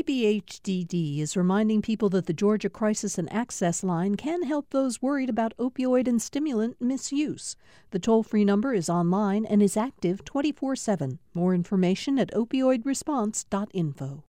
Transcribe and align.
DBHDD 0.00 1.18
is 1.20 1.36
reminding 1.36 1.82
people 1.82 2.08
that 2.08 2.24
the 2.24 2.32
Georgia 2.32 2.70
Crisis 2.70 3.18
and 3.18 3.30
Access 3.30 3.84
Line 3.84 4.14
can 4.14 4.44
help 4.44 4.70
those 4.70 5.02
worried 5.02 5.28
about 5.28 5.54
opioid 5.58 6.08
and 6.08 6.22
stimulant 6.22 6.80
misuse. 6.80 7.54
The 7.90 7.98
toll 7.98 8.22
free 8.22 8.46
number 8.46 8.72
is 8.72 8.88
online 8.88 9.44
and 9.44 9.62
is 9.62 9.76
active 9.76 10.24
24 10.24 10.74
7. 10.76 11.18
More 11.34 11.54
information 11.54 12.18
at 12.18 12.32
opioidresponse.info. 12.32 14.24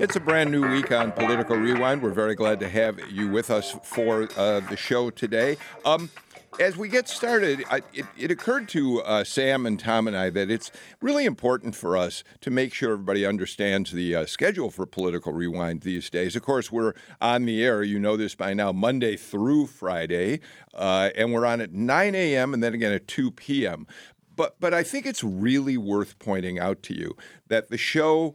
It's 0.00 0.14
a 0.14 0.20
brand 0.20 0.52
new 0.52 0.68
week 0.68 0.92
on 0.92 1.10
Political 1.10 1.56
Rewind. 1.56 2.02
We're 2.02 2.10
very 2.10 2.36
glad 2.36 2.60
to 2.60 2.68
have 2.68 3.00
you 3.10 3.28
with 3.28 3.50
us 3.50 3.76
for 3.82 4.28
uh, 4.36 4.60
the 4.60 4.76
show 4.76 5.10
today. 5.10 5.56
Um, 5.84 6.08
as 6.60 6.76
we 6.76 6.88
get 6.88 7.08
started, 7.08 7.64
I, 7.70 7.82
it, 7.92 8.06
it, 8.16 8.30
occurred 8.30 8.68
to 8.70 9.00
uh, 9.02 9.24
Sam 9.24 9.66
and 9.66 9.78
Tom 9.78 10.08
and 10.08 10.16
I 10.16 10.30
that 10.30 10.50
it's 10.50 10.70
really 11.00 11.24
important 11.24 11.74
for 11.74 11.96
us 11.96 12.24
to 12.40 12.50
make 12.50 12.74
sure 12.74 12.92
everybody 12.92 13.24
understands 13.24 13.92
the 13.92 14.14
uh, 14.14 14.26
schedule 14.26 14.70
for 14.70 14.86
Political 14.86 15.32
Rewind 15.32 15.82
these 15.82 16.10
days. 16.10 16.36
Of 16.36 16.42
course, 16.42 16.72
we're 16.72 16.94
on 17.20 17.44
the 17.44 17.64
air, 17.64 17.82
you 17.82 17.98
know 17.98 18.16
this 18.16 18.34
by 18.34 18.54
now, 18.54 18.72
Monday 18.72 19.16
through 19.16 19.66
Friday, 19.66 20.40
uh, 20.74 21.10
and 21.16 21.32
we're 21.32 21.46
on 21.46 21.60
at 21.60 21.72
9 21.72 22.14
a.m. 22.14 22.54
and 22.54 22.62
then 22.62 22.74
again 22.74 22.92
at 22.92 23.06
2 23.06 23.30
p.m. 23.32 23.86
But, 24.34 24.58
but 24.60 24.72
I 24.72 24.82
think 24.82 25.06
it's 25.06 25.24
really 25.24 25.76
worth 25.76 26.18
pointing 26.18 26.58
out 26.58 26.82
to 26.84 26.94
you 26.94 27.16
that 27.48 27.70
the 27.70 27.78
show 27.78 28.34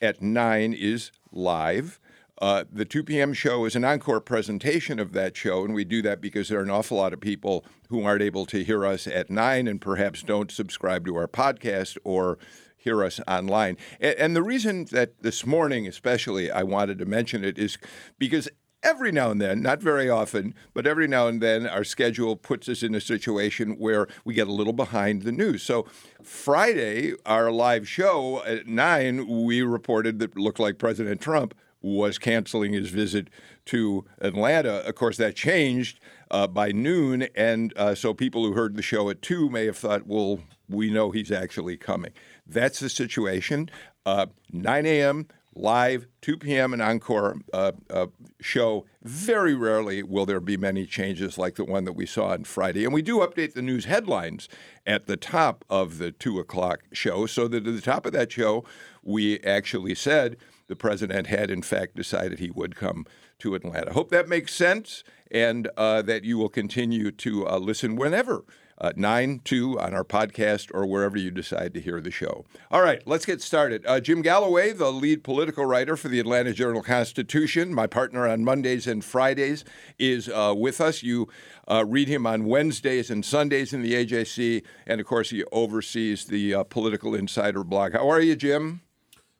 at 0.00 0.20
9 0.20 0.72
is 0.72 1.10
live. 1.32 2.00
Uh, 2.38 2.64
the 2.70 2.84
2 2.84 3.02
p.m. 3.02 3.32
show 3.32 3.64
is 3.64 3.74
an 3.74 3.84
encore 3.84 4.20
presentation 4.20 4.98
of 4.98 5.12
that 5.12 5.36
show, 5.36 5.64
and 5.64 5.74
we 5.74 5.84
do 5.84 6.02
that 6.02 6.20
because 6.20 6.48
there 6.48 6.60
are 6.60 6.62
an 6.62 6.70
awful 6.70 6.98
lot 6.98 7.12
of 7.12 7.20
people 7.20 7.64
who 7.88 8.04
aren't 8.04 8.22
able 8.22 8.44
to 8.46 8.62
hear 8.62 8.84
us 8.84 9.06
at 9.06 9.30
9 9.30 9.66
and 9.66 9.80
perhaps 9.80 10.22
don't 10.22 10.50
subscribe 10.50 11.06
to 11.06 11.16
our 11.16 11.28
podcast 11.28 11.96
or 12.04 12.38
hear 12.76 13.02
us 13.02 13.20
online. 13.26 13.76
And, 14.00 14.14
and 14.16 14.36
the 14.36 14.42
reason 14.42 14.84
that 14.86 15.22
this 15.22 15.46
morning, 15.46 15.86
especially, 15.86 16.50
I 16.50 16.62
wanted 16.62 16.98
to 16.98 17.06
mention 17.06 17.42
it 17.42 17.58
is 17.58 17.78
because 18.18 18.48
every 18.82 19.10
now 19.10 19.30
and 19.30 19.40
then, 19.40 19.62
not 19.62 19.80
very 19.80 20.10
often, 20.10 20.54
but 20.74 20.86
every 20.86 21.08
now 21.08 21.26
and 21.28 21.40
then, 21.40 21.66
our 21.66 21.84
schedule 21.84 22.36
puts 22.36 22.68
us 22.68 22.82
in 22.82 22.94
a 22.94 23.00
situation 23.00 23.72
where 23.78 24.06
we 24.24 24.34
get 24.34 24.46
a 24.46 24.52
little 24.52 24.74
behind 24.74 25.22
the 25.22 25.32
news. 25.32 25.62
So, 25.62 25.86
Friday, 26.22 27.14
our 27.24 27.50
live 27.50 27.88
show 27.88 28.44
at 28.44 28.66
nine, 28.66 29.44
we 29.44 29.62
reported 29.62 30.18
that 30.18 30.36
looked 30.36 30.60
like 30.60 30.78
President 30.78 31.20
Trump 31.20 31.54
was 31.94 32.18
canceling 32.18 32.72
his 32.72 32.90
visit 32.90 33.28
to 33.66 34.04
Atlanta. 34.20 34.86
Of 34.86 34.96
course, 34.96 35.16
that 35.18 35.36
changed 35.36 36.00
uh, 36.30 36.48
by 36.48 36.72
noon, 36.72 37.28
and 37.34 37.72
uh, 37.76 37.94
so 37.94 38.12
people 38.12 38.44
who 38.44 38.52
heard 38.52 38.76
the 38.76 38.82
show 38.82 39.08
at 39.08 39.22
two 39.22 39.48
may 39.48 39.66
have 39.66 39.76
thought, 39.76 40.06
well, 40.06 40.40
we 40.68 40.90
know 40.90 41.12
he's 41.12 41.30
actually 41.30 41.76
coming. 41.76 42.12
That's 42.46 42.80
the 42.80 42.88
situation. 42.88 43.70
Uh, 44.04 44.26
9 44.52 44.86
a.m 44.86 45.28
live, 45.56 46.06
2 46.20 46.36
p.m. 46.36 46.74
an 46.74 46.80
encore 46.80 47.38
uh, 47.52 47.72
uh, 47.88 48.06
show. 48.40 48.84
Very 49.02 49.54
rarely 49.54 50.02
will 50.02 50.26
there 50.26 50.40
be 50.40 50.56
many 50.56 50.84
changes 50.86 51.38
like 51.38 51.54
the 51.54 51.64
one 51.64 51.84
that 51.84 51.94
we 51.94 52.04
saw 52.06 52.26
on 52.28 52.44
Friday. 52.44 52.84
And 52.84 52.92
we 52.92 53.02
do 53.02 53.18
update 53.18 53.54
the 53.54 53.62
news 53.62 53.86
headlines 53.86 54.48
at 54.86 55.06
the 55.06 55.16
top 55.16 55.64
of 55.70 55.98
the 55.98 56.12
2 56.12 56.38
o'clock 56.38 56.80
show, 56.92 57.26
so 57.26 57.48
that 57.48 57.66
at 57.66 57.74
the 57.74 57.80
top 57.80 58.06
of 58.06 58.12
that 58.12 58.30
show, 58.30 58.64
we 59.02 59.40
actually 59.40 59.94
said 59.94 60.36
the 60.68 60.76
president 60.76 61.26
had, 61.26 61.50
in 61.50 61.62
fact, 61.62 61.96
decided 61.96 62.38
he 62.38 62.50
would 62.50 62.76
come 62.76 63.06
to 63.38 63.54
Atlanta. 63.54 63.92
Hope 63.92 64.10
that 64.10 64.28
makes 64.28 64.54
sense 64.54 65.04
and 65.30 65.68
uh, 65.76 66.02
that 66.02 66.24
you 66.24 66.38
will 66.38 66.48
continue 66.48 67.10
to 67.10 67.46
uh, 67.46 67.58
listen 67.58 67.96
whenever 67.96 68.44
uh, 68.78 68.92
9 68.94 69.40
2 69.44 69.80
on 69.80 69.94
our 69.94 70.04
podcast 70.04 70.70
or 70.74 70.86
wherever 70.86 71.16
you 71.16 71.30
decide 71.30 71.72
to 71.74 71.80
hear 71.80 72.00
the 72.00 72.10
show. 72.10 72.44
All 72.70 72.82
right, 72.82 73.02
let's 73.06 73.24
get 73.24 73.40
started. 73.40 73.84
Uh, 73.86 74.00
Jim 74.00 74.22
Galloway, 74.22 74.72
the 74.72 74.92
lead 74.92 75.24
political 75.24 75.64
writer 75.64 75.96
for 75.96 76.08
the 76.08 76.20
Atlanta 76.20 76.52
Journal 76.52 76.82
Constitution, 76.82 77.72
my 77.72 77.86
partner 77.86 78.28
on 78.28 78.44
Mondays 78.44 78.86
and 78.86 79.04
Fridays, 79.04 79.64
is 79.98 80.28
uh, 80.28 80.54
with 80.56 80.80
us. 80.80 81.02
You 81.02 81.28
uh, 81.68 81.84
read 81.86 82.08
him 82.08 82.26
on 82.26 82.44
Wednesdays 82.44 83.10
and 83.10 83.24
Sundays 83.24 83.72
in 83.72 83.82
the 83.82 83.94
AJC, 83.94 84.62
and 84.86 85.00
of 85.00 85.06
course, 85.06 85.30
he 85.30 85.44
oversees 85.52 86.26
the 86.26 86.64
Political 86.68 87.14
Insider 87.14 87.64
blog. 87.64 87.94
How 87.94 88.08
are 88.10 88.20
you, 88.20 88.36
Jim? 88.36 88.82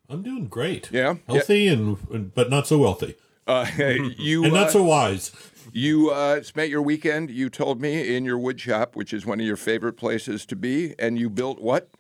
I'm 0.09 0.23
doing 0.23 0.47
great. 0.47 0.91
Yeah, 0.93 1.17
healthy 1.27 1.61
yeah. 1.61 1.73
and 1.73 2.35
but 2.35 2.51
not 2.51 2.67
so 2.67 2.79
wealthy. 2.79 3.17
Uh, 3.47 3.67
you 4.19 4.45
and 4.45 4.53
not 4.53 4.71
so 4.71 4.83
wise. 4.83 5.33
You 5.73 6.11
uh, 6.11 6.43
spent 6.43 6.71
your 6.71 6.83
weekend, 6.83 7.31
you 7.31 7.51
told 7.51 7.81
me, 7.81 8.17
in 8.17 8.25
your 8.25 8.39
wood 8.39 8.61
shop, 8.61 8.97
which 8.97 9.13
is 9.13 9.27
one 9.27 9.41
of 9.41 9.47
your 9.47 9.57
favorite 9.57 9.95
places 9.95 10.47
to 10.47 10.57
be, 10.57 10.95
and 10.99 11.19
you 11.19 11.29
built 11.29 11.61
what? 11.61 11.91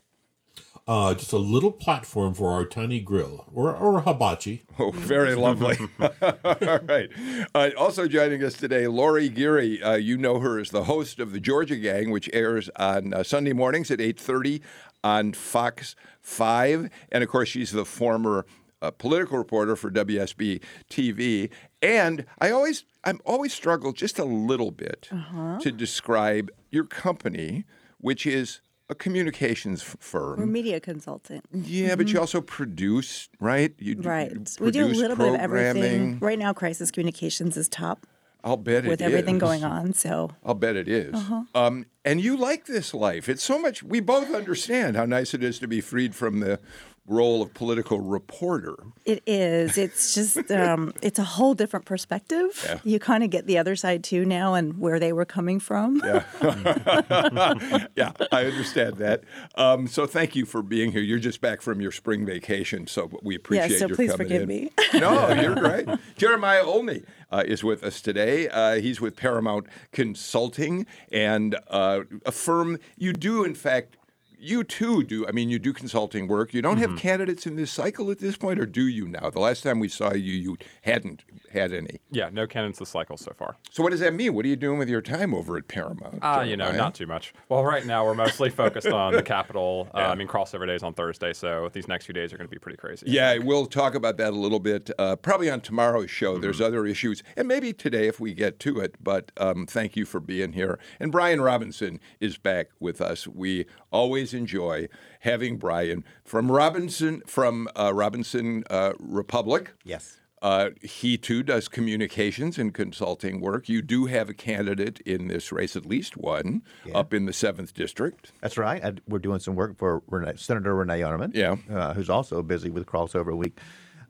Uh, 0.89 1.15
just 1.15 1.33
a 1.33 1.39
little 1.39 1.73
platform 1.73 2.33
for 2.33 2.53
our 2.53 2.65
tiny 2.65 3.01
grill, 3.01 3.45
or, 3.53 3.75
or 3.75 4.03
hibachi. 4.03 4.63
Oh, 4.79 4.93
very 4.93 5.35
lovely. 5.35 5.77
All 6.01 6.79
right. 6.87 7.11
Uh, 7.53 7.71
also 7.77 8.07
joining 8.07 8.45
us 8.45 8.55
today, 8.55 8.87
Lori 8.87 9.29
Geary. 9.29 9.83
Uh, 9.83 9.97
you 9.97 10.17
know 10.17 10.39
her 10.39 10.61
as 10.61 10.71
the 10.71 10.85
host 10.85 11.19
of 11.19 11.33
the 11.33 11.41
Georgia 11.41 11.75
Gang, 11.75 12.11
which 12.11 12.31
airs 12.33 12.71
on 12.77 13.13
uh, 13.13 13.25
Sunday 13.25 13.53
mornings 13.53 13.91
at 13.91 13.99
8.30 13.99 14.63
on 15.05 15.33
Fox 15.33 15.97
5. 16.23 16.91
And, 17.13 17.23
of 17.23 17.29
course, 17.29 17.49
she's 17.49 17.73
the 17.73 17.85
former 17.85 18.47
a 18.83 18.93
political 18.93 19.39
reporter 19.39 19.77
for 19.77 19.91
WSB 19.91 20.63
TV, 20.91 21.51
and 21.83 22.27
I 22.39 22.51
always 22.51 22.85
I'm 23.05 23.21
always 23.25 23.53
struggled 23.53 23.97
just 23.97 24.19
a 24.19 24.25
little 24.25 24.71
bit 24.71 25.09
uh-huh. 25.11 25.61
to 25.61 25.73
describe 25.73 26.51
your 26.71 26.85
company, 26.85 27.65
which 27.99 28.27
is 28.27 28.61
a 28.89 28.95
communications 28.95 29.83
firm. 29.83 30.39
We're 30.39 30.47
media 30.47 30.81
consultant. 30.81 31.45
Yeah, 31.53 31.89
mm-hmm. 31.89 31.97
but 31.97 32.13
you 32.13 32.21
also 32.21 32.41
produce, 32.41 33.29
right? 33.41 33.75
You, 33.79 33.97
right. 34.01 34.31
You 34.33 34.45
we 34.61 34.71
do 34.71 34.87
a 34.87 34.89
little 34.89 35.17
bit 35.17 35.35
of 35.35 35.41
everything. 35.41 36.19
Right 36.21 36.39
now, 36.39 36.53
crisis 36.53 36.91
communications 36.91 37.57
is 37.57 37.69
top. 37.69 38.07
I'll 38.47 38.57
bet 38.57 38.87
with 38.87 39.03
everything 39.03 39.39
going 39.39 39.65
on. 39.65 39.93
So 39.93 40.31
I'll 40.45 40.55
bet 40.55 40.77
it 40.77 40.87
is. 40.87 41.13
Uh-huh. 41.15 41.43
Um, 41.53 41.87
and 42.05 42.21
you 42.21 42.37
like 42.37 42.67
this 42.67 42.95
life. 42.95 43.29
It's 43.29 43.43
so 43.43 43.59
much. 43.59 43.83
We 43.83 43.99
both 43.99 44.33
understand 44.33 44.97
how 44.97 45.05
nice 45.05 45.35
it 45.35 45.43
is 45.43 45.59
to 45.59 45.67
be 45.67 45.81
freed 45.81 46.15
from 46.15 46.39
the 46.39 46.61
role 47.07 47.43
of 47.43 47.55
political 47.55 48.01
reporter. 48.01 48.77
It 49.05 49.23
is. 49.27 49.79
It's 49.79 50.15
just 50.15 50.51
um, 50.51 50.93
it's 51.03 51.19
a 51.19 51.25
whole 51.25 51.55
different 51.55 51.87
perspective. 51.87 52.63
Yeah. 52.65 52.79
You 52.85 52.99
kind 52.99 53.23
of 53.23 53.31
get 53.31 53.47
the 53.47 53.59
other 53.59 53.77
side 53.77 54.05
too 54.05 54.25
now 54.25 54.55
and 54.55 54.79
where 54.79 54.99
they 54.99 55.13
were 55.13 55.25
coming 55.25 55.61
from. 55.61 56.01
Yeah, 56.05 56.25
yeah, 57.97 58.13
I 58.33 58.45
understand 58.45 58.97
that. 58.97 59.23
Um, 59.55 59.87
so 59.87 60.07
thank 60.07 60.35
you 60.35 60.45
for 60.45 60.63
being 60.63 60.93
here. 60.93 61.03
You're 61.03 61.19
just 61.19 61.41
back 61.41 61.63
from 61.63 61.81
your 61.81 61.93
spring 61.93 62.27
vacation, 62.27 62.87
so 62.87 63.11
we 63.23 63.37
appreciate 63.37 63.71
yeah, 63.73 63.79
so 63.79 63.87
your 63.87 63.97
please 63.97 64.13
coming 64.13 64.27
forgive 64.27 64.49
me. 64.49 64.73
no, 64.95 65.33
you're 65.33 65.55
great. 65.55 65.89
Jeremiah 66.17 66.65
Olney. 66.65 67.03
Uh, 67.29 67.43
is 67.45 67.65
with 67.65 67.83
us 67.83 68.01
today. 68.01 68.49
Uh, 68.49 68.77
he's 68.77 69.01
with 69.01 69.17
Paramount 69.17 69.67
Consulting 69.91 70.87
and 71.11 71.57
uh, 71.67 72.03
a 72.25 72.31
firm 72.31 72.79
you 72.97 73.13
do, 73.13 73.43
in 73.43 73.57
fact, 73.57 73.97
you 74.39 74.65
too 74.65 75.03
do. 75.03 75.27
I 75.27 75.33
mean, 75.33 75.49
you 75.49 75.59
do 75.59 75.73
consulting 75.73 76.29
work. 76.29 76.53
You 76.53 76.63
don't 76.63 76.79
mm-hmm. 76.79 76.93
have 76.93 76.99
candidates 76.99 77.47
in 77.47 77.57
this 77.57 77.71
cycle 77.71 78.11
at 78.11 78.19
this 78.19 78.37
point, 78.37 78.61
or 78.61 78.67
do 78.67 78.87
you 78.87 79.09
now? 79.09 79.31
The 79.31 79.41
last 79.41 79.63
time 79.63 79.81
we 79.81 79.89
saw 79.89 80.13
you, 80.13 80.33
you 80.33 80.57
hadn't 80.83 81.25
had 81.53 81.73
any. 81.73 82.01
Yeah, 82.11 82.29
no 82.33 82.47
candidates 82.47 82.79
this 82.79 82.91
cycle 82.91 83.17
so 83.17 83.33
far. 83.37 83.57
So 83.71 83.83
what 83.83 83.91
does 83.91 84.01
that 84.01 84.15
mean? 84.15 84.35
What 84.35 84.45
are 84.45 84.49
you 84.49 84.57
doing 84.57 84.79
with 84.79 84.89
your 84.89 85.01
time 85.01 85.35
over 85.35 85.57
at 85.57 85.69
Paramount? 85.69 86.19
Ah, 86.23 86.39
uh, 86.39 86.43
you 86.43 86.57
know, 86.57 86.71
not 86.73 86.95
too 86.95 87.07
much. 87.07 87.33
Well, 87.49 87.65
right 87.65 87.85
now 87.87 88.05
we're 88.05 88.15
mostly 88.15 88.51
focused 88.51 88.89
on 88.89 89.13
the 89.13 89.23
Capitol. 89.23 89.89
Uh, 89.97 90.01
yeah. 90.01 90.11
I 90.11 90.15
mean, 90.15 90.29
crossover 90.29 90.67
days 90.67 90.83
on 90.83 90.93
Thursday, 90.93 91.33
so 91.33 91.71
these 91.73 91.89
next 91.89 92.05
few 92.07 92.13
days 92.13 92.33
are 92.33 92.37
going 92.37 92.49
to 92.49 92.51
be 92.51 92.59
pretty 92.59 92.77
crazy. 92.77 93.07
Yeah, 93.09 93.39
we'll 93.39 93.67
talk 93.67 93.95
about 93.95 94.17
that 94.19 94.33
a 94.33 94.37
little 94.37 94.59
bit. 94.59 94.91
Uh, 94.99 95.17
probably 95.17 95.49
on 95.49 95.61
tomorrow's 95.61 96.11
show. 96.11 96.33
Mm-hmm. 96.33 96.43
There's 96.43 96.61
other 96.61 96.87
issues, 96.87 97.23
and 97.37 97.49
maybe 97.49 97.73
today 97.73 98.09
if 98.09 98.21
we 98.21 98.35
get 98.35 98.59
to 98.61 98.81
it. 98.81 98.97
But 99.01 99.33
um, 99.39 99.65
thank 99.65 99.97
you 99.97 100.05
for 100.05 100.21
being 100.21 100.53
here. 100.53 100.79
And 101.01 101.11
Brian 101.11 101.41
Robinson 101.41 102.01
is 102.21 102.37
back 102.37 102.69
with 102.79 103.01
us. 103.01 103.27
We 103.27 103.67
always 103.91 104.26
enjoy 104.35 104.89
having 105.21 105.57
Brian 105.57 106.05
from 106.25 106.51
Robinson 106.51 107.23
from 107.27 107.69
uh, 107.77 107.93
Robinson 107.95 108.65
uh, 108.71 108.93
Republic. 108.99 109.73
Yes. 109.85 110.19
Uh, 110.43 110.71
he 110.83 111.17
too 111.17 111.43
does 111.43 111.67
communications 111.67 112.59
and 112.59 112.75
consulting 112.75 113.41
work. 113.41 113.69
You 113.69 113.81
do 113.81 114.07
have 114.07 114.29
a 114.29 114.35
candidate 114.35 115.01
in 115.01 115.29
this 115.29 115.51
race, 115.51 115.77
at 115.77 115.87
least 115.87 116.17
one, 116.17 116.63
yeah. 116.85 116.99
up 116.99 117.15
in 117.15 117.25
the 117.25 117.33
seventh 117.33 117.73
district. 117.73 118.33
That's 118.43 118.59
right. 118.59 118.85
I, 118.85 118.93
we're 119.09 119.19
doing 119.19 119.41
some 119.41 119.55
work 119.55 119.79
for 119.79 120.03
Renee, 120.09 120.35
Senator 120.37 120.75
Renee 120.75 121.01
Unterman, 121.01 121.35
yeah, 121.35 121.57
uh, 121.75 121.95
who's 121.95 122.11
also 122.11 122.43
busy 122.43 122.71
with 122.71 122.87
crossover 122.87 123.35
week 123.35 123.59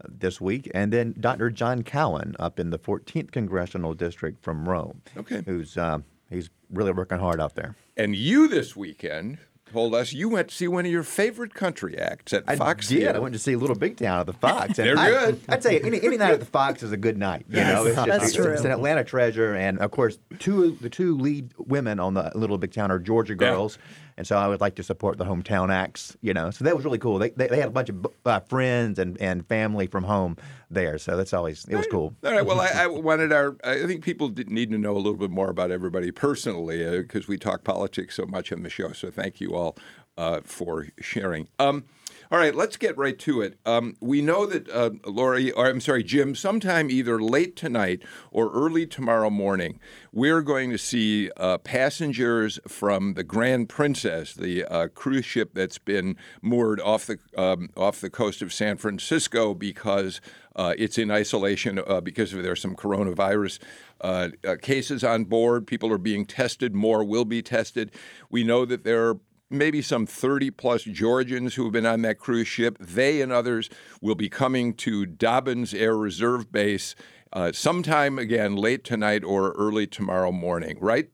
uh, 0.00 0.08
this 0.08 0.40
week, 0.40 0.68
and 0.74 0.92
then 0.92 1.14
Dr. 1.18 1.48
John 1.50 1.82
Cowan 1.82 2.34
up 2.40 2.58
in 2.58 2.70
the 2.70 2.78
14th 2.78 3.30
congressional 3.30 3.94
district 3.94 4.42
from 4.42 4.68
Rome. 4.68 5.02
Okay, 5.16 5.42
who's 5.46 5.78
uh, 5.78 6.00
he's 6.28 6.50
really 6.70 6.92
working 6.92 7.18
hard 7.18 7.40
out 7.40 7.54
there. 7.54 7.76
And 7.96 8.16
you 8.16 8.48
this 8.48 8.74
weekend 8.74 9.38
told 9.72 9.94
us 9.94 10.12
you 10.12 10.28
went 10.28 10.48
to 10.48 10.54
see 10.54 10.68
one 10.68 10.86
of 10.86 10.92
your 10.92 11.02
favorite 11.02 11.54
country 11.54 11.98
acts 11.98 12.32
at 12.32 12.44
I 12.46 12.56
Fox 12.56 12.88
did. 12.88 12.98
Theater. 13.00 13.16
I 13.16 13.20
went 13.20 13.34
to 13.34 13.38
see 13.38 13.56
Little 13.56 13.76
Big 13.76 13.96
Town 13.96 14.20
at 14.20 14.26
the 14.26 14.32
Fox. 14.46 14.76
They're 14.76 14.98
I, 14.98 15.10
good. 15.10 15.40
I'd 15.48 15.62
say 15.62 15.80
any, 15.80 16.02
any 16.02 16.16
night 16.16 16.32
at 16.32 16.40
the 16.40 16.46
Fox 16.46 16.82
is 16.82 16.92
a 16.92 16.96
good 16.96 17.18
night. 17.18 17.46
You 17.48 17.62
know, 17.62 17.84
it's 17.84 17.96
just, 17.96 18.08
That's 18.08 18.24
it's, 18.26 18.34
true. 18.34 18.52
It's 18.52 18.64
an 18.64 18.70
Atlanta 18.70 19.04
treasure, 19.04 19.54
and 19.54 19.78
of 19.78 19.90
course, 19.90 20.18
two 20.38 20.72
the 20.80 20.90
two 20.90 21.16
lead 21.16 21.52
women 21.58 22.00
on 22.00 22.14
the 22.14 22.30
Little 22.34 22.58
Big 22.58 22.72
Town 22.72 22.90
are 22.90 22.98
Georgia 22.98 23.34
girls. 23.34 23.78
Yeah. 23.78 24.05
And 24.16 24.26
so 24.26 24.36
I 24.36 24.48
would 24.48 24.60
like 24.60 24.76
to 24.76 24.82
support 24.82 25.18
the 25.18 25.24
hometown 25.24 25.72
acts. 25.72 26.16
You 26.20 26.34
know, 26.34 26.50
so 26.50 26.64
that 26.64 26.74
was 26.74 26.84
really 26.84 26.98
cool. 26.98 27.18
They 27.18 27.30
they, 27.30 27.48
they 27.48 27.58
had 27.58 27.68
a 27.68 27.72
bunch 27.72 27.88
of 27.88 28.06
uh, 28.24 28.40
friends 28.40 28.98
and, 28.98 29.20
and 29.20 29.46
family 29.46 29.86
from 29.86 30.04
home 30.04 30.36
there, 30.70 30.98
so 30.98 31.16
that's 31.16 31.32
always 31.32 31.64
it 31.66 31.76
was 31.76 31.86
cool. 31.90 32.14
All 32.24 32.32
right. 32.32 32.44
Well, 32.44 32.60
I, 32.60 32.84
I 32.84 32.86
wanted 32.86 33.32
our. 33.32 33.56
I 33.64 33.86
think 33.86 34.04
people 34.04 34.32
need 34.46 34.70
to 34.70 34.78
know 34.78 34.92
a 34.92 34.98
little 34.98 35.14
bit 35.18 35.30
more 35.30 35.50
about 35.50 35.70
everybody 35.70 36.10
personally 36.10 36.84
because 37.02 37.24
uh, 37.24 37.28
we 37.28 37.38
talk 37.38 37.64
politics 37.64 38.16
so 38.16 38.26
much 38.26 38.52
on 38.52 38.62
the 38.62 38.70
show. 38.70 38.92
So 38.92 39.10
thank 39.10 39.40
you 39.40 39.54
all 39.54 39.76
uh, 40.16 40.40
for 40.44 40.88
sharing. 41.00 41.48
Um, 41.58 41.84
all 42.30 42.38
right, 42.38 42.54
let's 42.54 42.76
get 42.76 42.96
right 42.96 43.18
to 43.20 43.40
it. 43.40 43.58
Um, 43.64 43.96
we 44.00 44.20
know 44.20 44.46
that 44.46 44.68
uh, 44.68 44.90
Lori, 45.06 45.52
or 45.52 45.66
I'm 45.66 45.80
sorry, 45.80 46.02
Jim, 46.02 46.34
sometime 46.34 46.90
either 46.90 47.20
late 47.20 47.56
tonight 47.56 48.02
or 48.30 48.50
early 48.52 48.86
tomorrow 48.86 49.30
morning, 49.30 49.78
we're 50.12 50.42
going 50.42 50.70
to 50.70 50.78
see 50.78 51.30
uh, 51.36 51.58
passengers 51.58 52.58
from 52.66 53.14
the 53.14 53.24
Grand 53.24 53.68
Princess, 53.68 54.34
the 54.34 54.64
uh, 54.64 54.88
cruise 54.88 55.24
ship 55.24 55.50
that's 55.54 55.78
been 55.78 56.16
moored 56.42 56.80
off 56.80 57.06
the 57.06 57.18
um, 57.36 57.70
off 57.76 58.00
the 58.00 58.10
coast 58.10 58.42
of 58.42 58.52
San 58.52 58.76
Francisco 58.76 59.54
because 59.54 60.20
uh, 60.56 60.74
it's 60.78 60.98
in 60.98 61.10
isolation 61.10 61.80
uh, 61.86 62.00
because 62.00 62.32
there's 62.32 62.60
some 62.60 62.74
coronavirus 62.74 63.60
uh, 64.00 64.30
cases 64.62 65.04
on 65.04 65.24
board. 65.24 65.66
People 65.66 65.92
are 65.92 65.98
being 65.98 66.24
tested. 66.24 66.74
More 66.74 67.04
will 67.04 67.24
be 67.24 67.42
tested. 67.42 67.92
We 68.30 68.42
know 68.42 68.64
that 68.64 68.82
there 68.82 69.08
are 69.08 69.18
maybe 69.50 69.82
some 69.82 70.06
30 70.06 70.50
plus 70.50 70.82
Georgians 70.82 71.54
who 71.54 71.64
have 71.64 71.72
been 71.72 71.86
on 71.86 72.02
that 72.02 72.18
cruise 72.18 72.48
ship. 72.48 72.78
They 72.78 73.20
and 73.20 73.32
others 73.32 73.70
will 74.00 74.14
be 74.14 74.28
coming 74.28 74.74
to 74.74 75.06
Dobbins 75.06 75.72
Air 75.74 75.96
Reserve 75.96 76.50
Base 76.50 76.94
uh, 77.32 77.52
sometime 77.52 78.18
again 78.18 78.56
late 78.56 78.84
tonight 78.84 79.24
or 79.24 79.52
early 79.52 79.86
tomorrow 79.86 80.32
morning, 80.32 80.78
right? 80.80 81.10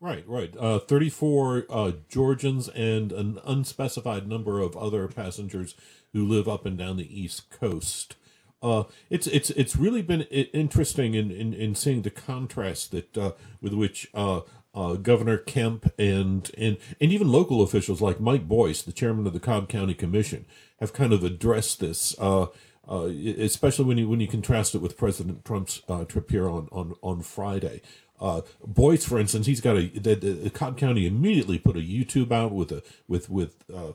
Right, 0.00 0.24
right. 0.26 0.52
Uh, 0.58 0.80
34 0.80 1.66
uh, 1.70 1.92
Georgians 2.08 2.68
and 2.68 3.12
an 3.12 3.38
unspecified 3.44 4.26
number 4.26 4.58
of 4.58 4.76
other 4.76 5.06
passengers 5.06 5.76
who 6.12 6.26
live 6.26 6.48
up 6.48 6.66
and 6.66 6.76
down 6.76 6.96
the 6.96 7.20
East 7.20 7.50
Coast. 7.50 8.16
Uh, 8.60 8.84
it's 9.10 9.26
it's 9.26 9.50
it's 9.50 9.74
really 9.74 10.02
been 10.02 10.22
interesting 10.22 11.14
in, 11.14 11.30
in, 11.30 11.52
in 11.52 11.74
seeing 11.74 12.02
the 12.02 12.10
contrast 12.10 12.92
that 12.92 13.16
uh, 13.16 13.32
with 13.60 13.74
which 13.74 14.08
uh, 14.14 14.40
uh, 14.74 14.94
Governor 14.94 15.38
Kemp 15.38 15.92
and, 15.98 16.50
and 16.56 16.78
and 17.00 17.12
even 17.12 17.30
local 17.30 17.62
officials 17.62 18.00
like 18.00 18.20
Mike 18.20 18.48
Boyce, 18.48 18.82
the 18.82 18.92
chairman 18.92 19.26
of 19.26 19.32
the 19.32 19.40
Cobb 19.40 19.68
County 19.68 19.94
Commission, 19.94 20.46
have 20.80 20.92
kind 20.92 21.12
of 21.12 21.22
addressed 21.22 21.80
this. 21.80 22.14
Uh, 22.18 22.46
uh, 22.88 23.04
especially 23.38 23.84
when 23.84 23.96
you 23.96 24.08
when 24.08 24.20
you 24.20 24.26
contrast 24.26 24.74
it 24.74 24.80
with 24.80 24.96
President 24.96 25.44
Trump's 25.44 25.82
uh, 25.88 26.04
trip 26.04 26.30
here 26.30 26.48
on 26.48 26.68
on 26.72 26.94
on 27.00 27.22
Friday. 27.22 27.80
Uh, 28.20 28.42
Boyce, 28.64 29.04
for 29.04 29.18
instance, 29.18 29.46
he's 29.46 29.60
got 29.60 29.76
a 29.76 29.86
the, 29.88 30.14
the, 30.14 30.50
Cobb 30.50 30.78
County 30.78 31.06
immediately 31.06 31.58
put 31.58 31.76
a 31.76 31.80
YouTube 31.80 32.32
out 32.32 32.52
with 32.52 32.72
a 32.72 32.82
with 33.06 33.30
with 33.30 33.64
uh, 33.72 33.92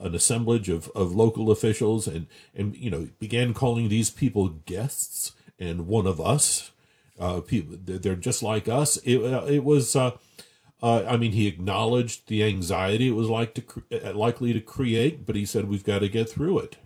an 0.00 0.14
assemblage 0.14 0.68
of, 0.68 0.88
of 0.94 1.14
local 1.14 1.50
officials 1.50 2.06
and 2.06 2.26
and 2.54 2.76
you 2.76 2.90
know 2.90 3.08
began 3.18 3.52
calling 3.54 3.88
these 3.88 4.10
people 4.10 4.48
guests 4.48 5.32
and 5.58 5.86
one 5.86 6.06
of 6.06 6.20
us 6.20 6.70
uh, 7.18 7.40
people, 7.40 7.76
they're 7.82 8.16
just 8.16 8.42
like 8.42 8.68
us. 8.68 8.96
It, 8.98 9.18
uh, 9.18 9.44
it 9.44 9.64
was, 9.64 9.94
uh, 9.96 10.12
uh, 10.82 11.04
I 11.06 11.16
mean, 11.16 11.32
he 11.32 11.46
acknowledged 11.46 12.28
the 12.28 12.42
anxiety 12.42 13.08
it 13.08 13.12
was 13.12 13.28
like 13.28 13.54
to 13.54 13.64
uh, 13.92 14.14
likely 14.14 14.52
to 14.52 14.60
create, 14.60 15.26
but 15.26 15.36
he 15.36 15.44
said 15.46 15.68
we've 15.68 15.84
got 15.84 16.00
to 16.00 16.08
get 16.08 16.28
through 16.28 16.58
it. 16.58 16.76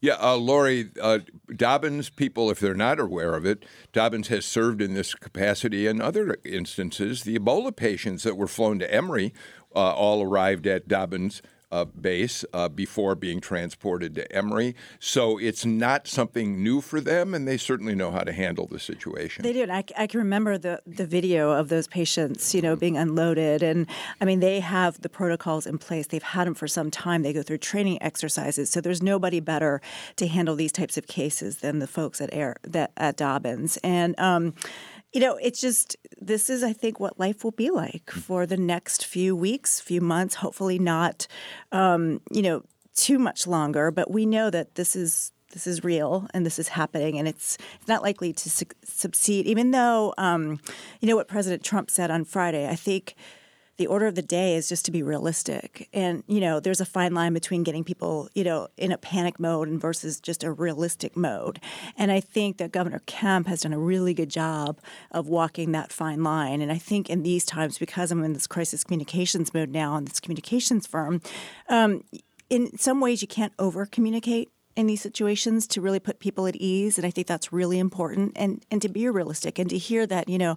Yeah, 0.00 0.16
uh, 0.20 0.36
Lori, 0.36 0.90
uh, 1.00 1.20
Dobbins, 1.54 2.08
people, 2.08 2.50
if 2.50 2.60
they're 2.60 2.74
not 2.74 3.00
aware 3.00 3.34
of 3.34 3.44
it, 3.44 3.64
Dobbins 3.92 4.28
has 4.28 4.44
served 4.46 4.80
in 4.80 4.94
this 4.94 5.12
capacity 5.12 5.88
in 5.88 6.00
other 6.00 6.36
instances. 6.44 7.24
The 7.24 7.36
Ebola 7.36 7.74
patients 7.74 8.22
that 8.22 8.36
were 8.36 8.46
flown 8.46 8.78
to 8.78 8.94
Emory 8.94 9.34
uh, 9.74 9.92
all 9.92 10.22
arrived 10.22 10.68
at 10.68 10.86
Dobbins 10.86 11.42
uh, 11.70 11.84
base 11.84 12.44
uh, 12.52 12.68
before 12.68 13.14
being 13.14 13.40
transported 13.40 14.14
to 14.14 14.30
Emory. 14.32 14.74
So 14.98 15.38
it's 15.38 15.64
not 15.66 16.08
something 16.08 16.62
new 16.62 16.80
for 16.80 17.00
them, 17.00 17.34
and 17.34 17.46
they 17.46 17.56
certainly 17.56 17.94
know 17.94 18.10
how 18.10 18.22
to 18.22 18.32
handle 18.32 18.66
the 18.66 18.78
situation. 18.78 19.42
They 19.42 19.52
do. 19.52 19.62
And 19.62 19.72
I, 19.72 19.84
I 19.96 20.06
can 20.06 20.18
remember 20.20 20.58
the, 20.58 20.80
the 20.86 21.06
video 21.06 21.50
of 21.50 21.68
those 21.68 21.86
patients, 21.86 22.54
you 22.54 22.62
know, 22.62 22.76
being 22.76 22.96
unloaded. 22.96 23.62
And 23.62 23.86
I 24.20 24.24
mean, 24.24 24.40
they 24.40 24.60
have 24.60 25.00
the 25.02 25.08
protocols 25.08 25.66
in 25.66 25.78
place. 25.78 26.06
They've 26.06 26.22
had 26.22 26.46
them 26.46 26.54
for 26.54 26.68
some 26.68 26.90
time. 26.90 27.22
They 27.22 27.32
go 27.32 27.42
through 27.42 27.58
training 27.58 28.02
exercises. 28.02 28.70
So 28.70 28.80
there's 28.80 29.02
nobody 29.02 29.40
better 29.40 29.80
to 30.16 30.26
handle 30.26 30.56
these 30.56 30.72
types 30.72 30.96
of 30.96 31.06
cases 31.06 31.58
than 31.58 31.78
the 31.78 31.86
folks 31.86 32.20
at 32.20 32.30
Air 32.32 32.56
that 32.62 32.92
at 32.96 33.16
Dobbins. 33.16 33.78
And 33.82 34.18
um, 34.18 34.54
you 35.12 35.20
know, 35.20 35.36
it's 35.36 35.60
just 35.60 35.96
this 36.20 36.50
is, 36.50 36.62
I 36.62 36.72
think, 36.72 37.00
what 37.00 37.18
life 37.18 37.44
will 37.44 37.52
be 37.52 37.70
like 37.70 38.06
mm. 38.06 38.20
for 38.20 38.46
the 38.46 38.56
next 38.56 39.06
few 39.06 39.34
weeks, 39.34 39.80
few 39.80 40.00
months. 40.00 40.36
Hopefully, 40.36 40.78
not, 40.78 41.26
um, 41.72 42.20
you 42.30 42.42
know, 42.42 42.62
too 42.94 43.18
much 43.18 43.46
longer. 43.46 43.90
But 43.90 44.10
we 44.10 44.26
know 44.26 44.50
that 44.50 44.74
this 44.74 44.94
is 44.94 45.32
this 45.52 45.66
is 45.66 45.82
real 45.82 46.28
and 46.34 46.44
this 46.44 46.58
is 46.58 46.68
happening, 46.68 47.18
and 47.18 47.26
it's 47.26 47.56
it's 47.76 47.88
not 47.88 48.02
likely 48.02 48.32
to 48.34 48.50
su- 48.50 48.66
succeed. 48.84 49.46
Even 49.46 49.70
though, 49.70 50.14
um, 50.18 50.60
you 51.00 51.08
know, 51.08 51.16
what 51.16 51.28
President 51.28 51.62
Trump 51.62 51.90
said 51.90 52.10
on 52.10 52.24
Friday, 52.24 52.68
I 52.68 52.74
think 52.74 53.14
the 53.78 53.86
order 53.86 54.06
of 54.06 54.16
the 54.16 54.22
day 54.22 54.56
is 54.56 54.68
just 54.68 54.84
to 54.84 54.90
be 54.90 55.02
realistic. 55.04 55.88
And, 55.92 56.24
you 56.26 56.40
know, 56.40 56.58
there's 56.58 56.80
a 56.80 56.84
fine 56.84 57.14
line 57.14 57.32
between 57.32 57.62
getting 57.62 57.84
people, 57.84 58.28
you 58.34 58.42
know, 58.42 58.66
in 58.76 58.90
a 58.90 58.98
panic 58.98 59.38
mode 59.38 59.68
and 59.68 59.80
versus 59.80 60.20
just 60.20 60.42
a 60.42 60.50
realistic 60.50 61.16
mode. 61.16 61.60
And 61.96 62.10
I 62.10 62.18
think 62.18 62.58
that 62.58 62.72
Governor 62.72 63.00
Kemp 63.06 63.46
has 63.46 63.60
done 63.60 63.72
a 63.72 63.78
really 63.78 64.14
good 64.14 64.30
job 64.30 64.80
of 65.12 65.28
walking 65.28 65.70
that 65.72 65.92
fine 65.92 66.24
line. 66.24 66.60
And 66.60 66.72
I 66.72 66.78
think 66.78 67.08
in 67.08 67.22
these 67.22 67.44
times, 67.44 67.78
because 67.78 68.10
I'm 68.10 68.22
in 68.24 68.32
this 68.32 68.48
crisis 68.48 68.82
communications 68.82 69.54
mode 69.54 69.70
now 69.70 69.96
in 69.96 70.04
this 70.04 70.18
communications 70.18 70.86
firm, 70.86 71.22
um, 71.68 72.02
in 72.50 72.76
some 72.78 73.00
ways 73.00 73.22
you 73.22 73.28
can't 73.28 73.52
over 73.60 73.86
communicate 73.86 74.50
in 74.74 74.86
these 74.86 75.00
situations 75.02 75.66
to 75.66 75.80
really 75.80 75.98
put 75.98 76.20
people 76.20 76.46
at 76.46 76.54
ease 76.54 76.98
and 76.98 77.06
i 77.06 77.10
think 77.10 77.26
that's 77.26 77.52
really 77.52 77.80
important 77.80 78.32
and 78.36 78.64
and 78.70 78.80
to 78.80 78.88
be 78.88 79.08
realistic 79.08 79.58
and 79.58 79.68
to 79.68 79.76
hear 79.76 80.06
that 80.06 80.28
you 80.28 80.38
know 80.38 80.56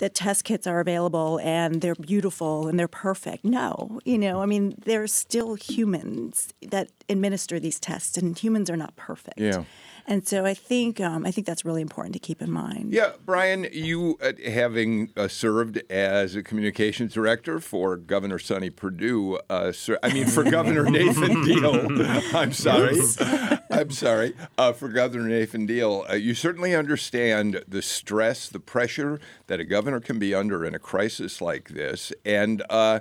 that 0.00 0.14
test 0.14 0.44
kits 0.44 0.66
are 0.66 0.80
available 0.80 1.38
and 1.42 1.82
they're 1.82 1.94
beautiful 1.94 2.66
and 2.68 2.78
they're 2.78 2.88
perfect. 2.88 3.44
No, 3.44 4.00
you 4.04 4.18
know, 4.18 4.40
I 4.40 4.46
mean, 4.46 4.74
there's 4.84 5.12
still 5.12 5.54
humans 5.54 6.52
that 6.62 6.88
administer 7.08 7.60
these 7.60 7.78
tests, 7.78 8.16
and 8.16 8.36
humans 8.36 8.68
are 8.70 8.76
not 8.76 8.96
perfect. 8.96 9.38
Yeah. 9.38 9.64
And 10.06 10.26
so 10.26 10.44
I 10.44 10.54
think 10.54 11.00
um, 11.00 11.26
I 11.26 11.30
think 11.30 11.46
that's 11.46 11.64
really 11.64 11.82
important 11.82 12.14
to 12.14 12.18
keep 12.18 12.42
in 12.42 12.50
mind. 12.50 12.92
Yeah, 12.92 13.12
Brian, 13.24 13.66
you 13.72 14.18
uh, 14.22 14.32
having 14.50 15.12
uh, 15.16 15.28
served 15.28 15.82
as 15.90 16.34
a 16.34 16.42
communications 16.42 17.14
director 17.14 17.60
for 17.60 17.96
Governor 17.96 18.38
Sonny 18.38 18.70
Perdue, 18.70 19.38
uh, 19.48 19.72
sir, 19.72 19.98
I 20.02 20.12
mean 20.12 20.26
for 20.26 20.44
Governor 20.44 20.84
Nathan 20.90 21.42
Deal. 21.44 21.74
I'm 22.34 22.52
sorry, 22.52 23.00
I'm 23.70 23.90
sorry 23.90 24.34
uh, 24.58 24.72
for 24.72 24.88
Governor 24.88 25.28
Nathan 25.28 25.66
Deal. 25.66 26.04
Uh, 26.08 26.14
you 26.14 26.34
certainly 26.34 26.74
understand 26.74 27.64
the 27.68 27.82
stress, 27.82 28.48
the 28.48 28.60
pressure 28.60 29.20
that 29.46 29.60
a 29.60 29.64
governor 29.64 30.00
can 30.00 30.18
be 30.18 30.34
under 30.34 30.64
in 30.64 30.74
a 30.74 30.78
crisis 30.78 31.40
like 31.40 31.70
this, 31.70 32.12
and 32.24 32.62
uh, 32.70 33.00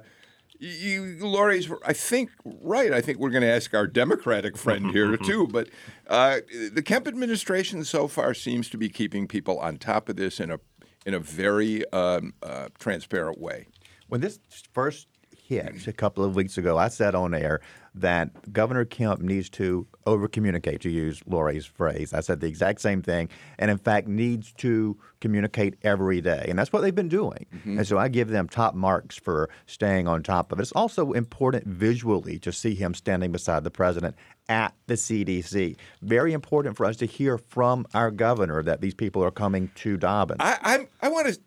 you, 0.59 1.17
Lori's, 1.21 1.71
I 1.85 1.93
think, 1.93 2.31
right. 2.43 2.91
I 2.91 3.01
think 3.01 3.17
we're 3.17 3.29
going 3.29 3.43
to 3.43 3.51
ask 3.51 3.73
our 3.73 3.87
Democratic 3.87 4.57
friend 4.57 4.91
here 4.91 5.15
too. 5.17 5.47
But 5.47 5.69
uh, 6.07 6.39
the 6.73 6.81
Kemp 6.83 7.07
administration 7.07 7.83
so 7.85 8.07
far 8.07 8.33
seems 8.33 8.69
to 8.69 8.77
be 8.77 8.89
keeping 8.89 9.27
people 9.27 9.57
on 9.59 9.77
top 9.77 10.09
of 10.09 10.17
this 10.17 10.39
in 10.39 10.51
a 10.51 10.59
in 11.05 11.13
a 11.13 11.19
very 11.19 11.89
um, 11.91 12.33
uh, 12.43 12.67
transparent 12.77 13.39
way. 13.39 13.67
When 14.09 14.19
this 14.19 14.39
first 14.73 15.07
hit 15.35 15.87
a 15.87 15.93
couple 15.93 16.25
of 16.25 16.35
weeks 16.35 16.57
ago, 16.57 16.77
I 16.77 16.89
said 16.89 17.15
on 17.15 17.33
air 17.33 17.61
that 17.95 18.51
Governor 18.53 18.85
Kemp 18.85 19.21
needs 19.21 19.49
to 19.51 19.87
over 20.05 20.27
communicate, 20.27 20.81
to 20.81 20.89
use 20.89 21.21
Lori's 21.27 21.65
phrase. 21.65 22.13
I 22.13 22.21
said 22.21 22.39
the 22.39 22.47
exact 22.47 22.81
same 22.81 23.01
thing, 23.01 23.29
and 23.59 23.69
in 23.69 23.77
fact, 23.77 24.07
needs 24.07 24.51
to 24.53 24.97
communicate 25.21 25.75
every 25.83 26.19
day. 26.19 26.45
And 26.47 26.57
that's 26.57 26.73
what 26.73 26.81
they've 26.81 26.95
been 26.95 27.09
doing. 27.09 27.45
Mm-hmm. 27.53 27.77
And 27.77 27.87
so 27.87 27.97
I 27.97 28.07
give 28.07 28.29
them 28.29 28.49
top 28.49 28.73
marks 28.73 29.17
for 29.17 29.49
staying 29.67 30.07
on 30.07 30.23
top 30.23 30.51
of 30.51 30.59
it. 30.59 30.63
It's 30.63 30.71
also 30.71 31.11
important 31.11 31.67
visually 31.67 32.39
to 32.39 32.51
see 32.51 32.73
him 32.73 32.93
standing 32.93 33.31
beside 33.31 33.63
the 33.63 33.71
president 33.71 34.15
at 34.47 34.73
the 34.87 34.95
CDC. 34.95 35.77
Very 36.01 36.33
important 36.33 36.75
for 36.75 36.85
us 36.85 36.97
to 36.97 37.05
hear 37.05 37.37
from 37.37 37.85
our 37.93 38.09
governor 38.09 38.63
that 38.63 38.81
these 38.81 38.95
people 38.95 39.23
are 39.23 39.31
coming 39.31 39.69
to 39.75 39.95
Dobbins. 39.95 40.39
I, 40.39 40.57
I, 41.01 41.07
I 41.07 41.09
want 41.09 41.27
to. 41.27 41.39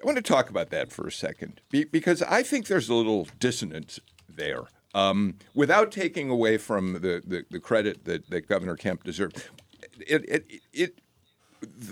I 0.00 0.06
want 0.06 0.16
to 0.16 0.22
talk 0.22 0.48
about 0.48 0.70
that 0.70 0.92
for 0.92 1.08
a 1.08 1.10
second 1.10 1.60
because 1.70 2.22
I 2.22 2.44
think 2.44 2.68
there's 2.68 2.88
a 2.88 2.94
little 2.94 3.26
dissonance 3.40 3.98
there. 4.28 4.62
Um, 4.94 5.34
without 5.54 5.92
taking 5.92 6.30
away 6.30 6.56
from 6.56 6.94
the, 6.94 7.22
the, 7.24 7.44
the, 7.50 7.60
credit 7.60 8.06
that, 8.06 8.30
that 8.30 8.48
Governor 8.48 8.74
Kemp 8.74 9.04
deserved, 9.04 9.48
it, 10.00 10.24
it, 10.26 10.46
it, 10.72 11.00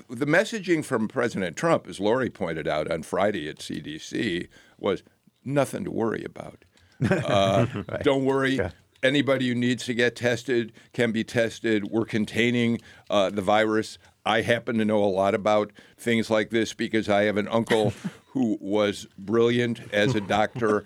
the 0.09 0.27
messaging 0.27 0.85
from 0.85 1.09
President 1.09 1.57
Trump, 1.57 1.87
as 1.89 2.01
Lori 2.01 2.31
pointed 2.31 2.67
out 2.67 2.91
on 2.91 3.03
Friday 3.03 3.49
at 3.49 3.59
CDC, 3.59 4.49
was 4.79 5.03
nothing 5.45 5.85
to 5.85 5.91
worry 5.91 6.25
about. 6.25 6.65
Uh, 7.11 7.67
right. 7.91 8.03
Don't 8.03 8.25
worry. 8.25 8.57
Yeah. 8.57 8.71
Anybody 9.03 9.49
who 9.49 9.55
needs 9.55 9.85
to 9.85 9.93
get 9.93 10.17
tested 10.17 10.73
can 10.95 11.13
be 11.13 11.23
tested. 11.25 11.91
We're 11.91 12.07
containing 12.07 12.81
uh, 13.11 13.29
the 13.29 13.43
virus. 13.43 13.99
I 14.25 14.41
happen 14.41 14.79
to 14.79 14.85
know 14.87 15.05
a 15.05 15.07
lot 15.07 15.35
about 15.35 15.73
things 15.99 16.31
like 16.31 16.49
this 16.49 16.73
because 16.73 17.11
I 17.11 17.25
have 17.25 17.37
an 17.37 17.49
uncle 17.49 17.93
who 18.29 18.57
was 18.63 19.07
brilliant 19.19 19.81
as 19.93 20.15
a 20.15 20.23
doctor 20.23 20.85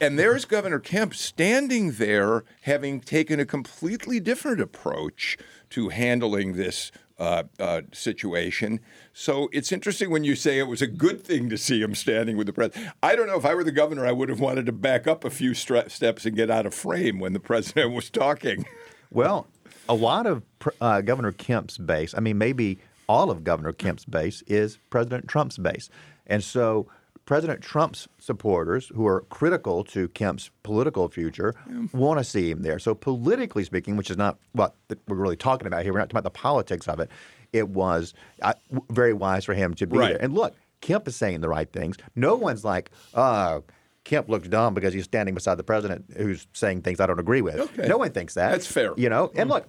and 0.00 0.18
there's 0.18 0.44
Governor 0.44 0.78
Kemp 0.78 1.14
standing 1.14 1.92
there, 1.92 2.44
having 2.62 3.00
taken 3.00 3.40
a 3.40 3.46
completely 3.46 4.20
different 4.20 4.60
approach 4.60 5.36
to 5.70 5.88
handling 5.90 6.54
this 6.54 6.90
uh, 7.18 7.44
uh, 7.58 7.82
situation. 7.92 8.80
So 9.12 9.48
it's 9.52 9.72
interesting 9.72 10.10
when 10.10 10.24
you 10.24 10.36
say 10.36 10.58
it 10.58 10.68
was 10.68 10.82
a 10.82 10.86
good 10.86 11.24
thing 11.24 11.48
to 11.50 11.58
see 11.58 11.82
him 11.82 11.94
standing 11.94 12.36
with 12.36 12.46
the 12.46 12.52
president. 12.52 12.92
I 13.02 13.16
don't 13.16 13.26
know 13.26 13.36
if 13.36 13.44
I 13.44 13.54
were 13.54 13.64
the 13.64 13.72
governor, 13.72 14.06
I 14.06 14.12
would 14.12 14.28
have 14.28 14.40
wanted 14.40 14.66
to 14.66 14.72
back 14.72 15.06
up 15.06 15.24
a 15.24 15.30
few 15.30 15.50
stre- 15.50 15.90
steps 15.90 16.26
and 16.26 16.36
get 16.36 16.50
out 16.50 16.66
of 16.66 16.74
frame 16.74 17.18
when 17.18 17.32
the 17.32 17.40
president 17.40 17.92
was 17.92 18.08
talking. 18.10 18.64
Well, 19.10 19.46
a 19.88 19.94
lot 19.94 20.26
of 20.26 20.42
uh, 20.80 21.00
Governor 21.00 21.32
Kemp's 21.32 21.78
base, 21.78 22.14
I 22.16 22.20
mean, 22.20 22.38
maybe 22.38 22.78
all 23.08 23.30
of 23.30 23.42
Governor 23.42 23.72
Kemp's 23.72 24.04
base 24.04 24.42
is 24.46 24.78
President 24.90 25.26
Trump's 25.26 25.58
base. 25.58 25.88
And 26.26 26.44
so 26.44 26.88
President 27.28 27.60
Trump's 27.60 28.08
supporters, 28.18 28.90
who 28.94 29.06
are 29.06 29.20
critical 29.28 29.84
to 29.84 30.08
Kemp's 30.08 30.50
political 30.62 31.10
future, 31.10 31.54
want 31.92 32.18
to 32.18 32.24
see 32.24 32.50
him 32.50 32.62
there. 32.62 32.78
So, 32.78 32.94
politically 32.94 33.64
speaking, 33.64 33.98
which 33.98 34.10
is 34.10 34.16
not 34.16 34.38
what 34.52 34.74
we're 35.06 35.16
really 35.16 35.36
talking 35.36 35.66
about 35.66 35.82
here, 35.82 35.92
we're 35.92 35.98
not 35.98 36.06
talking 36.06 36.20
about 36.20 36.32
the 36.32 36.38
politics 36.38 36.88
of 36.88 37.00
it. 37.00 37.10
It 37.52 37.68
was 37.68 38.14
uh, 38.40 38.54
very 38.88 39.12
wise 39.12 39.44
for 39.44 39.52
him 39.52 39.74
to 39.74 39.86
be 39.86 39.98
right. 39.98 40.14
there. 40.14 40.22
And 40.22 40.32
look, 40.32 40.56
Kemp 40.80 41.06
is 41.06 41.16
saying 41.16 41.42
the 41.42 41.50
right 41.50 41.70
things. 41.70 41.98
No 42.16 42.34
one's 42.34 42.64
like, 42.64 42.90
uh, 43.12 43.60
Kemp 44.04 44.30
looks 44.30 44.48
dumb 44.48 44.72
because 44.72 44.94
he's 44.94 45.04
standing 45.04 45.34
beside 45.34 45.56
the 45.56 45.64
president 45.64 46.06
who's 46.16 46.46
saying 46.54 46.80
things 46.80 46.98
I 46.98 47.04
don't 47.04 47.20
agree 47.20 47.42
with. 47.42 47.56
Okay. 47.56 47.88
No 47.88 47.98
one 47.98 48.10
thinks 48.10 48.32
that. 48.34 48.52
That's 48.52 48.66
fair. 48.66 48.94
You 48.96 49.10
know, 49.10 49.30
and 49.34 49.50
look, 49.50 49.68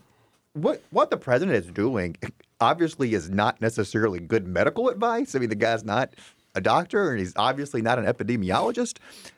what 0.53 0.81
what 0.91 1.09
the 1.09 1.17
president 1.17 1.57
is 1.57 1.69
doing 1.69 2.15
obviously 2.61 3.13
is 3.13 3.29
not 3.29 3.59
necessarily 3.59 4.21
good 4.21 4.47
medical 4.47 4.87
advice. 4.87 5.35
I 5.35 5.39
mean, 5.39 5.49
the 5.49 5.55
guy's 5.55 5.83
not 5.83 6.13
a 6.59 6.61
doctor 6.61 7.09
and 7.09 7.19
he's 7.19 7.33
obviously 7.35 7.81
not 7.81 7.97
an 7.97 8.05
epidemiologist. 8.05 8.97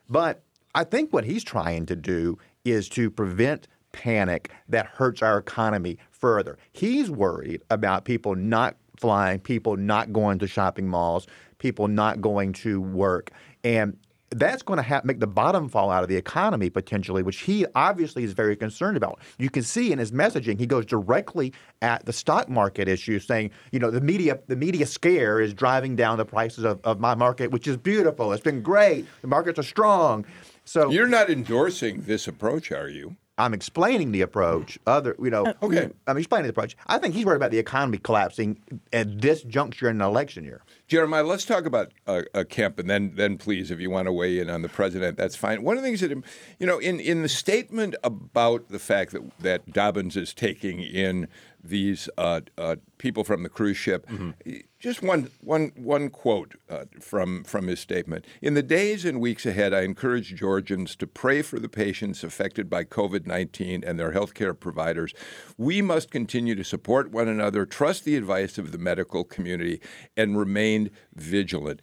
But 0.09 0.43
I 0.75 0.83
think 0.83 1.13
what 1.13 1.23
he's 1.23 1.43
trying 1.43 1.85
to 1.85 1.95
do 1.95 2.37
is 2.65 2.89
to 2.89 3.09
prevent 3.09 3.67
panic 3.93 4.51
that 4.67 4.85
hurts 4.85 5.21
our 5.21 5.37
economy 5.37 5.97
further. 6.09 6.57
He's 6.71 7.09
worried 7.09 7.61
about 7.69 8.05
people 8.05 8.35
not 8.35 8.75
flying, 8.97 9.39
people 9.39 9.77
not 9.77 10.13
going 10.13 10.39
to 10.39 10.47
shopping 10.47 10.87
malls, 10.87 11.27
people 11.57 11.87
not 11.87 12.21
going 12.21 12.53
to 12.53 12.81
work. 12.81 13.31
And 13.63 13.97
that's 14.31 14.63
going 14.63 14.77
to 14.77 14.83
ha- 14.83 15.01
make 15.03 15.19
the 15.19 15.27
bottom 15.27 15.67
fall 15.67 15.91
out 15.91 16.03
of 16.03 16.09
the 16.09 16.15
economy 16.15 16.69
potentially, 16.69 17.21
which 17.21 17.41
he 17.41 17.65
obviously 17.75 18.23
is 18.23 18.33
very 18.33 18.55
concerned 18.55 18.97
about. 18.97 19.19
You 19.38 19.50
can 19.50 19.63
see 19.63 19.91
in 19.91 20.00
his 20.00 20.11
messaging, 20.11 20.59
he 20.59 20.65
goes 20.65 20.85
directly 20.85 21.53
at 21.81 22.05
the 22.05 22.13
stock 22.13 22.50
market 22.50 22.88
issue, 22.88 23.19
saying, 23.19 23.51
you 23.71 23.79
know, 23.79 23.91
the 23.91 24.01
media, 24.01 24.39
the 24.47 24.55
media 24.55 24.85
scare 24.85 25.39
is 25.41 25.53
driving 25.53 25.95
down 25.95 26.17
the 26.17 26.25
prices 26.25 26.63
of, 26.63 26.79
of 26.83 27.00
my 27.00 27.15
market, 27.15 27.51
which 27.51 27.67
is 27.67 27.77
beautiful. 27.77 28.31
It's 28.33 28.43
been 28.43 28.61
great. 28.61 29.05
The 29.21 29.27
markets 29.27 29.59
are 29.59 29.63
strong. 29.63 30.25
So 30.63 30.89
you're 30.89 31.07
not 31.07 31.29
endorsing 31.29 32.03
this 32.03 32.27
approach, 32.27 32.71
are 32.71 32.88
you? 32.88 33.15
I'm 33.38 33.53
explaining 33.53 34.11
the 34.11 34.21
approach. 34.21 34.77
Other, 34.85 35.15
you 35.19 35.29
know, 35.29 35.53
okay. 35.63 35.89
I'm 36.05 36.17
explaining 36.17 36.43
the 36.43 36.51
approach. 36.51 36.75
I 36.85 37.00
think 37.00 37.15
he's 37.15 37.25
worried 37.25 37.38
about 37.38 37.51
the 37.51 37.57
economy 37.59 37.97
collapsing 37.97 38.59
at 38.93 39.21
this 39.21 39.41
juncture 39.43 39.89
in 39.89 40.01
an 40.01 40.07
election 40.07 40.43
year. 40.43 40.61
Jeremiah, 40.88 41.23
let's 41.23 41.45
talk 41.45 41.65
about 41.65 41.91
uh, 42.05 42.23
uh, 42.33 42.43
Kemp, 42.47 42.77
and 42.77 42.89
then, 42.89 43.13
then 43.15 43.38
please, 43.38 43.71
if 43.71 43.79
you 43.79 43.89
want 43.89 44.07
to 44.07 44.13
weigh 44.13 44.39
in 44.39 44.50
on 44.50 44.61
the 44.61 44.69
president, 44.69 45.17
that's 45.17 45.35
fine. 45.35 45.63
One 45.63 45.77
of 45.77 45.83
the 45.83 45.88
things 45.88 46.01
that, 46.01 46.11
you 46.59 46.67
know, 46.67 46.77
in, 46.77 47.00
in 47.00 47.21
the 47.23 47.29
statement 47.29 47.95
about 48.03 48.67
the 48.67 48.79
fact 48.79 49.11
that 49.11 49.21
that 49.39 49.71
Dobbins 49.71 50.17
is 50.17 50.33
taking 50.33 50.81
in 50.81 51.27
these 51.63 52.09
uh, 52.17 52.41
uh, 52.57 52.75
people 52.97 53.23
from 53.23 53.43
the 53.43 53.49
cruise 53.49 53.77
ship. 53.77 54.07
Mm-hmm. 54.07 54.51
Just 54.79 55.03
one, 55.03 55.29
one, 55.41 55.71
one 55.75 56.09
quote 56.09 56.55
uh, 56.69 56.85
from, 56.99 57.43
from 57.43 57.67
his 57.67 57.79
statement. 57.79 58.25
In 58.41 58.55
the 58.55 58.63
days 58.63 59.05
and 59.05 59.21
weeks 59.21 59.45
ahead, 59.45 59.73
I 59.73 59.81
encourage 59.81 60.35
Georgians 60.35 60.95
to 60.97 61.07
pray 61.07 61.41
for 61.41 61.59
the 61.59 61.69
patients 61.69 62.23
affected 62.23 62.69
by 62.69 62.83
COVID 62.83 63.25
19 63.25 63.83
and 63.85 63.99
their 63.99 64.11
healthcare 64.11 64.59
providers. 64.59 65.13
We 65.57 65.81
must 65.81 66.11
continue 66.11 66.55
to 66.55 66.63
support 66.63 67.11
one 67.11 67.27
another, 67.27 67.65
trust 67.65 68.05
the 68.05 68.15
advice 68.15 68.57
of 68.57 68.71
the 68.71 68.77
medical 68.77 69.23
community, 69.23 69.81
and 70.17 70.37
remain 70.37 70.89
vigilant. 71.13 71.81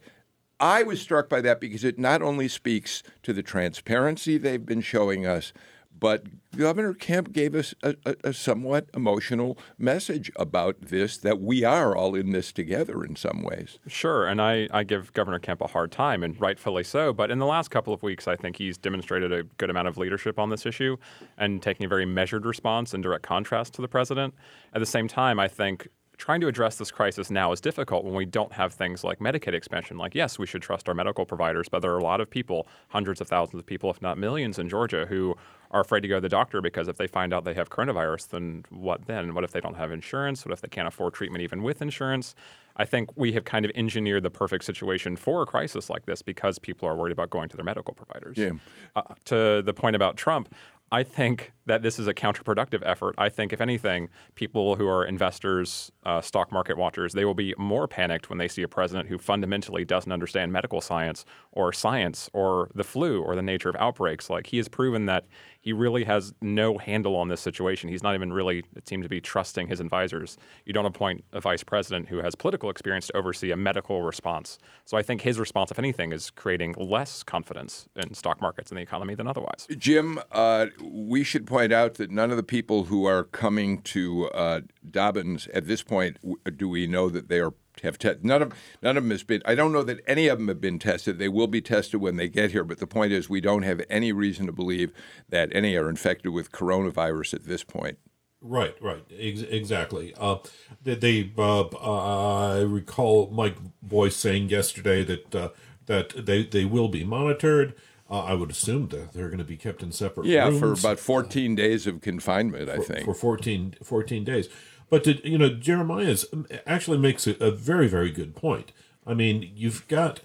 I 0.59 0.83
was 0.83 1.01
struck 1.01 1.29
by 1.29 1.39
that 1.41 1.61
because 1.61 1.85
it 1.85 1.97
not 1.97 2.21
only 2.21 2.49
speaks 2.49 3.01
to 3.23 3.31
the 3.31 3.43
transparency 3.43 4.37
they've 4.37 4.65
been 4.65 4.81
showing 4.81 5.25
us, 5.25 5.53
but 5.99 6.23
Governor 6.55 6.93
Kemp 6.93 7.31
gave 7.31 7.53
us 7.53 7.75
a, 7.83 7.95
a, 8.05 8.15
a, 8.25 8.33
somewhat 8.33 8.89
emotional 8.95 9.57
message 9.77 10.31
about 10.35 10.81
this 10.81 11.17
that 11.17 11.39
we 11.39 11.63
are 11.63 11.95
all 11.95 12.15
in 12.15 12.31
this 12.31 12.51
together 12.51 13.03
in 13.03 13.15
some 13.15 13.43
ways. 13.43 13.77
Sure, 13.87 14.25
and 14.25 14.41
I, 14.41 14.67
I 14.71 14.83
give 14.83 15.13
Governor 15.13 15.39
Kemp 15.39 15.61
a 15.61 15.67
hard 15.67 15.91
time, 15.91 16.23
and 16.23 16.39
rightfully 16.41 16.83
so. 16.83 17.13
But 17.13 17.29
in 17.31 17.39
the 17.39 17.45
last 17.45 17.69
couple 17.69 17.93
of 17.93 18.01
weeks, 18.01 18.27
I 18.27 18.35
think 18.35 18.57
he's 18.57 18.77
demonstrated 18.77 19.31
a 19.31 19.43
good 19.43 19.69
amount 19.69 19.87
of 19.87 19.97
leadership 19.97 20.39
on 20.39 20.49
this 20.49 20.65
issue 20.65 20.97
and 21.37 21.61
taking 21.61 21.85
a 21.85 21.89
very 21.89 22.05
measured 22.05 22.45
response 22.45 22.93
in 22.93 23.01
direct 23.01 23.23
contrast 23.23 23.73
to 23.75 23.81
the 23.81 23.87
president. 23.87 24.33
At 24.73 24.79
the 24.79 24.85
same 24.85 25.07
time, 25.07 25.39
I 25.39 25.47
think 25.47 25.87
trying 26.19 26.41
to 26.41 26.47
address 26.47 26.75
this 26.75 26.91
crisis 26.91 27.31
now 27.31 27.51
is 27.51 27.61
difficult 27.61 28.03
when 28.03 28.13
we 28.13 28.25
don't 28.25 28.51
have 28.51 28.73
things 28.73 29.03
like 29.03 29.19
Medicaid 29.19 29.53
expansion. 29.53 29.97
Like, 29.97 30.13
yes, 30.13 30.37
we 30.37 30.45
should 30.45 30.61
trust 30.61 30.89
our 30.89 30.93
medical 30.93 31.25
providers, 31.25 31.69
but 31.69 31.79
there 31.79 31.93
are 31.93 31.97
a 31.97 32.03
lot 32.03 32.19
of 32.19 32.29
people, 32.29 32.67
hundreds 32.89 33.21
of 33.21 33.27
thousands 33.27 33.59
of 33.59 33.65
people, 33.65 33.89
if 33.89 34.01
not 34.01 34.17
millions, 34.17 34.59
in 34.59 34.67
Georgia 34.67 35.05
who 35.07 35.35
are 35.71 35.81
afraid 35.81 36.01
to 36.01 36.07
go 36.07 36.15
to 36.15 36.21
the 36.21 36.29
doctor 36.29 36.61
because 36.61 36.87
if 36.87 36.97
they 36.97 37.07
find 37.07 37.33
out 37.33 37.43
they 37.43 37.53
have 37.53 37.69
coronavirus, 37.69 38.29
then 38.29 38.65
what 38.69 39.05
then? 39.05 39.33
What 39.33 39.43
if 39.43 39.51
they 39.51 39.59
don't 39.59 39.75
have 39.75 39.91
insurance? 39.91 40.45
What 40.45 40.53
if 40.53 40.61
they 40.61 40.67
can't 40.67 40.87
afford 40.87 41.13
treatment 41.13 41.43
even 41.43 41.63
with 41.63 41.81
insurance? 41.81 42.35
I 42.75 42.85
think 42.85 43.09
we 43.15 43.33
have 43.33 43.43
kind 43.43 43.65
of 43.65 43.71
engineered 43.75 44.23
the 44.23 44.29
perfect 44.29 44.63
situation 44.63 45.15
for 45.15 45.41
a 45.41 45.45
crisis 45.45 45.89
like 45.89 46.05
this 46.05 46.21
because 46.21 46.59
people 46.59 46.87
are 46.87 46.95
worried 46.95 47.11
about 47.11 47.29
going 47.29 47.49
to 47.49 47.57
their 47.57 47.65
medical 47.65 47.93
providers. 47.93 48.37
Yeah. 48.37 48.51
Uh, 48.95 49.01
to 49.25 49.61
the 49.61 49.73
point 49.73 49.95
about 49.95 50.15
Trump, 50.15 50.53
I 50.91 51.03
think 51.03 51.51
that 51.67 51.83
this 51.83 51.99
is 51.99 52.07
a 52.07 52.13
counterproductive 52.13 52.81
effort. 52.83 53.13
I 53.17 53.29
think, 53.29 53.53
if 53.53 53.61
anything, 53.61 54.09
people 54.33 54.75
who 54.75 54.87
are 54.87 55.05
investors, 55.05 55.91
uh, 56.03 56.19
stock 56.21 56.51
market 56.51 56.77
watchers, 56.77 57.13
they 57.13 57.25
will 57.25 57.35
be 57.35 57.53
more 57.57 57.87
panicked 57.87 58.29
when 58.29 58.39
they 58.39 58.47
see 58.47 58.63
a 58.63 58.67
president 58.67 59.07
who 59.07 59.19
fundamentally 59.19 59.85
doesn't 59.85 60.11
understand 60.11 60.51
medical 60.51 60.81
science 60.81 61.25
or 61.51 61.71
science 61.71 62.29
or 62.33 62.69
the 62.73 62.83
flu 62.83 63.21
or 63.21 63.35
the 63.35 63.41
nature 63.43 63.69
of 63.69 63.75
outbreaks. 63.75 64.29
Like, 64.29 64.47
he 64.47 64.57
has 64.57 64.67
proven 64.67 65.05
that 65.05 65.25
he 65.61 65.73
really 65.73 66.05
has 66.05 66.33
no 66.41 66.77
handle 66.77 67.15
on 67.15 67.27
this 67.27 67.41
situation. 67.41 67.89
He's 67.89 68.03
not 68.03 68.15
even 68.15 68.31
really, 68.31 68.63
it 68.75 68.85
to 68.85 69.09
be, 69.09 69.19
trusting 69.19 69.67
his 69.67 69.79
advisors. 69.79 70.37
You 70.65 70.73
don't 70.73 70.85
appoint 70.85 71.23
a 71.33 71.41
vice 71.41 71.63
president 71.63 72.07
who 72.07 72.17
has 72.17 72.35
political 72.35 72.69
experience 72.69 73.07
to 73.07 73.17
oversee 73.17 73.51
a 73.51 73.57
medical 73.57 74.01
response. 74.01 74.57
So 74.85 74.97
I 74.97 75.03
think 75.03 75.21
his 75.21 75.39
response, 75.39 75.71
if 75.71 75.79
anything, 75.79 76.13
is 76.13 76.29
creating 76.29 76.75
less 76.77 77.23
confidence 77.23 77.87
in 77.95 78.13
stock 78.13 78.41
markets 78.41 78.71
and 78.71 78.77
the 78.77 78.81
economy 78.81 79.15
than 79.15 79.27
otherwise. 79.27 79.67
Jim, 79.77 80.19
uh, 80.31 80.67
we 80.81 81.23
should 81.23 81.45
point 81.45 81.73
out 81.73 81.95
that 81.95 82.09
none 82.09 82.31
of 82.31 82.37
the 82.37 82.43
people 82.43 82.85
who 82.85 83.05
are 83.05 83.25
coming 83.25 83.81
to 83.81 84.29
uh, 84.29 84.61
Dobbins 84.89 85.47
at 85.53 85.67
this 85.67 85.83
point 85.83 86.17
do 86.57 86.69
we 86.69 86.87
know 86.87 87.09
that 87.09 87.27
they 87.27 87.39
are 87.39 87.53
have 87.81 87.97
tested. 87.97 88.25
None 88.25 88.41
of 88.41 88.53
none 88.81 88.97
of 88.97 89.03
them 89.03 89.11
has 89.11 89.23
been. 89.23 89.41
I 89.45 89.55
don't 89.55 89.71
know 89.71 89.83
that 89.83 89.99
any 90.07 90.27
of 90.27 90.37
them 90.37 90.47
have 90.47 90.61
been 90.61 90.79
tested. 90.79 91.19
They 91.19 91.29
will 91.29 91.47
be 91.47 91.61
tested 91.61 92.01
when 92.01 92.15
they 92.15 92.29
get 92.29 92.51
here. 92.51 92.63
But 92.63 92.79
the 92.79 92.87
point 92.87 93.11
is, 93.11 93.29
we 93.29 93.41
don't 93.41 93.63
have 93.63 93.81
any 93.89 94.11
reason 94.11 94.45
to 94.45 94.51
believe 94.51 94.91
that 95.29 95.49
any 95.53 95.75
are 95.75 95.89
infected 95.89 96.31
with 96.31 96.51
coronavirus 96.51 97.33
at 97.33 97.45
this 97.45 97.63
point. 97.63 97.97
Right, 98.41 98.75
right, 98.81 99.03
Ex- 99.17 99.41
exactly. 99.41 100.13
Uh, 100.17 100.37
they, 100.81 101.29
uh, 101.37 102.53
I 102.53 102.61
recall 102.61 103.29
Mike 103.31 103.57
Boyce 103.81 104.15
saying 104.15 104.47
yesterday 104.47 105.03
that 105.03 105.35
uh, 105.35 105.49
that 105.87 106.25
they 106.25 106.43
they 106.43 106.63
will 106.63 106.87
be 106.87 107.03
monitored. 107.03 107.75
Uh, 108.09 108.21
I 108.21 108.33
would 108.33 108.49
assume 108.49 108.87
that 108.87 109.13
they're 109.13 109.27
going 109.27 109.37
to 109.39 109.43
be 109.43 109.57
kept 109.57 109.83
in 109.83 109.91
separate 109.91 110.25
yeah, 110.25 110.45
rooms. 110.47 110.59
for 110.59 110.71
about 110.71 110.99
14 110.99 111.53
days 111.53 111.85
of 111.85 112.01
confinement, 112.01 112.67
I 112.67 112.77
think. 112.77 113.05
For 113.05 113.13
14, 113.13 113.75
14 113.83 114.23
days. 114.23 114.49
But, 114.89 115.03
to, 115.03 115.27
you 115.27 115.37
know, 115.37 115.49
Jeremiah's 115.49 116.25
actually 116.65 116.97
makes 116.97 117.27
a, 117.27 117.31
a 117.43 117.51
very, 117.51 117.87
very 117.87 118.11
good 118.11 118.35
point. 118.35 118.71
I 119.05 119.13
mean, 119.13 119.51
you've 119.55 119.87
got, 119.87 120.21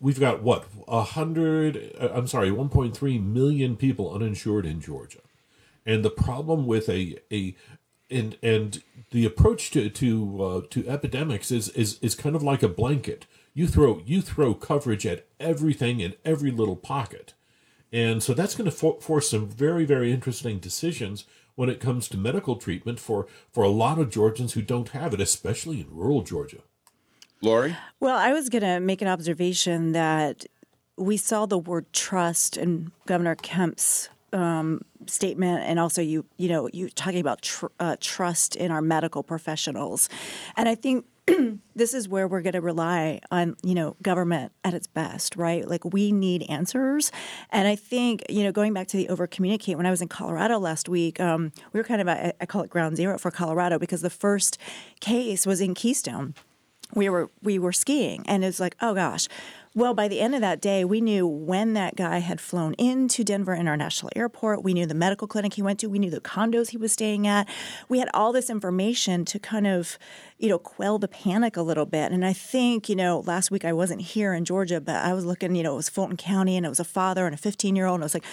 we've 0.00 0.20
got 0.20 0.42
what, 0.42 0.66
a 0.86 1.02
hundred, 1.02 1.94
uh, 2.00 2.10
I'm 2.14 2.26
sorry, 2.26 2.50
1.3 2.50 3.24
million 3.24 3.76
people 3.76 4.14
uninsured 4.14 4.66
in 4.66 4.80
Georgia. 4.80 5.20
And 5.86 6.04
the 6.04 6.10
problem 6.10 6.66
with 6.66 6.88
a, 6.88 7.18
a, 7.32 7.54
and, 8.10 8.36
and 8.42 8.82
the 9.10 9.24
approach 9.26 9.70
to, 9.72 9.90
to, 9.90 10.44
uh, 10.44 10.60
to 10.70 10.88
epidemics 10.88 11.50
is, 11.50 11.68
is, 11.70 11.98
is 12.00 12.14
kind 12.14 12.36
of 12.36 12.42
like 12.42 12.62
a 12.62 12.68
blanket 12.68 13.26
you 13.54 13.68
throw 13.68 14.02
you 14.04 14.20
throw 14.20 14.52
coverage 14.52 15.06
at 15.06 15.24
everything 15.40 16.00
in 16.00 16.14
every 16.24 16.50
little 16.50 16.76
pocket 16.76 17.32
and 17.92 18.22
so 18.22 18.34
that's 18.34 18.56
going 18.56 18.68
to 18.68 18.76
for- 18.76 19.00
force 19.00 19.30
some 19.30 19.48
very 19.48 19.84
very 19.84 20.12
interesting 20.12 20.58
decisions 20.58 21.24
when 21.56 21.68
it 21.68 21.80
comes 21.80 22.08
to 22.08 22.16
medical 22.16 22.56
treatment 22.56 22.98
for 22.98 23.26
for 23.50 23.64
a 23.64 23.68
lot 23.68 23.98
of 23.98 24.10
georgians 24.10 24.52
who 24.54 24.62
don't 24.62 24.90
have 24.90 25.14
it 25.14 25.20
especially 25.20 25.80
in 25.80 25.86
rural 25.90 26.22
georgia. 26.22 26.60
Lori? 27.40 27.76
Well 28.00 28.16
i 28.16 28.32
was 28.32 28.48
going 28.48 28.62
to 28.62 28.80
make 28.80 29.02
an 29.02 29.08
observation 29.08 29.92
that 29.92 30.46
we 30.96 31.16
saw 31.16 31.46
the 31.46 31.58
word 31.58 31.92
trust 31.92 32.56
in 32.56 32.92
governor 33.06 33.34
kemp's 33.34 34.08
um, 34.32 34.82
statement 35.06 35.62
and 35.62 35.78
also 35.78 36.02
you 36.02 36.24
you 36.36 36.48
know 36.48 36.68
you 36.72 36.88
talking 36.90 37.20
about 37.20 37.42
tr- 37.42 37.66
uh, 37.78 37.96
trust 38.00 38.56
in 38.56 38.70
our 38.70 38.82
medical 38.82 39.22
professionals. 39.22 40.08
And 40.56 40.68
i 40.68 40.74
think 40.74 41.06
this 41.74 41.94
is 41.94 42.08
where 42.08 42.28
we're 42.28 42.42
going 42.42 42.52
to 42.52 42.60
rely 42.60 43.20
on 43.30 43.56
you 43.62 43.74
know 43.74 43.96
government 44.02 44.52
at 44.62 44.74
its 44.74 44.86
best 44.86 45.36
right? 45.36 45.66
Like 45.66 45.84
we 45.84 46.12
need 46.12 46.44
answers. 46.48 47.10
And 47.50 47.66
i 47.68 47.76
think 47.76 48.24
you 48.28 48.42
know 48.42 48.52
going 48.52 48.72
back 48.72 48.88
to 48.88 48.96
the 48.96 49.08
over 49.08 49.26
communicate 49.26 49.76
when 49.76 49.86
i 49.86 49.90
was 49.90 50.02
in 50.02 50.08
colorado 50.08 50.58
last 50.58 50.88
week 50.88 51.20
um, 51.20 51.52
we 51.72 51.80
were 51.80 51.84
kind 51.84 52.00
of 52.00 52.08
i 52.08 52.32
call 52.46 52.62
it 52.62 52.70
ground 52.70 52.96
zero 52.96 53.18
for 53.18 53.30
colorado 53.30 53.78
because 53.78 54.02
the 54.02 54.10
first 54.10 54.58
case 55.00 55.46
was 55.46 55.60
in 55.60 55.74
keystone. 55.74 56.34
We 56.94 57.08
were 57.08 57.30
we 57.42 57.58
were 57.58 57.72
skiing 57.72 58.24
and 58.26 58.44
it's 58.44 58.60
like 58.60 58.76
oh 58.80 58.94
gosh 58.94 59.26
well, 59.76 59.92
by 59.92 60.06
the 60.06 60.20
end 60.20 60.36
of 60.36 60.40
that 60.40 60.60
day, 60.60 60.84
we 60.84 61.00
knew 61.00 61.26
when 61.26 61.72
that 61.72 61.96
guy 61.96 62.18
had 62.18 62.40
flown 62.40 62.74
into 62.74 63.24
Denver 63.24 63.56
International 63.56 64.08
Airport. 64.14 64.62
We 64.62 64.72
knew 64.72 64.86
the 64.86 64.94
medical 64.94 65.26
clinic 65.26 65.54
he 65.54 65.62
went 65.62 65.80
to. 65.80 65.88
We 65.88 65.98
knew 65.98 66.10
the 66.10 66.20
condos 66.20 66.70
he 66.70 66.76
was 66.76 66.92
staying 66.92 67.26
at. 67.26 67.48
We 67.88 67.98
had 67.98 68.08
all 68.14 68.32
this 68.32 68.48
information 68.48 69.24
to 69.24 69.40
kind 69.40 69.66
of, 69.66 69.98
you 70.38 70.48
know, 70.48 70.60
quell 70.60 71.00
the 71.00 71.08
panic 71.08 71.56
a 71.56 71.62
little 71.62 71.86
bit. 71.86 72.12
And 72.12 72.24
I 72.24 72.32
think, 72.32 72.88
you 72.88 72.94
know, 72.94 73.24
last 73.26 73.50
week 73.50 73.64
I 73.64 73.72
wasn't 73.72 74.02
here 74.02 74.32
in 74.32 74.44
Georgia, 74.44 74.80
but 74.80 74.94
I 74.94 75.12
was 75.12 75.24
looking, 75.24 75.56
you 75.56 75.64
know, 75.64 75.72
it 75.72 75.78
was 75.78 75.88
Fulton 75.88 76.16
County 76.16 76.56
and 76.56 76.64
it 76.64 76.68
was 76.68 76.78
a 76.78 76.84
father 76.84 77.26
and 77.26 77.34
a 77.34 77.38
15 77.38 77.74
year 77.74 77.86
old. 77.86 77.96
And 77.96 78.04
I 78.04 78.06
was 78.06 78.14
like, 78.14 78.24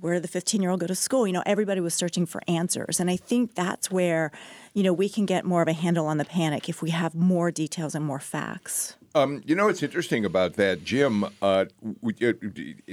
where 0.00 0.14
did 0.14 0.24
the 0.24 0.28
15 0.28 0.60
year 0.60 0.72
old 0.72 0.80
go 0.80 0.88
to 0.88 0.96
school? 0.96 1.28
You 1.28 1.32
know, 1.32 1.44
everybody 1.46 1.80
was 1.80 1.94
searching 1.94 2.26
for 2.26 2.42
answers. 2.48 2.98
And 2.98 3.08
I 3.08 3.16
think 3.16 3.54
that's 3.54 3.88
where, 3.88 4.32
you 4.74 4.82
know, 4.82 4.92
we 4.92 5.08
can 5.08 5.26
get 5.26 5.44
more 5.44 5.62
of 5.62 5.68
a 5.68 5.74
handle 5.74 6.06
on 6.06 6.18
the 6.18 6.24
panic 6.24 6.68
if 6.68 6.82
we 6.82 6.90
have 6.90 7.14
more 7.14 7.52
details 7.52 7.94
and 7.94 8.04
more 8.04 8.18
facts. 8.18 8.96
Um, 9.14 9.42
you 9.46 9.54
know 9.54 9.66
what's 9.66 9.82
interesting 9.82 10.24
about 10.24 10.54
that, 10.54 10.84
Jim? 10.84 11.24
Uh, 11.40 11.64
uh, 12.02 12.32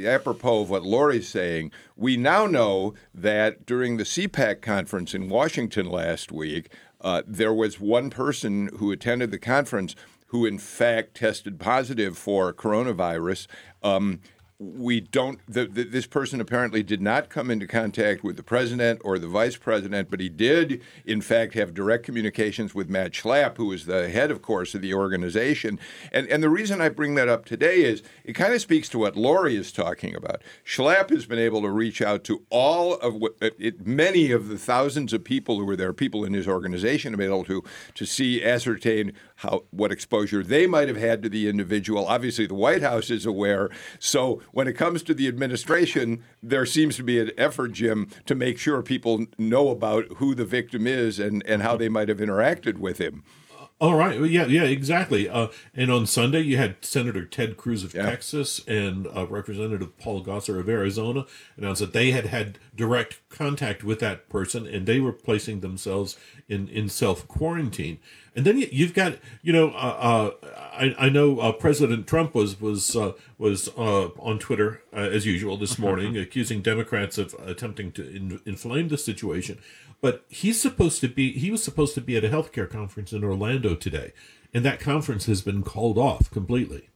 apropos 0.05 0.61
of 0.61 0.69
what 0.69 0.83
Lori's 0.83 1.27
saying, 1.27 1.71
we 1.97 2.15
now 2.15 2.45
know 2.45 2.93
that 3.13 3.65
during 3.65 3.97
the 3.97 4.03
CPAC 4.03 4.61
conference 4.61 5.13
in 5.13 5.29
Washington 5.29 5.89
last 5.89 6.31
week, 6.31 6.71
uh, 7.01 7.21
there 7.27 7.53
was 7.53 7.79
one 7.79 8.09
person 8.09 8.69
who 8.77 8.91
attended 8.91 9.31
the 9.31 9.37
conference 9.37 9.95
who, 10.27 10.45
in 10.45 10.57
fact, 10.57 11.15
tested 11.15 11.59
positive 11.59 12.17
for 12.17 12.51
coronavirus. 12.53 13.47
Um, 13.83 14.21
we 14.57 15.01
don't. 15.01 15.39
The, 15.47 15.65
the, 15.65 15.83
this 15.83 16.07
person 16.07 16.39
apparently 16.39 16.81
did 16.81 17.01
not 17.01 17.29
come 17.29 17.51
into 17.51 17.67
contact 17.67 18.23
with 18.23 18.37
the 18.37 18.43
president 18.43 19.01
or 19.03 19.19
the 19.19 19.27
vice 19.27 19.57
president, 19.57 20.09
but 20.09 20.21
he 20.21 20.29
did, 20.29 20.81
in 21.05 21.21
fact, 21.21 21.55
have 21.55 21.73
direct 21.73 22.05
communications 22.05 22.73
with 22.73 22.89
Matt 22.89 23.11
Schlapp, 23.11 23.57
who 23.57 23.73
is 23.73 23.85
the 23.85 24.07
head, 24.09 24.31
of 24.31 24.41
course, 24.41 24.73
of 24.73 24.81
the 24.81 24.93
organization. 24.93 25.77
And 26.13 26.27
and 26.27 26.41
the 26.41 26.49
reason 26.49 26.79
I 26.79 26.87
bring 26.87 27.15
that 27.15 27.27
up 27.27 27.43
today 27.43 27.83
is 27.83 28.01
it 28.23 28.33
kind 28.33 28.53
of 28.53 28.61
speaks 28.61 28.87
to 28.89 28.99
what 28.99 29.17
Lori 29.17 29.57
is 29.57 29.73
talking 29.73 30.15
about. 30.15 30.41
Schlapp 30.65 31.09
has 31.09 31.25
been 31.25 31.39
able 31.39 31.61
to 31.61 31.69
reach 31.69 32.01
out 32.01 32.23
to 32.25 32.43
all 32.49 32.95
of 32.95 33.15
what 33.15 33.35
uh, 33.41 33.49
it, 33.59 33.85
many 33.85 34.31
of 34.31 34.47
the 34.47 34.57
thousands 34.57 35.11
of 35.11 35.25
people 35.25 35.59
who 35.59 35.65
were 35.65 35.75
there, 35.75 35.91
people 35.91 36.23
in 36.23 36.33
his 36.33 36.47
organization, 36.47 37.11
have 37.11 37.19
been 37.19 37.27
able 37.27 37.43
to 37.43 37.61
to 37.95 38.05
see 38.05 38.41
ascertain 38.41 39.11
how 39.37 39.65
what 39.71 39.91
exposure 39.91 40.43
they 40.43 40.65
might 40.65 40.87
have 40.87 40.97
had 40.97 41.21
to 41.23 41.27
the 41.27 41.49
individual. 41.49 42.07
Obviously, 42.07 42.47
the 42.47 42.55
White 42.55 42.81
House 42.81 43.09
is 43.09 43.25
aware. 43.25 43.69
So 43.99 44.41
when 44.55 44.69
it 44.69 44.77
comes 44.77 45.03
to 45.03 45.13
the 45.13 45.27
administration, 45.27 46.23
there 46.41 46.65
seems 46.65 46.95
to 46.95 47.03
be 47.03 47.19
an 47.19 47.29
effort, 47.37 47.73
Jim, 47.73 48.07
to 48.25 48.33
make 48.33 48.57
sure 48.57 48.81
people 48.81 49.25
know 49.37 49.67
about 49.67 50.05
who 50.15 50.33
the 50.33 50.45
victim 50.45 50.87
is 50.87 51.19
and, 51.19 51.45
and 51.45 51.61
how 51.61 51.75
they 51.75 51.89
might 51.89 52.07
have 52.07 52.19
interacted 52.19 52.77
with 52.77 52.97
him. 52.97 53.25
All 53.81 53.95
right. 53.95 54.17
Yeah, 54.21 54.45
yeah, 54.45 54.63
exactly. 54.63 55.27
Uh, 55.27 55.49
and 55.73 55.91
on 55.91 56.05
Sunday, 56.05 56.39
you 56.39 56.55
had 56.55 56.77
Senator 56.79 57.25
Ted 57.25 57.57
Cruz 57.57 57.83
of 57.83 57.93
yeah. 57.93 58.05
Texas 58.05 58.61
and 58.67 59.05
uh, 59.07 59.27
Representative 59.27 59.97
Paul 59.97 60.23
Gosar 60.23 60.59
of 60.59 60.69
Arizona 60.69 61.25
announced 61.57 61.81
that 61.81 61.91
they 61.91 62.11
had 62.11 62.27
had 62.27 62.57
direct 62.73 63.19
contact 63.27 63.83
with 63.83 63.99
that 63.99 64.29
person 64.29 64.65
and 64.65 64.85
they 64.85 65.01
were 65.01 65.11
placing 65.11 65.59
themselves 65.59 66.17
in, 66.47 66.69
in 66.69 66.87
self 66.87 67.27
quarantine. 67.27 67.99
And 68.33 68.45
then 68.45 68.57
you've 68.57 68.93
got, 68.93 69.17
you 69.41 69.53
know, 69.53 69.69
uh, 69.69 70.31
uh, 70.43 70.47
I, 70.73 70.95
I 70.97 71.09
know 71.09 71.39
uh, 71.39 71.53
President 71.53 72.05
Trump 72.05 72.35
was 72.35 72.59
was 72.59 72.95
uh, 72.95 73.13
was 73.37 73.69
uh, 73.77 74.07
on 74.19 74.39
Twitter 74.39 74.81
uh, 74.93 74.99
as 74.99 75.25
usual 75.25 75.55
this 75.55 75.79
morning, 75.79 76.17
accusing 76.17 76.61
Democrats 76.61 77.17
of 77.17 77.33
attempting 77.45 77.93
to 77.93 78.03
in, 78.07 78.41
inflame 78.45 78.89
the 78.89 78.97
situation. 78.97 79.59
But 80.05 80.23
he's 80.29 80.61
supposed 80.61 81.01
to 81.01 81.07
be 81.07 81.31
he 81.31 81.49
was 81.49 81.63
supposed 81.63 81.95
to 81.95 81.99
be 81.99 82.15
at 82.15 82.23
a 82.23 82.29
healthcare 82.29 82.69
conference 82.69 83.11
in 83.11 83.23
Orlando 83.23 83.73
today, 83.73 84.13
and 84.53 84.63
that 84.63 84.79
conference 84.79 85.25
has 85.25 85.41
been 85.41 85.63
called 85.63 85.97
off 85.97 86.29
completely. 86.29 86.89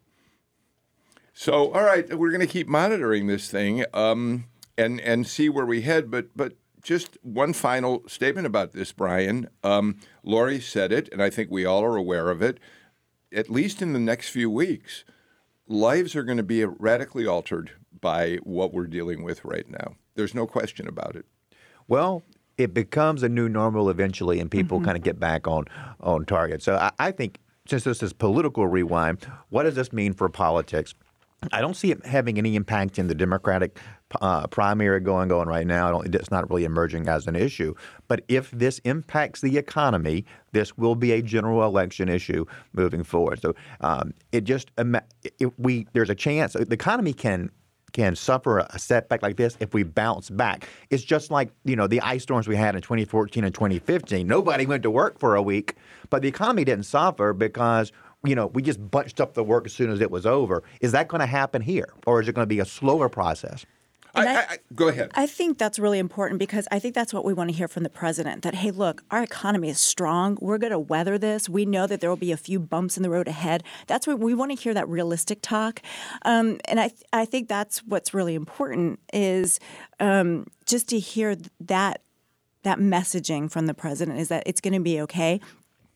So, 1.33 1.71
all 1.71 1.81
right, 1.81 2.07
we're 2.15 2.29
going 2.29 2.39
to 2.39 2.45
keep 2.45 2.67
monitoring 2.67 3.25
this 3.25 3.49
thing 3.49 3.83
um, 3.95 4.45
and 4.77 5.01
and 5.01 5.25
see 5.25 5.49
where 5.49 5.65
we 5.65 5.81
head. 5.81 6.11
But 6.11 6.27
but 6.35 6.53
just 6.83 7.17
one 7.23 7.53
final 7.53 8.07
statement 8.07 8.45
about 8.45 8.73
this, 8.73 8.91
Brian. 8.91 9.49
Um, 9.63 9.97
Lori 10.21 10.59
said 10.59 10.91
it, 10.91 11.09
and 11.11 11.19
I 11.19 11.31
think 11.31 11.49
we 11.49 11.65
all 11.65 11.83
are 11.83 11.97
aware 11.97 12.29
of 12.29 12.43
it. 12.43 12.59
At 13.33 13.49
least 13.49 13.81
in 13.81 13.93
the 13.93 13.99
next 13.99 14.29
few 14.29 14.51
weeks, 14.51 15.03
lives 15.67 16.15
are 16.15 16.21
going 16.23 16.37
to 16.37 16.43
be 16.43 16.63
radically 16.63 17.25
altered 17.25 17.71
by 18.01 18.35
what 18.43 18.71
we're 18.71 18.85
dealing 18.85 19.23
with 19.23 19.43
right 19.43 19.67
now. 19.67 19.95
There's 20.13 20.35
no 20.35 20.45
question 20.45 20.87
about 20.87 21.15
it. 21.15 21.25
Well, 21.87 22.21
it 22.59 22.73
becomes 22.73 23.23
a 23.23 23.29
new 23.29 23.47
normal 23.47 23.89
eventually, 23.89 24.39
and 24.39 24.51
people 24.51 24.77
mm-hmm. 24.77 24.85
kind 24.85 24.97
of 24.97 25.03
get 25.03 25.19
back 25.19 25.47
on 25.47 25.65
on 26.01 26.25
target. 26.25 26.61
So 26.61 26.75
I, 26.75 26.91
I 26.99 27.11
think, 27.11 27.39
since 27.67 27.85
this 27.85 28.03
is 28.03 28.13
political 28.13 28.67
rewind, 28.67 29.25
what 29.49 29.63
does 29.63 29.75
this 29.75 29.93
mean 29.93 30.13
for 30.13 30.29
politics? 30.29 30.93
I 31.53 31.61
don't 31.61 31.75
see 31.75 31.89
it 31.91 32.05
having 32.05 32.37
any 32.37 32.57
impact 32.57 32.99
in 32.99 33.07
the 33.07 33.15
Democratic 33.15 33.79
uh, 34.19 34.47
primary 34.47 34.99
going 34.99 35.31
on 35.31 35.47
right 35.47 35.65
now. 35.65 36.01
it's 36.01 36.31
not 36.31 36.49
really 36.49 36.65
emerging 36.65 37.07
as 37.07 37.27
an 37.27 37.35
issue. 37.37 37.73
But 38.09 38.25
if 38.27 38.51
this 38.51 38.79
impacts 38.79 39.39
the 39.39 39.57
economy, 39.57 40.25
this 40.51 40.77
will 40.77 40.95
be 40.95 41.13
a 41.13 41.21
general 41.21 41.63
election 41.63 42.09
issue 42.09 42.43
moving 42.73 43.05
forward. 43.05 43.41
So 43.41 43.55
um, 43.79 44.13
it 44.33 44.43
just 44.43 44.71
we 45.57 45.87
there's 45.93 46.09
a 46.09 46.15
chance 46.15 46.53
the 46.53 46.67
economy 46.73 47.13
can 47.13 47.51
can 47.93 48.15
suffer 48.15 48.59
a 48.59 48.79
setback 48.79 49.21
like 49.21 49.37
this 49.37 49.57
if 49.59 49.73
we 49.73 49.83
bounce 49.83 50.29
back. 50.29 50.67
It's 50.89 51.03
just 51.03 51.31
like, 51.31 51.51
you 51.65 51.75
know, 51.75 51.87
the 51.87 52.01
ice 52.01 52.23
storms 52.23 52.47
we 52.47 52.55
had 52.55 52.75
in 52.75 52.81
2014 52.81 53.43
and 53.43 53.53
2015. 53.53 54.27
Nobody 54.27 54.65
went 54.65 54.83
to 54.83 54.91
work 54.91 55.19
for 55.19 55.35
a 55.35 55.41
week, 55.41 55.75
but 56.09 56.21
the 56.21 56.27
economy 56.27 56.63
didn't 56.63 56.85
suffer 56.85 57.33
because 57.33 57.91
you 58.25 58.35
know, 58.35 58.47
we 58.47 58.61
just 58.61 58.91
bunched 58.91 59.21
up 59.21 59.33
the 59.33 59.43
work 59.43 59.65
as 59.65 59.73
soon 59.73 59.89
as 59.89 60.01
it 60.01 60.11
was 60.11 60.25
over. 60.25 60.63
Is 60.81 60.91
that 60.91 61.07
going 61.07 61.21
to 61.21 61.25
happen 61.25 61.61
here, 61.61 61.93
or 62.05 62.21
is 62.21 62.27
it 62.27 62.35
going 62.35 62.43
to 62.43 62.49
be 62.49 62.59
a 62.59 62.65
slower 62.65 63.07
process? 63.07 63.65
I, 64.15 64.25
I, 64.27 64.39
I, 64.39 64.57
go 64.75 64.87
ahead. 64.87 65.11
I 65.13 65.27
think 65.27 65.57
that's 65.57 65.79
really 65.79 65.99
important 65.99 66.39
because 66.39 66.67
I 66.71 66.79
think 66.79 66.95
that's 66.95 67.13
what 67.13 67.25
we 67.25 67.33
want 67.33 67.49
to 67.49 67.55
hear 67.55 67.67
from 67.67 67.83
the 67.83 67.89
president 67.89 68.43
that, 68.43 68.55
hey, 68.55 68.71
look, 68.71 69.03
our 69.11 69.23
economy 69.23 69.69
is 69.69 69.79
strong. 69.79 70.37
We're 70.41 70.57
going 70.57 70.71
to 70.71 70.79
weather 70.79 71.17
this. 71.17 71.47
We 71.47 71.65
know 71.65 71.87
that 71.87 72.01
there 72.01 72.09
will 72.09 72.17
be 72.17 72.31
a 72.31 72.37
few 72.37 72.59
bumps 72.59 72.97
in 72.97 73.03
the 73.03 73.09
road 73.09 73.27
ahead. 73.27 73.63
That's 73.87 74.07
what 74.07 74.19
we 74.19 74.33
want 74.33 74.51
to 74.51 74.61
hear 74.61 74.73
that 74.73 74.87
realistic 74.87 75.41
talk. 75.41 75.81
Um, 76.23 76.59
and 76.65 76.79
I, 76.79 76.91
I 77.13 77.25
think 77.25 77.47
that's 77.47 77.79
what's 77.79 78.13
really 78.13 78.35
important 78.35 78.99
is 79.13 79.59
um, 79.99 80.47
just 80.65 80.89
to 80.89 80.99
hear 80.99 81.35
that 81.61 82.01
that 82.63 82.77
messaging 82.77 83.49
from 83.49 83.67
the 83.67 83.73
president 83.73 84.19
is 84.19 84.27
that 84.27 84.43
it's 84.45 84.59
going 84.59 84.73
to 84.73 84.81
be 84.81 84.99
okay 84.99 85.39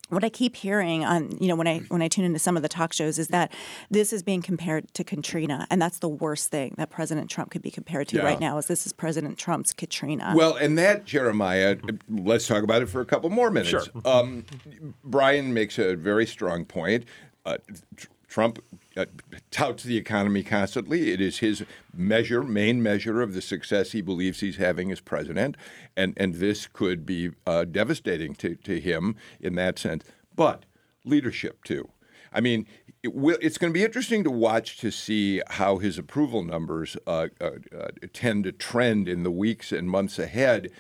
what 0.10 0.24
I 0.24 0.30
keep 0.30 0.56
hearing 0.56 1.04
on, 1.06 1.36
you 1.40 1.48
know, 1.48 1.56
when 1.56 1.68
I 1.68 1.80
when 1.90 2.02
I 2.02 2.08
tune 2.08 2.26
into 2.26 2.40
some 2.40 2.56
of 2.56 2.64
the 2.64 2.70
talk 2.70 2.94
shows 2.94 3.18
is 3.18 3.30
that 3.30 3.52
this 3.90 4.14
is 4.14 4.22
being 4.22 4.42
compared 4.42 4.94
to 4.94 5.04
Katrina, 5.04 5.68
and 5.70 5.82
that's 5.82 6.00
the 6.00 6.10
worst 6.10 6.52
thing 6.52 6.76
that 6.78 6.90
President 6.90 7.30
Trump 7.30 7.52
could 7.52 7.62
be 7.62 7.72
compared 7.72 8.08
to 8.10 8.18
yeah. 8.18 8.24
right 8.24 8.40
now. 8.40 8.58
Is 8.58 8.68
this 8.68 8.86
is 8.86 8.94
President 8.94 9.38
Trump's 9.38 9.74
Katrina? 9.74 10.34
Well, 10.36 10.56
and 10.56 10.78
that 10.78 11.06
Jeremiah, 11.06 11.78
let's 12.10 12.48
talk 12.48 12.64
about 12.64 12.82
it 12.82 12.90
for 12.90 13.02
a 13.02 13.06
couple 13.06 13.30
more 13.30 13.50
minutes. 13.50 13.70
Sure. 13.70 13.84
Um, 14.06 14.46
Brian 15.04 15.54
makes 15.54 15.80
a 15.80 15.96
very 15.96 16.26
strong 16.26 16.66
point. 16.66 17.06
Uh, 17.46 17.58
Trump 18.28 18.60
uh, 18.96 19.06
touts 19.52 19.84
the 19.84 19.98
economy 19.98 20.44
constantly. 20.44 21.12
It 21.12 21.22
is 21.22 21.40
his 21.40 21.64
measure, 21.94 22.44
main 22.44 22.84
measure 22.84 23.22
of 23.22 23.34
the 23.34 23.42
success 23.42 23.92
he 23.92 24.02
believes 24.02 24.40
he's 24.40 24.58
having 24.58 24.92
as 24.92 25.00
president, 25.00 25.58
and 25.96 26.14
and 26.18 26.36
this 26.36 26.68
could 26.68 27.06
be 27.06 27.32
uh, 27.48 27.66
devastating 27.66 28.36
to 28.36 28.56
to 28.56 28.80
him 28.80 29.16
in 29.40 29.56
that 29.56 29.80
sense. 29.80 30.04
But 30.36 30.66
leadership 31.06 31.64
too. 31.64 31.90
I 32.36 32.42
mean, 32.42 32.66
it 33.04 33.14
will, 33.14 33.38
it's 33.42 33.60
going 33.60 33.72
to 33.72 33.78
be 33.78 33.84
interesting 33.84 34.24
to 34.24 34.32
watch 34.32 34.78
to 34.80 34.90
see 34.90 35.42
how 35.52 35.78
his 35.78 36.00
approval 36.00 36.44
numbers 36.44 36.98
uh, 37.06 37.28
uh, 37.40 37.52
uh 37.78 37.88
tend 38.12 38.46
to 38.46 38.52
trend 38.52 39.08
in 39.08 39.24
the 39.24 39.32
weeks 39.32 39.72
and 39.72 39.90
months 39.90 40.18
ahead, 40.18 40.72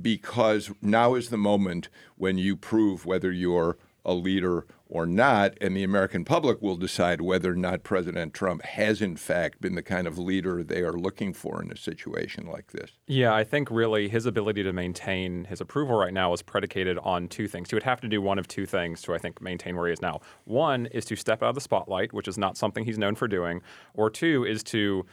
because 0.00 0.70
now 0.80 1.14
is 1.14 1.30
the 1.30 1.36
moment 1.36 1.88
when 2.16 2.38
you 2.38 2.56
prove 2.56 3.04
whether 3.04 3.32
you're 3.32 3.76
a 4.06 4.14
leader 4.14 4.64
or 4.88 5.04
not, 5.04 5.52
and 5.60 5.76
the 5.76 5.82
American 5.82 6.24
public 6.24 6.62
will 6.62 6.76
decide 6.76 7.20
whether 7.20 7.50
or 7.52 7.56
not 7.56 7.82
President 7.82 8.32
Trump 8.32 8.62
has, 8.62 9.02
in 9.02 9.16
fact, 9.16 9.60
been 9.60 9.74
the 9.74 9.82
kind 9.82 10.06
of 10.06 10.16
leader 10.16 10.62
they 10.62 10.82
are 10.82 10.92
looking 10.92 11.32
for 11.32 11.60
in 11.60 11.72
a 11.72 11.76
situation 11.76 12.46
like 12.46 12.70
this. 12.70 12.92
Yeah, 13.08 13.34
I 13.34 13.42
think 13.42 13.68
really 13.68 14.08
his 14.08 14.26
ability 14.26 14.62
to 14.62 14.72
maintain 14.72 15.44
his 15.46 15.60
approval 15.60 15.96
right 15.96 16.14
now 16.14 16.32
is 16.32 16.40
predicated 16.40 16.98
on 16.98 17.26
two 17.26 17.48
things. 17.48 17.70
He 17.70 17.74
would 17.74 17.82
have 17.82 18.00
to 18.02 18.08
do 18.08 18.22
one 18.22 18.38
of 18.38 18.46
two 18.46 18.64
things 18.64 19.02
to, 19.02 19.14
I 19.14 19.18
think, 19.18 19.42
maintain 19.42 19.74
where 19.76 19.88
he 19.88 19.92
is 19.92 20.00
now. 20.00 20.20
One 20.44 20.86
is 20.86 21.04
to 21.06 21.16
step 21.16 21.42
out 21.42 21.50
of 21.50 21.54
the 21.56 21.60
spotlight, 21.60 22.12
which 22.12 22.28
is 22.28 22.38
not 22.38 22.56
something 22.56 22.84
he's 22.84 22.98
known 22.98 23.16
for 23.16 23.26
doing, 23.26 23.62
or 23.94 24.08
two 24.08 24.44
is 24.44 24.62
to 24.64 25.04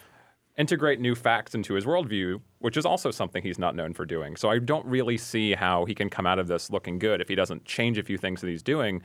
integrate 0.57 0.99
new 0.99 1.15
facts 1.15 1.55
into 1.55 1.73
his 1.73 1.85
worldview, 1.85 2.39
which 2.59 2.77
is 2.77 2.85
also 2.85 3.11
something 3.11 3.41
he's 3.41 3.59
not 3.59 3.75
known 3.75 3.93
for 3.93 4.05
doing. 4.05 4.35
So 4.35 4.49
I 4.49 4.59
don't 4.59 4.85
really 4.85 5.17
see 5.17 5.53
how 5.53 5.85
he 5.85 5.95
can 5.95 6.09
come 6.09 6.27
out 6.27 6.39
of 6.39 6.47
this 6.47 6.69
looking 6.69 6.99
good 6.99 7.21
if 7.21 7.27
he 7.27 7.35
doesn't 7.35 7.65
change 7.65 7.97
a 7.97 8.03
few 8.03 8.17
things 8.17 8.41
that 8.41 8.47
he's 8.47 8.63
doing. 8.63 9.01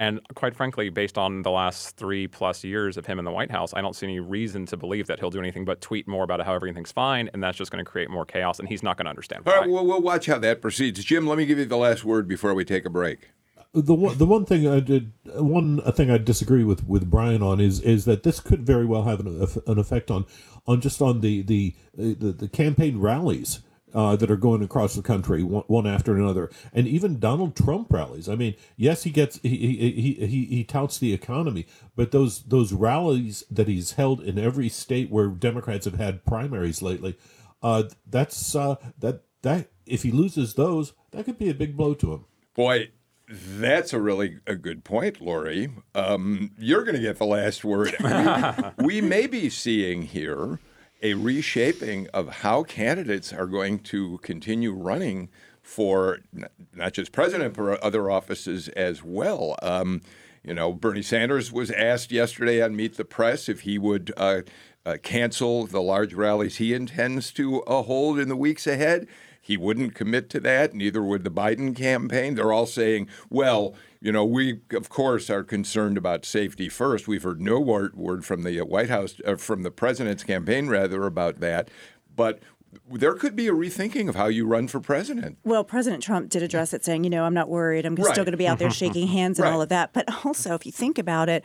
And 0.00 0.20
quite 0.34 0.54
frankly, 0.54 0.90
based 0.90 1.18
on 1.18 1.42
the 1.42 1.50
last 1.50 1.96
three 1.96 2.28
plus 2.28 2.62
years 2.62 2.96
of 2.96 3.04
him 3.04 3.18
in 3.18 3.24
the 3.24 3.32
White 3.32 3.50
House, 3.50 3.74
I 3.74 3.80
don't 3.80 3.96
see 3.96 4.06
any 4.06 4.20
reason 4.20 4.64
to 4.66 4.76
believe 4.76 5.08
that 5.08 5.18
he'll 5.18 5.30
do 5.30 5.40
anything 5.40 5.64
but 5.64 5.80
tweet 5.80 6.06
more 6.06 6.22
about 6.22 6.40
how 6.44 6.54
everything's 6.54 6.92
fine, 6.92 7.28
and 7.32 7.42
that's 7.42 7.58
just 7.58 7.72
going 7.72 7.84
to 7.84 7.90
create 7.90 8.08
more 8.08 8.24
chaos, 8.24 8.60
and 8.60 8.68
he's 8.68 8.82
not 8.82 8.96
going 8.96 9.06
to 9.06 9.10
understand 9.10 9.42
All 9.46 9.52
why. 9.52 9.60
right, 9.60 9.68
well, 9.68 9.84
we'll 9.84 10.00
watch 10.00 10.26
how 10.26 10.38
that 10.38 10.62
proceeds. 10.62 11.02
Jim, 11.02 11.26
let 11.26 11.36
me 11.36 11.46
give 11.46 11.58
you 11.58 11.64
the 11.64 11.76
last 11.76 12.04
word 12.04 12.28
before 12.28 12.54
we 12.54 12.64
take 12.64 12.84
a 12.84 12.90
break. 12.90 13.30
The 13.74 13.94
one 13.94 14.16
the 14.18 14.26
one 14.26 14.44
thing 14.44 14.66
I 14.66 14.80
did 14.80 15.12
one 15.24 15.80
thing 15.92 16.10
I 16.10 16.18
disagree 16.18 16.64
with 16.64 16.86
with 16.86 17.10
Brian 17.10 17.42
on 17.42 17.60
is 17.60 17.80
is 17.80 18.04
that 18.06 18.22
this 18.22 18.40
could 18.40 18.64
very 18.64 18.86
well 18.86 19.04
have 19.04 19.20
an, 19.20 19.46
an 19.66 19.78
effect 19.78 20.10
on 20.10 20.26
on 20.66 20.80
just 20.80 21.02
on 21.02 21.20
the 21.20 21.42
the 21.42 21.74
the, 21.94 22.32
the 22.32 22.48
campaign 22.48 22.98
rallies. 22.98 23.60
Uh, 23.94 24.14
that 24.14 24.30
are 24.30 24.36
going 24.36 24.62
across 24.62 24.94
the 24.94 25.00
country 25.00 25.42
one, 25.42 25.64
one 25.66 25.86
after 25.86 26.14
another, 26.14 26.50
and 26.74 26.86
even 26.86 27.18
Donald 27.18 27.56
Trump 27.56 27.90
rallies. 27.90 28.28
I 28.28 28.34
mean, 28.34 28.54
yes, 28.76 29.04
he 29.04 29.10
gets 29.10 29.40
he, 29.40 29.48
he 29.56 29.92
he 29.92 30.26
he 30.26 30.44
he 30.44 30.62
touts 30.62 30.98
the 30.98 31.14
economy, 31.14 31.66
but 31.96 32.10
those 32.10 32.42
those 32.42 32.74
rallies 32.74 33.44
that 33.50 33.66
he's 33.66 33.92
held 33.92 34.20
in 34.20 34.38
every 34.38 34.68
state 34.68 35.10
where 35.10 35.28
Democrats 35.28 35.86
have 35.86 35.94
had 35.94 36.26
primaries 36.26 36.82
lately, 36.82 37.16
uh, 37.62 37.84
that's 38.06 38.54
uh, 38.54 38.76
that 38.98 39.22
that 39.40 39.70
if 39.86 40.02
he 40.02 40.10
loses 40.10 40.52
those, 40.52 40.92
that 41.12 41.24
could 41.24 41.38
be 41.38 41.48
a 41.48 41.54
big 41.54 41.74
blow 41.74 41.94
to 41.94 42.12
him. 42.12 42.26
Boy, 42.54 42.90
that's 43.28 43.92
a 43.92 44.00
really 44.00 44.38
a 44.46 44.56
good 44.56 44.84
point, 44.84 45.20
Lori. 45.20 45.70
Um, 45.94 46.52
you're 46.58 46.82
going 46.82 46.96
to 46.96 47.02
get 47.02 47.18
the 47.18 47.26
last 47.26 47.64
word. 47.64 47.94
we, 48.78 48.84
we 48.86 49.00
may 49.00 49.26
be 49.26 49.50
seeing 49.50 50.02
here 50.02 50.58
a 51.02 51.14
reshaping 51.14 52.08
of 52.08 52.28
how 52.28 52.62
candidates 52.62 53.32
are 53.32 53.46
going 53.46 53.78
to 53.78 54.18
continue 54.18 54.72
running 54.72 55.28
for 55.62 56.18
not 56.74 56.92
just 56.94 57.12
president, 57.12 57.54
but 57.54 57.80
other 57.80 58.10
offices 58.10 58.68
as 58.70 59.02
well. 59.02 59.56
Um, 59.62 60.00
you 60.42 60.54
know, 60.54 60.72
Bernie 60.72 61.02
Sanders 61.02 61.52
was 61.52 61.70
asked 61.70 62.10
yesterday 62.10 62.62
on 62.62 62.74
Meet 62.74 62.96
the 62.96 63.04
Press 63.04 63.48
if 63.48 63.60
he 63.60 63.76
would 63.76 64.12
uh, 64.16 64.42
uh, 64.88 64.96
cancel 65.02 65.66
the 65.66 65.82
large 65.82 66.14
rallies 66.14 66.56
he 66.56 66.72
intends 66.72 67.30
to 67.32 67.62
uh, 67.64 67.82
hold 67.82 68.18
in 68.18 68.28
the 68.28 68.36
weeks 68.36 68.66
ahead. 68.66 69.06
He 69.40 69.56
wouldn't 69.56 69.94
commit 69.94 70.28
to 70.30 70.40
that, 70.40 70.74
neither 70.74 71.02
would 71.02 71.24
the 71.24 71.30
Biden 71.30 71.74
campaign. 71.76 72.34
They're 72.34 72.52
all 72.52 72.66
saying, 72.66 73.08
well, 73.30 73.74
you 74.00 74.12
know, 74.12 74.24
we, 74.24 74.60
of 74.72 74.88
course, 74.88 75.30
are 75.30 75.42
concerned 75.42 75.96
about 75.96 76.24
safety 76.24 76.68
first. 76.68 77.08
We've 77.08 77.22
heard 77.22 77.40
no 77.40 77.58
word, 77.60 77.96
word 77.96 78.24
from 78.24 78.42
the 78.42 78.60
White 78.60 78.90
House, 78.90 79.20
uh, 79.26 79.36
from 79.36 79.62
the 79.62 79.70
president's 79.70 80.22
campaign, 80.24 80.68
rather, 80.68 81.04
about 81.04 81.40
that. 81.40 81.70
But 82.14 82.40
there 82.90 83.14
could 83.14 83.34
be 83.36 83.48
a 83.48 83.52
rethinking 83.52 84.08
of 84.08 84.16
how 84.16 84.26
you 84.26 84.46
run 84.46 84.68
for 84.68 84.80
president. 84.80 85.38
Well, 85.44 85.64
President 85.64 86.02
Trump 86.02 86.28
did 86.28 86.42
address 86.42 86.74
it 86.74 86.84
saying, 86.84 87.04
you 87.04 87.10
know, 87.10 87.24
I'm 87.24 87.34
not 87.34 87.48
worried. 87.48 87.86
I'm 87.86 87.94
Right. 87.94 88.06
still 88.12 88.24
going 88.24 88.32
to 88.32 88.38
be 88.38 88.46
out 88.48 88.58
there 88.58 88.70
shaking 88.82 89.06
hands 89.08 89.38
and 89.38 89.44
Right. 89.46 89.52
all 89.54 89.62
of 89.62 89.68
that. 89.70 89.92
But 89.94 90.24
also, 90.26 90.54
if 90.54 90.66
you 90.66 90.72
think 90.72 90.98
about 90.98 91.28
it, 91.30 91.42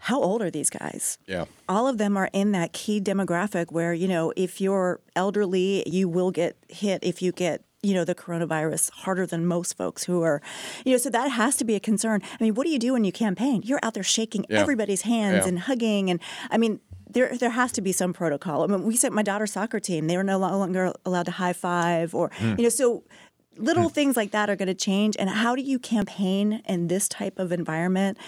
how 0.00 0.20
old 0.22 0.40
are 0.42 0.50
these 0.50 0.70
guys? 0.70 1.18
Yeah. 1.26 1.44
All 1.68 1.86
of 1.86 1.98
them 1.98 2.16
are 2.16 2.30
in 2.32 2.52
that 2.52 2.72
key 2.72 3.00
demographic 3.00 3.70
where, 3.70 3.92
you 3.94 4.08
know, 4.08 4.32
if 4.36 4.60
you're 4.60 5.00
elderly, 5.14 5.88
you 5.88 6.08
will 6.08 6.30
get 6.30 6.56
hit 6.68 7.00
if 7.04 7.20
you 7.22 7.32
get 7.32 7.62
you 7.82 7.94
know 7.94 8.04
the 8.04 8.14
coronavirus 8.14 8.90
harder 8.90 9.24
than 9.26 9.46
most 9.46 9.74
folks 9.74 10.04
who 10.04 10.20
are 10.22 10.42
you 10.84 10.92
know 10.92 10.98
so 10.98 11.08
that 11.08 11.28
has 11.28 11.56
to 11.56 11.64
be 11.64 11.74
a 11.74 11.80
concern 11.80 12.20
i 12.38 12.44
mean 12.44 12.54
what 12.54 12.66
do 12.66 12.70
you 12.70 12.78
do 12.78 12.92
when 12.92 13.04
you 13.04 13.10
campaign 13.12 13.62
you're 13.64 13.80
out 13.82 13.94
there 13.94 14.02
shaking 14.02 14.44
Yeah. 14.50 14.60
everybody's 14.60 15.00
hands 15.00 15.44
Yeah. 15.44 15.48
and 15.48 15.58
hugging 15.60 16.10
and 16.10 16.20
i 16.50 16.58
mean 16.58 16.80
there 17.08 17.34
there 17.38 17.48
has 17.48 17.72
to 17.72 17.80
be 17.80 17.92
some 17.92 18.12
protocol 18.12 18.64
i 18.64 18.66
mean 18.66 18.82
we 18.82 18.96
sent 18.96 19.14
my 19.14 19.22
daughter's 19.22 19.52
soccer 19.52 19.80
team 19.80 20.08
they 20.08 20.18
were 20.18 20.22
no 20.22 20.38
longer 20.38 20.92
allowed 21.06 21.24
to 21.24 21.30
high 21.32 21.54
five 21.54 22.14
or 22.14 22.30
Hmm. 22.34 22.54
you 22.58 22.64
know 22.64 22.68
so 22.68 23.02
little 23.56 23.88
things 23.88 24.14
like 24.14 24.30
that 24.32 24.50
are 24.50 24.56
going 24.56 24.68
to 24.68 24.74
change 24.74 25.16
and 25.18 25.30
how 25.30 25.56
do 25.56 25.62
you 25.62 25.78
campaign 25.78 26.60
in 26.66 26.88
this 26.88 27.08
type 27.08 27.38
of 27.38 27.50
environment 27.50 28.18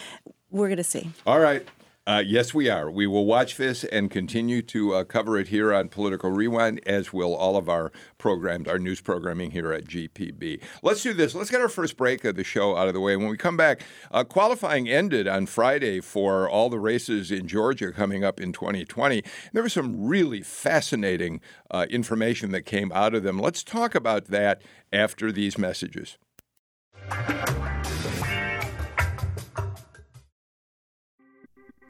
we're 0.53 0.69
going 0.69 0.77
to 0.77 0.85
see 0.85 1.11
All 1.27 1.41
right. 1.41 1.67
Uh, 2.05 2.21
yes, 2.27 2.53
we 2.53 2.69
are. 2.69 2.91
We 2.91 3.07
will 3.07 3.27
watch 3.27 3.57
this 3.57 3.85
and 3.85 4.11
continue 4.11 4.61
to 4.62 4.93
uh, 4.93 5.05
cover 5.05 5.38
it 5.38 5.49
here 5.49 5.73
on 5.73 5.88
Political 5.88 6.33
Rewind, 6.33 6.81
as 6.85 7.12
will 7.12 7.33
all 7.33 7.57
of 7.57 7.69
our 7.69 7.93
programs, 8.19 8.67
our 8.67 8.79
news 8.81 9.01
programming 9.01 9.53
here 9.53 9.73
at 9.73 9.85
GPB. 9.85 10.61
Let's 10.83 11.05
do 11.05 11.12
this. 11.12 11.33
Let's 11.33 11.49
get 11.49 11.61
our 11.61 11.69
first 11.69 11.97
break 11.97 12.25
of 12.25 12.35
the 12.35 12.43
show 12.43 12.77
out 12.77 12.88
of 12.88 12.95
the 12.95 13.01
way. 13.01 13.17
When 13.17 13.29
we 13.29 13.37
come 13.37 13.57
back, 13.57 13.83
uh, 14.11 14.25
qualifying 14.25 14.88
ended 14.88 15.29
on 15.29 15.47
Friday 15.47 16.01
for 16.01 16.51
all 16.51 16.69
the 16.69 16.81
races 16.81 17.31
in 17.31 17.47
Georgia 17.47 17.93
coming 17.93 18.25
up 18.25 18.41
in 18.41 18.53
2020. 18.53 19.23
There 19.53 19.62
was 19.62 19.73
some 19.73 20.05
really 20.05 20.41
fascinating 20.41 21.41
uh, 21.71 21.87
information 21.88 22.51
that 22.51 22.62
came 22.62 22.91
out 22.91 23.15
of 23.15 23.23
them. 23.23 23.38
Let's 23.38 23.62
talk 23.62 23.95
about 23.95 24.25
that 24.25 24.62
after 24.93 25.31
these 25.31 25.57
messages. 25.57 26.19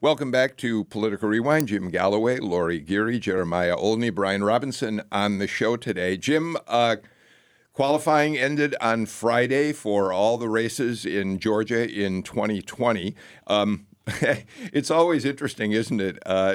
Welcome 0.00 0.30
back 0.30 0.56
to 0.58 0.84
Political 0.84 1.28
Rewind. 1.28 1.66
Jim 1.66 1.90
Galloway, 1.90 2.38
Lori 2.38 2.78
Geary, 2.78 3.18
Jeremiah 3.18 3.74
Olney, 3.74 4.10
Brian 4.10 4.44
Robinson 4.44 5.02
on 5.10 5.38
the 5.38 5.48
show 5.48 5.76
today. 5.76 6.16
Jim, 6.16 6.56
uh, 6.68 6.98
qualifying 7.72 8.38
ended 8.38 8.76
on 8.80 9.06
Friday 9.06 9.72
for 9.72 10.12
all 10.12 10.38
the 10.38 10.48
races 10.48 11.04
in 11.04 11.40
Georgia 11.40 11.90
in 11.90 12.22
2020. 12.22 13.16
Um, 13.48 13.88
it's 14.72 14.92
always 14.92 15.24
interesting, 15.24 15.72
isn't 15.72 16.00
it, 16.00 16.16
uh, 16.24 16.54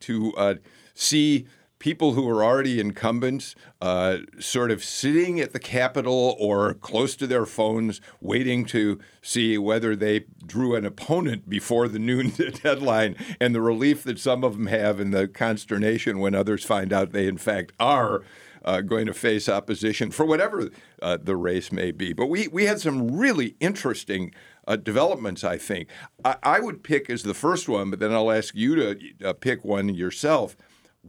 to 0.00 0.32
uh, 0.38 0.54
see 0.94 1.46
people 1.84 2.14
who 2.14 2.26
are 2.26 2.42
already 2.42 2.80
incumbents 2.80 3.54
uh, 3.82 4.16
sort 4.38 4.70
of 4.70 4.82
sitting 4.82 5.38
at 5.38 5.52
the 5.52 5.58
Capitol 5.58 6.34
or 6.40 6.72
close 6.72 7.14
to 7.14 7.26
their 7.26 7.44
phones, 7.44 8.00
waiting 8.22 8.64
to 8.64 8.98
see 9.20 9.58
whether 9.58 9.94
they 9.94 10.24
drew 10.46 10.74
an 10.74 10.86
opponent 10.86 11.46
before 11.46 11.86
the 11.86 11.98
noon 12.10 12.32
deadline, 12.62 13.14
and 13.38 13.54
the 13.54 13.60
relief 13.60 14.02
that 14.02 14.18
some 14.18 14.42
of 14.44 14.54
them 14.54 14.68
have 14.68 14.98
and 14.98 15.12
the 15.12 15.28
consternation 15.28 16.20
when 16.20 16.34
others 16.34 16.64
find 16.64 16.90
out 16.90 17.12
they, 17.12 17.26
in 17.26 17.36
fact, 17.36 17.72
are. 17.78 18.22
Uh, 18.66 18.80
going 18.80 19.04
to 19.04 19.12
face 19.12 19.46
opposition 19.46 20.10
for 20.10 20.24
whatever 20.24 20.70
uh, 21.02 21.18
the 21.22 21.36
race 21.36 21.70
may 21.70 21.90
be. 21.90 22.14
But 22.14 22.28
we, 22.28 22.48
we 22.48 22.64
had 22.64 22.80
some 22.80 23.14
really 23.14 23.56
interesting 23.60 24.32
uh, 24.66 24.76
developments, 24.76 25.44
I 25.44 25.58
think. 25.58 25.90
I, 26.24 26.36
I 26.42 26.60
would 26.60 26.82
pick 26.82 27.10
as 27.10 27.24
the 27.24 27.34
first 27.34 27.68
one, 27.68 27.90
but 27.90 27.98
then 27.98 28.10
I'll 28.10 28.30
ask 28.30 28.54
you 28.54 28.74
to 28.74 29.28
uh, 29.28 29.32
pick 29.34 29.66
one 29.66 29.90
yourself. 29.90 30.56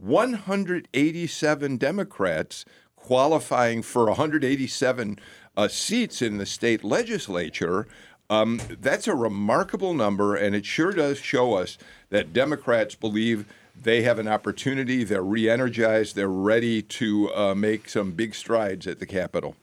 187 0.00 1.76
Democrats 1.76 2.64
qualifying 2.96 3.82
for 3.82 4.06
187 4.06 5.18
uh, 5.56 5.68
seats 5.68 6.20
in 6.20 6.38
the 6.38 6.46
state 6.46 6.84
legislature. 6.84 7.86
Um, 8.28 8.60
that's 8.80 9.06
a 9.06 9.14
remarkable 9.14 9.94
number, 9.94 10.34
and 10.34 10.54
it 10.54 10.66
sure 10.66 10.92
does 10.92 11.18
show 11.18 11.54
us 11.54 11.78
that 12.10 12.32
Democrats 12.32 12.94
believe 12.94 13.46
they 13.80 14.02
have 14.02 14.18
an 14.18 14.26
opportunity. 14.26 15.04
They're 15.04 15.22
re 15.22 15.48
energized. 15.48 16.16
They're 16.16 16.28
ready 16.28 16.82
to 16.82 17.32
uh, 17.34 17.54
make 17.54 17.88
some 17.88 18.12
big 18.12 18.34
strides 18.34 18.86
at 18.86 18.98
the 18.98 19.06
Capitol. 19.06 19.54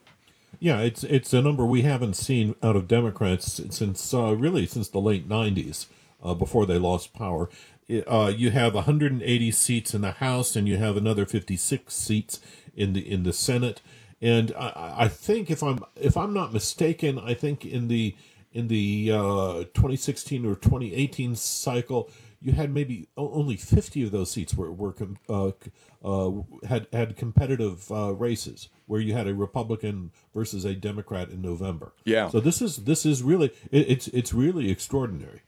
Yeah, 0.59 0.79
it's 0.79 1.03
it's 1.03 1.33
a 1.33 1.41
number 1.41 1.65
we 1.65 1.81
haven't 1.81 2.15
seen 2.15 2.55
out 2.63 2.77
of 2.77 2.87
Democrats 2.87 3.61
since 3.69 4.13
uh, 4.13 4.35
really 4.35 4.65
since 4.65 4.87
the 4.87 4.99
late 4.99 5.27
'90s, 5.27 5.87
uh, 6.23 6.33
before 6.33 6.65
they 6.65 6.77
lost 6.77 7.13
power. 7.13 7.49
Uh, 7.89 8.31
you 8.35 8.51
have 8.51 8.73
180 8.73 9.51
seats 9.51 9.93
in 9.93 10.01
the 10.01 10.11
House, 10.11 10.55
and 10.55 10.67
you 10.67 10.77
have 10.77 10.97
another 10.97 11.25
56 11.25 11.93
seats 11.93 12.39
in 12.75 12.93
the 12.93 13.11
in 13.11 13.23
the 13.23 13.33
Senate. 13.33 13.81
And 14.21 14.53
I, 14.57 14.95
I 14.99 15.07
think 15.07 15.51
if 15.51 15.61
I'm 15.61 15.79
if 15.95 16.15
I'm 16.15 16.33
not 16.33 16.53
mistaken, 16.53 17.19
I 17.19 17.33
think 17.33 17.65
in 17.65 17.87
the 17.87 18.15
in 18.53 18.67
the 18.67 19.11
uh, 19.11 19.63
2016 19.73 20.45
or 20.45 20.55
2018 20.55 21.35
cycle, 21.35 22.09
you 22.39 22.51
had 22.51 22.73
maybe 22.73 23.07
only 23.17 23.57
50 23.57 24.03
of 24.03 24.11
those 24.11 24.31
seats 24.31 24.53
were 24.53 24.71
were 24.71 24.93
com- 24.93 25.17
uh, 25.27 25.51
uh, 26.03 26.31
had 26.67 26.87
had 26.93 27.17
competitive 27.17 27.91
uh, 27.91 28.13
races 28.13 28.69
where 28.85 29.01
you 29.01 29.13
had 29.13 29.27
a 29.27 29.33
Republican 29.33 30.11
versus 30.33 30.65
a 30.65 30.75
Democrat 30.75 31.29
in 31.29 31.41
November. 31.41 31.93
Yeah. 32.05 32.29
So 32.29 32.39
this 32.39 32.61
is 32.61 32.77
this 32.77 33.05
is 33.05 33.23
really 33.23 33.47
it, 33.71 33.89
it's 33.89 34.07
it's 34.09 34.33
really 34.33 34.69
extraordinary. 34.69 35.41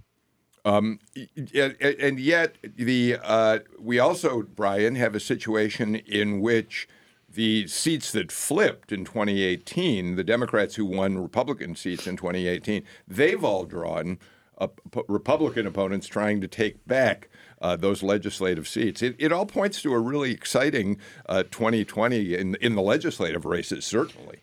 Um, 0.66 1.00
and, 1.38 2.20
yet, 2.20 2.56
the 2.64 3.18
uh, 3.24 3.60
we 3.80 4.00
also, 4.00 4.42
Brian, 4.42 4.96
have 4.96 5.14
a 5.14 5.20
situation 5.20 5.96
in 5.96 6.42
which 6.42 6.88
the 7.30 7.68
seats 7.68 8.12
that 8.14 8.32
flipped 8.32 8.92
in 8.92 9.06
2018, 9.06 10.16
the 10.16 10.24
Democrats 10.24 10.76
who 10.76 10.86
won 10.86 11.20
Republican 11.20 11.76
seats 11.76 12.08
in 12.08 12.18
2018, 12.18 12.84
they've 13.08 13.44
all 13.44 13.66
drawn 13.66 14.18
up 14.58 14.82
Republican 15.08 15.68
opponents 15.68 16.08
trying 16.08 16.42
to 16.42 16.48
take 16.48 16.86
back 16.88 17.30
uh, 17.62 17.76
those 17.76 18.02
legislative 18.02 18.68
seats. 18.68 19.02
It, 19.02 19.16
it 19.20 19.32
all 19.32 19.46
points 19.46 19.82
to 19.84 19.94
a 19.94 20.00
really 20.00 20.32
exciting 20.32 20.98
uh, 21.28 21.44
2020 21.44 22.36
in, 22.36 22.56
in 22.56 22.76
the 22.76 22.82
legislative 22.82 23.46
races, 23.46 23.86
certainly. 23.86 24.40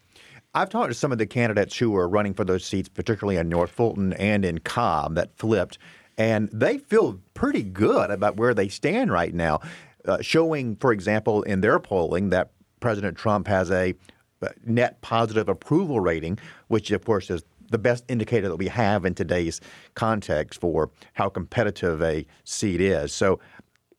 I've 0.55 0.69
talked 0.69 0.91
to 0.91 0.95
some 0.95 1.13
of 1.13 1.19
the 1.19 1.27
candidates 1.27 1.79
who 1.79 1.97
are 1.97 2.07
running 2.07 2.35
for 2.35 2.45
those 2.45 2.65
seats, 2.65 2.89
particularly 2.89 3.39
in 3.39 3.49
North 3.49 3.71
Fulton 3.71 4.13
and 4.13 4.45
in 4.45 4.59
Cobb, 4.59 5.15
that 5.15 5.35
flipped, 5.39 5.79
and 6.19 6.49
they 6.53 6.79
feel 6.79 7.21
pretty 7.35 7.63
good 7.63 8.11
about 8.11 8.37
where 8.37 8.55
they 8.55 8.69
stand 8.69 9.11
right 9.11 9.35
now, 9.35 9.61
uh, 10.05 10.21
showing, 10.21 10.77
for 10.77 10.93
example, 10.93 11.43
in 11.43 11.61
their 11.61 11.79
polling 11.79 12.31
that 12.31 12.51
President 12.81 13.17
Trump 13.17 13.47
has 13.49 13.71
a 13.71 13.95
uh, 14.43 14.49
net 14.65 15.01
positive 15.01 15.49
approval 15.49 16.01
rating, 16.01 16.39
which 16.69 16.91
of 16.91 17.05
course 17.05 17.31
is 17.31 17.43
the 17.71 17.79
best 17.79 18.05
indicator 18.09 18.49
that 18.49 18.57
we 18.57 18.69
have 18.69 19.05
in 19.05 19.15
today's 19.15 19.61
context 19.95 20.61
for 20.61 20.91
how 21.15 21.29
competitive 21.29 22.03
a 22.03 22.27
seat 22.45 22.81
is. 22.81 23.13
So 23.13 23.41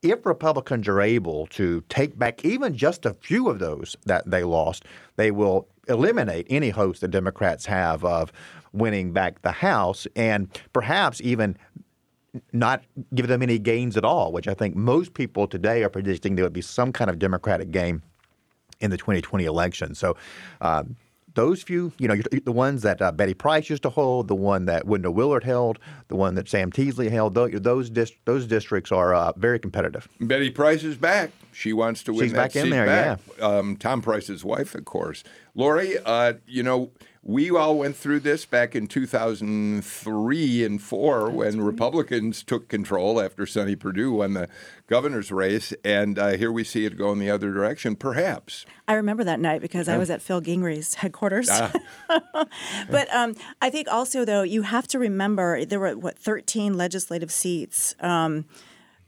if 0.04 0.26
Republicans 0.26 0.88
are 0.88 1.02
able 1.02 1.48
to 1.48 1.82
take 1.90 2.20
back 2.20 2.44
even 2.46 2.76
just 2.76 3.06
a 3.06 3.14
few 3.14 3.50
of 3.50 3.60
those 3.60 3.96
that 4.06 4.30
they 4.30 4.44
lost, 4.44 4.86
they 5.16 5.32
will 5.32 5.68
eliminate 5.88 6.46
any 6.50 6.70
hopes 6.70 7.00
the 7.00 7.08
Democrats 7.08 7.66
have 7.66 8.04
of 8.06 8.32
winning 8.74 9.12
back 9.12 9.42
the 9.42 9.52
House 9.52 10.06
and 10.16 10.50
perhaps 10.74 11.22
even 11.22 11.58
not 12.52 12.84
give 13.14 13.28
them 13.28 13.42
any 13.42 13.60
gains 13.60 13.98
at 13.98 14.04
all, 14.06 14.32
which 14.32 14.48
I 14.48 14.54
think 14.54 14.76
most 14.76 15.14
people 15.14 15.48
today 15.48 15.84
are 15.84 15.90
predicting 15.90 16.36
there 16.36 16.46
would 16.46 16.54
be 16.54 16.62
some 16.62 16.92
kind 16.92 17.10
of 17.10 17.20
Democratic 17.20 17.72
gain 17.72 18.02
in 18.80 18.92
the 18.92 18.98
2020 18.98 19.46
election. 19.46 19.96
So 19.96 20.18
uh, 20.62 20.84
those 21.36 21.64
few, 21.64 21.92
you 21.98 22.08
know, 22.08 22.16
the 22.44 22.52
ones 22.52 22.82
that 22.82 23.02
uh, 23.02 23.12
Betty 23.12 23.34
Price 23.34 23.70
used 23.70 23.84
to 23.84 23.90
hold, 23.90 24.28
the 24.28 24.36
one 24.36 24.66
that 24.66 24.86
Wendell 24.86 25.14
Willard 25.14 25.44
held, 25.44 25.80
the 26.08 26.16
one 26.16 26.36
that 26.36 26.50
Sam 26.50 26.72
Teasley 26.72 27.10
held, 27.10 27.34
those 27.36 27.52
those, 27.62 27.90
dist- 27.90 28.18
those 28.26 28.46
districts 28.48 28.92
are 28.92 29.14
uh, 29.14 29.32
very 29.38 29.60
competitive. 29.60 30.08
Betty 30.20 30.50
Price 30.50 30.84
is 30.84 30.98
back. 30.98 31.32
She 31.52 31.72
wants 31.72 32.02
to 32.04 32.14
win 32.14 32.26
She's 32.26 32.34
back 32.34 32.56
in 32.56 32.70
there, 32.72 32.86
back. 32.88 33.20
yeah. 33.38 33.46
Um, 33.46 33.78
Tom 33.78 34.02
Price's 34.02 34.44
wife, 34.44 34.74
of 34.74 34.86
course. 34.86 35.24
Lori, 35.54 35.98
uh, 36.04 36.34
you 36.48 36.64
know, 36.64 36.90
we 37.26 37.50
all 37.50 37.78
went 37.78 37.96
through 37.96 38.20
this 38.20 38.46
back 38.46 38.76
in 38.76 38.86
2003 38.86 40.64
and 40.66 40.82
four 40.82 41.30
when 41.30 41.62
Republicans 41.62 42.44
took 42.44 42.68
control 42.68 43.22
after 43.22 43.46
Sonny 43.46 43.78
Perdue 43.78 44.12
won 44.12 44.34
the 44.34 44.50
governor's 44.88 45.32
race, 45.32 45.74
and 45.86 46.20
uh, 46.20 46.32
here 46.32 46.52
we 46.52 46.66
see 46.66 46.86
it 46.86 46.98
go 46.98 47.14
in 47.14 47.20
the 47.20 47.30
other 47.30 47.54
direction, 47.54 47.96
perhaps. 47.96 48.66
I 48.90 48.96
remember 48.96 49.24
that 49.24 49.40
night 49.40 49.62
because 49.62 49.88
I 49.88 49.98
was 49.98 50.10
at 50.10 50.22
Phil 50.22 50.42
Gingrey's 50.42 50.96
headquarters. 50.96 51.48
Ah. 51.50 51.72
but 52.90 53.14
um, 53.14 53.36
I 53.62 53.70
think 53.70 53.88
also, 53.88 54.26
though, 54.26 54.44
you 54.44 54.64
have 54.64 54.88
to 54.90 55.00
remember 55.00 55.64
there 55.64 55.80
were, 55.80 55.98
what, 55.98 56.20
13 56.20 56.76
legislative 56.76 57.32
seats. 57.32 57.96
Um, 58.02 58.46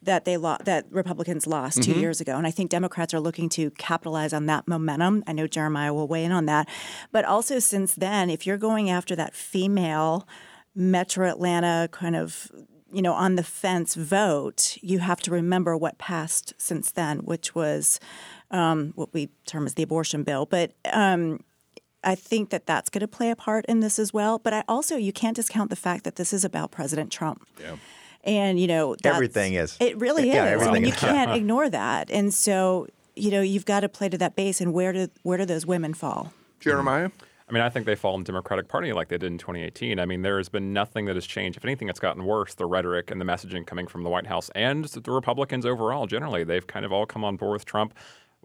that 0.05 0.25
they 0.25 0.37
lo- 0.37 0.57
that 0.63 0.85
Republicans 0.89 1.45
lost 1.45 1.79
mm-hmm. 1.79 1.93
two 1.93 1.99
years 1.99 2.21
ago, 2.21 2.37
and 2.37 2.47
I 2.47 2.51
think 2.51 2.71
Democrats 2.71 3.13
are 3.13 3.19
looking 3.19 3.49
to 3.49 3.71
capitalize 3.71 4.33
on 4.33 4.45
that 4.45 4.67
momentum. 4.67 5.23
I 5.27 5.33
know 5.33 5.47
Jeremiah 5.47 5.93
will 5.93 6.07
weigh 6.07 6.23
in 6.23 6.31
on 6.31 6.45
that, 6.45 6.69
but 7.11 7.25
also 7.25 7.59
since 7.59 7.93
then, 7.95 8.29
if 8.29 8.47
you're 8.47 8.57
going 8.57 8.89
after 8.89 9.15
that 9.15 9.35
female 9.35 10.27
Metro 10.73 11.29
Atlanta 11.29 11.89
kind 11.91 12.15
of 12.15 12.51
you 12.91 13.01
know 13.01 13.13
on 13.13 13.35
the 13.35 13.43
fence 13.43 13.95
vote, 13.95 14.77
you 14.81 14.99
have 14.99 15.21
to 15.21 15.31
remember 15.31 15.75
what 15.75 15.97
passed 15.97 16.53
since 16.57 16.91
then, 16.91 17.19
which 17.19 17.53
was 17.53 17.99
um, 18.51 18.93
what 18.95 19.13
we 19.13 19.29
term 19.45 19.65
as 19.65 19.73
the 19.73 19.83
abortion 19.83 20.23
bill, 20.23 20.45
but. 20.45 20.71
Um, 20.91 21.41
I 22.07 22.13
think 22.13 22.51
that 22.51 22.67
that's 22.67 22.91
going 22.91 23.01
to 23.01 23.07
play 23.07 23.31
a 23.31 23.35
part 23.35 23.65
in 23.65 23.79
this 23.79 23.97
as 23.97 24.13
well. 24.13 24.37
But 24.37 24.53
I 24.53 24.63
also, 24.67 24.95
you 24.95 25.11
can't 25.11 25.35
discount 25.35 25.71
the 25.71 25.75
fact 25.75 26.03
that 26.03 26.17
this 26.17 26.33
is 26.33 26.45
about 26.45 26.69
President 26.69 27.11
Trump. 27.11 27.47
Yeah 27.59 27.77
and 28.25 28.59
you 28.59 28.67
know 28.67 28.95
everything 29.03 29.53
is 29.53 29.77
it 29.79 29.97
really 29.97 30.29
is. 30.29 30.35
yeah, 30.35 30.45
is 30.45 30.51
everything 30.53 30.69
I 30.69 30.79
mean, 30.79 30.85
you 30.85 30.93
is. 30.93 30.95
can't 30.99 31.31
ignore 31.31 31.69
that 31.69 32.09
and 32.09 32.33
so 32.33 32.87
you 33.15 33.31
know 33.31 33.41
you've 33.41 33.65
got 33.65 33.81
to 33.81 33.89
play 33.89 34.09
to 34.09 34.17
that 34.17 34.35
base 34.35 34.61
and 34.61 34.73
where 34.73 34.93
do 34.93 35.07
where 35.23 35.37
do 35.37 35.45
those 35.45 35.65
women 35.65 35.93
fall 35.93 36.33
jeremiah 36.59 37.09
I 37.47 37.53
mean, 37.53 37.61
I 37.61 37.69
think 37.69 37.85
they 37.85 37.93
fall 37.93 38.15
in 38.15 38.21
the 38.21 38.25
Democratic 38.25 38.67
Party 38.67 38.91
like 38.91 39.09
they 39.09 39.19
did 39.19 39.31
in 39.31 39.37
2018. 39.37 39.99
I 39.99 40.05
mean, 40.07 40.23
there 40.23 40.37
has 40.37 40.49
been 40.49 40.73
nothing 40.73 41.05
that 41.05 41.15
has 41.15 41.27
changed. 41.27 41.57
If 41.57 41.63
anything, 41.63 41.89
it's 41.89 41.99
gotten 41.99 42.25
worse. 42.25 42.55
The 42.55 42.65
rhetoric 42.65 43.11
and 43.11 43.21
the 43.21 43.25
messaging 43.25 43.67
coming 43.67 43.85
from 43.85 44.01
the 44.01 44.09
White 44.09 44.25
House 44.25 44.49
and 44.55 44.85
the 44.85 45.11
Republicans 45.11 45.63
overall, 45.63 46.07
generally, 46.07 46.43
they've 46.43 46.65
kind 46.65 46.85
of 46.85 46.91
all 46.91 47.05
come 47.05 47.23
on 47.23 47.35
board 47.35 47.53
with 47.53 47.65
Trump 47.65 47.93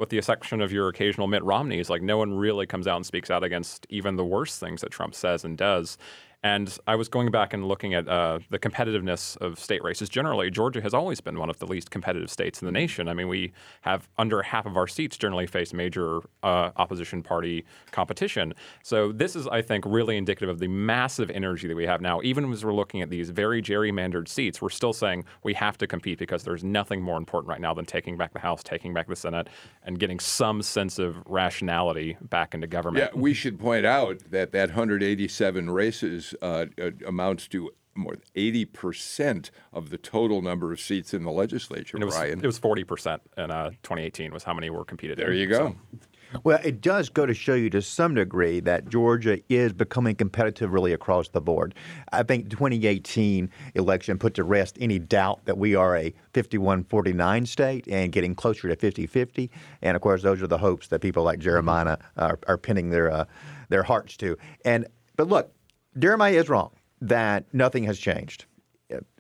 with 0.01 0.09
the 0.09 0.17
exception 0.17 0.63
of 0.63 0.73
your 0.73 0.89
occasional 0.89 1.27
Mitt 1.27 1.45
Romneys, 1.45 1.91
like 1.91 2.01
no 2.01 2.17
one 2.17 2.33
really 2.33 2.67
comes 2.67 2.87
out 2.87 2.97
and 2.97 3.05
speaks 3.05 3.31
out 3.31 3.45
against 3.45 3.87
even 3.91 4.17
the 4.17 4.25
worst 4.25 4.59
things 4.59 4.81
that 4.81 4.91
Trump 4.91 5.15
says 5.15 5.45
and 5.45 5.59
does. 5.59 5.99
And 6.43 6.75
I 6.87 6.97
was 6.97 7.11
going 7.11 7.31
back 7.31 7.53
and 7.53 7.69
looking 7.69 7.93
at 7.93 8.09
uh, 8.09 8.39
the 8.49 8.59
competitiveness 8.59 9.37
of 9.39 9.59
state 9.59 9.85
races. 9.85 10.09
Generally, 10.09 10.51
Georgia 10.53 10.81
has 10.81 10.95
always 10.95 11.21
been 11.21 11.39
one 11.39 11.51
of 11.51 11.59
the 11.59 11.67
least 11.67 11.91
competitive 11.91 12.31
states 12.31 12.63
in 12.63 12.67
the 12.67 12.73
nation. 12.73 13.09
I 13.09 13.15
mean, 13.15 13.29
we 13.29 13.53
have 13.83 14.09
under 14.17 14.41
half 14.41 14.65
of 14.65 14.77
our 14.79 14.89
seats 14.89 15.19
generally 15.19 15.47
face 15.47 15.75
major 15.75 16.21
uh, 16.43 16.71
opposition 16.77 17.23
party 17.23 17.67
competition. 17.91 18.55
So 18.83 19.13
this 19.13 19.37
is, 19.37 19.47
I 19.49 19.61
think, 19.61 19.85
really 19.87 20.17
indicative 20.17 20.49
of 20.49 20.61
the 20.61 20.69
massive 20.69 21.31
energy 21.31 21.69
that 21.69 21.77
we 21.77 21.85
have 21.85 22.01
now. 22.01 22.23
Even 22.23 22.51
as 22.51 22.65
we're 22.65 22.73
looking 22.73 23.03
at 23.03 23.11
these 23.11 23.29
very 23.29 23.61
gerrymandered 23.61 24.27
seats, 24.27 24.63
we're 24.63 24.71
still 24.71 24.95
saying 24.95 25.27
we 25.43 25.53
have 25.55 25.77
to 25.77 25.87
compete 25.87 26.19
because 26.19 26.43
there's 26.43 26.65
nothing 26.65 27.03
more 27.03 27.19
important 27.19 27.51
right 27.51 27.61
now 27.61 27.75
than 27.75 27.85
taking 27.85 28.17
back 28.17 28.33
the 28.33 28.39
House, 28.39 28.63
taking 28.63 28.95
back 28.95 29.09
the 29.09 29.17
Senate, 29.17 29.49
and 29.85 29.99
getting 29.99 30.19
some 30.19 30.63
sense 30.63 30.99
of 30.99 31.19
rationality 31.27 32.17
back 32.23 32.55
into 32.55 32.67
government. 32.67 33.11
Yeah, 33.13 33.21
we 33.21 33.35
should 33.35 33.59
point 33.59 33.85
out 33.85 34.21
that 34.31 34.53
that 34.53 34.71
187 34.71 35.69
races 35.69 36.30
uh, 36.43 36.67
uh, 36.81 36.91
amounts 37.07 37.49
to 37.49 37.71
more 37.95 38.15
than 38.15 38.23
80% 38.35 39.51
of 39.73 39.91
the 39.91 39.99
total 39.99 40.43
number 40.43 40.73
of 40.73 40.81
seats 40.81 41.13
in 41.13 41.25
the 41.25 41.31
legislature, 41.31 41.99
it 41.99 42.05
was, 42.05 42.15
Brian. 42.15 42.39
It 42.39 42.47
was 42.47 42.59
40% 42.59 43.21
in 43.37 43.51
uh, 43.51 43.71
2018 43.83 44.33
was 44.33 44.45
how 44.45 44.55
many 44.55 44.71
were 44.71 44.85
competed 44.85 45.19
there 45.19 45.33
in. 45.33 45.39
you 45.39 45.47
go. 45.47 45.77
So. 45.93 45.99
Well, 46.45 46.61
it 46.63 46.81
does 46.81 47.09
go 47.09 47.27
to 47.27 47.35
show 47.35 47.55
you 47.55 47.71
to 47.71 47.83
some 47.83 48.15
degree 48.15 48.61
that 48.61 48.89
Georgia 48.89 49.41
is 49.49 49.73
becoming 49.73 50.15
competitive 50.15 50.73
really 50.73 50.93
across 50.93 51.29
the 51.29 51.41
board. 51.41 51.75
I 52.13 52.23
think 52.23 52.45
the 52.45 52.51
2018 52.51 53.51
election 53.75 54.17
put 54.17 54.35
to 54.35 54.45
rest 54.45 54.79
any 54.81 55.01
doubt 55.01 55.45
that 55.47 55.59
we 55.59 55.75
are 55.75 55.97
a 55.97 56.15
51 56.33 56.85
49 56.85 57.47
state 57.47 57.89
and 57.89 58.13
getting 58.13 58.37
closer 58.37 58.69
to 58.69 58.77
50 58.77 59.07
50. 59.07 59.51
And 59.83 59.97
of 59.97 60.03
course, 60.03 60.23
those 60.23 60.41
are 60.41 60.47
the 60.47 60.59
hopes 60.59 60.87
that 60.89 61.01
people 61.01 61.25
like 61.25 61.41
Jeremiah 61.41 61.97
are, 62.17 62.39
are 62.47 62.59
pinning 62.59 62.91
their, 62.91 63.11
uh, 63.11 63.25
their 63.69 63.83
hearts 63.83 64.17
to. 64.19 64.37
And 64.65 64.87
But 65.17 65.27
look, 65.27 65.53
Jeremiah 65.99 66.33
is 66.33 66.49
wrong 66.49 66.71
that 67.01 67.45
nothing 67.53 67.85
has 67.85 67.99
changed. 67.99 68.45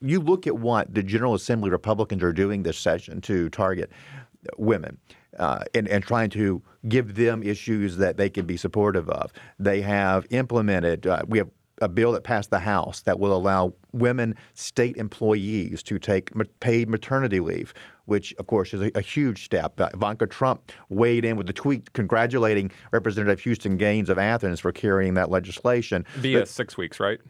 You 0.00 0.20
look 0.20 0.46
at 0.46 0.58
what 0.58 0.92
the 0.92 1.02
General 1.02 1.34
Assembly 1.34 1.70
Republicans 1.70 2.22
are 2.22 2.32
doing 2.32 2.62
this 2.62 2.78
session 2.78 3.20
to 3.22 3.48
target 3.50 3.90
women 4.56 4.98
uh, 5.38 5.64
and, 5.74 5.86
and 5.88 6.02
trying 6.02 6.30
to 6.30 6.62
give 6.88 7.14
them 7.14 7.42
issues 7.42 7.96
that 7.98 8.16
they 8.16 8.28
can 8.28 8.46
be 8.46 8.56
supportive 8.56 9.08
of. 9.08 9.32
They 9.58 9.80
have 9.82 10.26
implemented, 10.30 11.06
uh, 11.06 11.22
we 11.26 11.38
have 11.38 11.48
a 11.80 11.88
bill 11.88 12.12
that 12.12 12.24
passed 12.24 12.50
the 12.50 12.58
House 12.58 13.02
that 13.02 13.18
will 13.18 13.34
allow 13.36 13.72
women 13.92 14.34
state 14.54 14.96
employees 14.96 15.82
to 15.84 15.98
take 15.98 16.30
paid 16.60 16.88
maternity 16.88 17.40
leave, 17.40 17.74
which, 18.04 18.34
of 18.38 18.46
course, 18.46 18.74
is 18.74 18.80
a, 18.82 18.90
a 18.94 19.00
huge 19.00 19.44
step. 19.44 19.80
Uh, 19.80 19.88
Ivanka 19.94 20.26
Trump 20.26 20.72
weighed 20.88 21.24
in 21.24 21.36
with 21.36 21.48
a 21.48 21.52
tweet 21.52 21.92
congratulating 21.92 22.70
Representative 22.92 23.40
Houston 23.40 23.76
Gaines 23.76 24.10
of 24.10 24.18
Athens 24.18 24.60
for 24.60 24.72
carrying 24.72 25.14
that 25.14 25.30
legislation. 25.30 26.04
Via 26.16 26.40
but, 26.40 26.48
six 26.48 26.76
weeks, 26.76 27.00
right? 27.00 27.20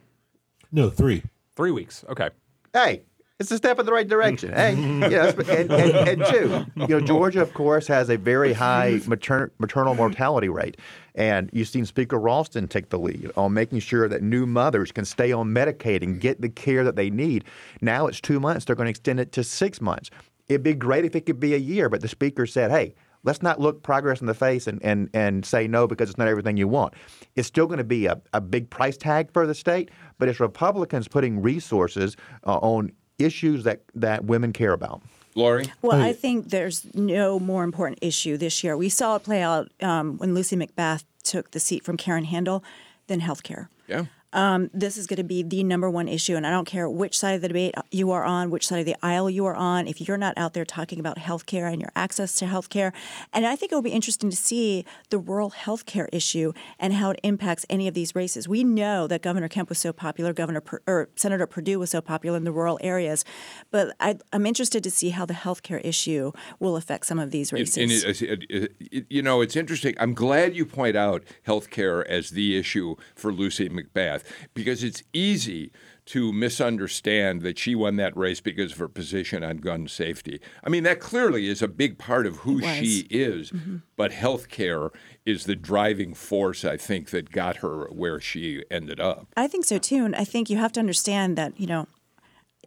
No, 0.72 0.90
three. 0.90 1.22
Three 1.56 1.70
weeks. 1.70 2.04
Okay. 2.08 2.30
Hey, 2.72 3.02
it's 3.40 3.50
a 3.50 3.56
step 3.56 3.78
in 3.78 3.86
the 3.86 3.92
right 3.92 4.06
direction. 4.06 4.52
Hey, 4.52 4.74
yes, 5.10 5.34
and, 5.48 5.72
and, 5.72 6.08
and, 6.08 6.24
two, 6.26 6.66
you 6.76 6.88
know, 6.88 7.00
Georgia, 7.00 7.40
of 7.40 7.54
course, 7.54 7.86
has 7.86 8.10
a 8.10 8.18
very 8.18 8.52
high 8.52 9.00
mater- 9.06 9.50
maternal 9.58 9.94
mortality 9.94 10.50
rate. 10.50 10.76
And 11.14 11.48
you've 11.54 11.68
seen 11.68 11.86
Speaker 11.86 12.18
Ralston 12.18 12.68
take 12.68 12.90
the 12.90 12.98
lead 12.98 13.32
on 13.36 13.54
making 13.54 13.80
sure 13.80 14.08
that 14.08 14.22
new 14.22 14.44
mothers 14.44 14.92
can 14.92 15.06
stay 15.06 15.32
on 15.32 15.48
Medicaid 15.48 16.02
and 16.02 16.20
get 16.20 16.42
the 16.42 16.50
care 16.50 16.84
that 16.84 16.96
they 16.96 17.08
need. 17.08 17.44
Now 17.80 18.06
it's 18.06 18.20
two 18.20 18.40
months. 18.40 18.66
They're 18.66 18.76
going 18.76 18.86
to 18.86 18.90
extend 18.90 19.18
it 19.18 19.32
to 19.32 19.42
six 19.42 19.80
months. 19.80 20.10
It'd 20.48 20.62
be 20.62 20.74
great 20.74 21.06
if 21.06 21.16
it 21.16 21.24
could 21.24 21.40
be 21.40 21.54
a 21.54 21.58
year, 21.58 21.88
but 21.88 22.02
the 22.02 22.08
Speaker 22.08 22.46
said, 22.46 22.70
hey, 22.70 22.94
let's 23.22 23.42
not 23.42 23.58
look 23.58 23.82
progress 23.82 24.20
in 24.20 24.26
the 24.26 24.34
face 24.34 24.66
and, 24.66 24.82
and, 24.84 25.08
and 25.14 25.46
say 25.46 25.66
no 25.66 25.86
because 25.86 26.10
it's 26.10 26.18
not 26.18 26.28
everything 26.28 26.58
you 26.58 26.68
want. 26.68 26.92
It's 27.36 27.48
still 27.48 27.66
going 27.66 27.78
to 27.78 27.84
be 27.84 28.06
a, 28.06 28.20
a 28.34 28.40
big 28.40 28.68
price 28.68 28.96
tag 28.96 29.32
for 29.32 29.46
the 29.46 29.54
state, 29.54 29.90
but 30.18 30.28
it's 30.28 30.40
Republicans 30.40 31.08
putting 31.08 31.40
resources 31.40 32.16
uh, 32.46 32.58
on 32.58 32.92
issues 33.20 33.64
that, 33.64 33.80
that 33.94 34.24
women 34.24 34.52
care 34.52 34.72
about. 34.72 35.02
Lori? 35.34 35.66
Well, 35.80 36.00
I 36.00 36.12
think 36.12 36.50
there's 36.50 36.92
no 36.94 37.38
more 37.38 37.62
important 37.62 38.00
issue 38.02 38.36
this 38.36 38.64
year. 38.64 38.76
We 38.76 38.88
saw 38.88 39.16
it 39.16 39.22
play 39.22 39.42
out 39.42 39.70
um, 39.80 40.18
when 40.18 40.34
Lucy 40.34 40.56
McBath 40.56 41.04
took 41.22 41.52
the 41.52 41.60
seat 41.60 41.84
from 41.84 41.96
Karen 41.96 42.24
Handel 42.24 42.64
than 43.06 43.20
health 43.20 43.42
care. 43.42 43.68
Yeah. 43.86 44.06
Um, 44.32 44.70
this 44.72 44.96
is 44.96 45.06
going 45.06 45.16
to 45.16 45.24
be 45.24 45.42
the 45.42 45.64
number 45.64 45.90
one 45.90 46.08
issue. 46.08 46.36
And 46.36 46.46
I 46.46 46.50
don't 46.50 46.66
care 46.66 46.88
which 46.88 47.18
side 47.18 47.34
of 47.34 47.40
the 47.40 47.48
debate 47.48 47.74
you 47.90 48.10
are 48.12 48.24
on, 48.24 48.50
which 48.50 48.66
side 48.66 48.78
of 48.78 48.86
the 48.86 48.96
aisle 49.02 49.28
you 49.28 49.46
are 49.46 49.54
on, 49.54 49.86
if 49.86 50.00
you're 50.00 50.16
not 50.16 50.34
out 50.36 50.54
there 50.54 50.64
talking 50.64 51.00
about 51.00 51.18
health 51.18 51.46
care 51.46 51.66
and 51.66 51.80
your 51.80 51.90
access 51.96 52.34
to 52.36 52.46
health 52.46 52.68
care. 52.68 52.92
And 53.32 53.46
I 53.46 53.56
think 53.56 53.72
it 53.72 53.74
will 53.74 53.82
be 53.82 53.90
interesting 53.90 54.30
to 54.30 54.36
see 54.36 54.84
the 55.10 55.18
rural 55.18 55.50
health 55.50 55.86
care 55.86 56.08
issue 56.12 56.52
and 56.78 56.94
how 56.94 57.10
it 57.10 57.20
impacts 57.22 57.66
any 57.68 57.88
of 57.88 57.94
these 57.94 58.14
races. 58.14 58.48
We 58.48 58.64
know 58.64 59.06
that 59.06 59.22
Governor 59.22 59.48
Kemp 59.48 59.68
was 59.68 59.78
so 59.78 59.92
popular, 59.92 60.32
Governor 60.32 60.62
or 60.86 61.08
Senator 61.16 61.46
Perdue 61.46 61.78
was 61.78 61.90
so 61.90 62.00
popular 62.00 62.36
in 62.36 62.44
the 62.44 62.52
rural 62.52 62.78
areas, 62.82 63.24
but 63.70 63.94
I, 64.00 64.18
am 64.32 64.46
interested 64.46 64.84
to 64.84 64.90
see 64.90 65.10
how 65.10 65.26
the 65.26 65.34
health 65.34 65.62
care 65.62 65.78
issue 65.78 66.32
will 66.58 66.76
affect 66.76 67.06
some 67.06 67.18
of 67.18 67.30
these 67.30 67.52
races. 67.52 68.22
It, 68.22 68.44
it, 68.48 68.72
it, 68.80 69.06
you 69.08 69.22
know, 69.22 69.40
it's 69.40 69.56
interesting. 69.56 69.94
I'm 69.98 70.14
glad 70.14 70.54
you 70.54 70.64
point 70.64 70.96
out 70.96 71.24
health 71.42 71.70
care 71.70 72.08
as 72.08 72.30
the 72.30 72.56
issue 72.56 72.96
for 73.14 73.32
Lucy 73.32 73.68
McBath 73.68 74.19
because 74.54 74.82
it's 74.82 75.02
easy 75.12 75.72
to 76.06 76.32
misunderstand 76.32 77.42
that 77.42 77.58
she 77.58 77.74
won 77.74 77.96
that 77.96 78.16
race 78.16 78.40
because 78.40 78.72
of 78.72 78.78
her 78.78 78.88
position 78.88 79.44
on 79.44 79.58
gun 79.58 79.86
safety. 79.86 80.40
I 80.64 80.68
mean, 80.68 80.82
that 80.82 80.98
clearly 80.98 81.48
is 81.48 81.62
a 81.62 81.68
big 81.68 81.98
part 81.98 82.26
of 82.26 82.38
who 82.38 82.60
she 82.60 83.06
is, 83.10 83.52
mm-hmm. 83.52 83.76
but 83.96 84.10
health 84.10 84.48
care 84.48 84.90
is 85.24 85.44
the 85.44 85.54
driving 85.54 86.14
force, 86.14 86.64
I 86.64 86.76
think, 86.76 87.10
that 87.10 87.30
got 87.30 87.58
her 87.58 87.88
where 87.92 88.20
she 88.20 88.64
ended 88.70 88.98
up. 88.98 89.28
I 89.36 89.46
think 89.46 89.64
so 89.64 89.78
too. 89.78 90.04
And 90.04 90.16
I 90.16 90.24
think 90.24 90.50
you 90.50 90.56
have 90.56 90.72
to 90.72 90.80
understand 90.80 91.38
that, 91.38 91.58
you 91.60 91.66
know, 91.66 91.86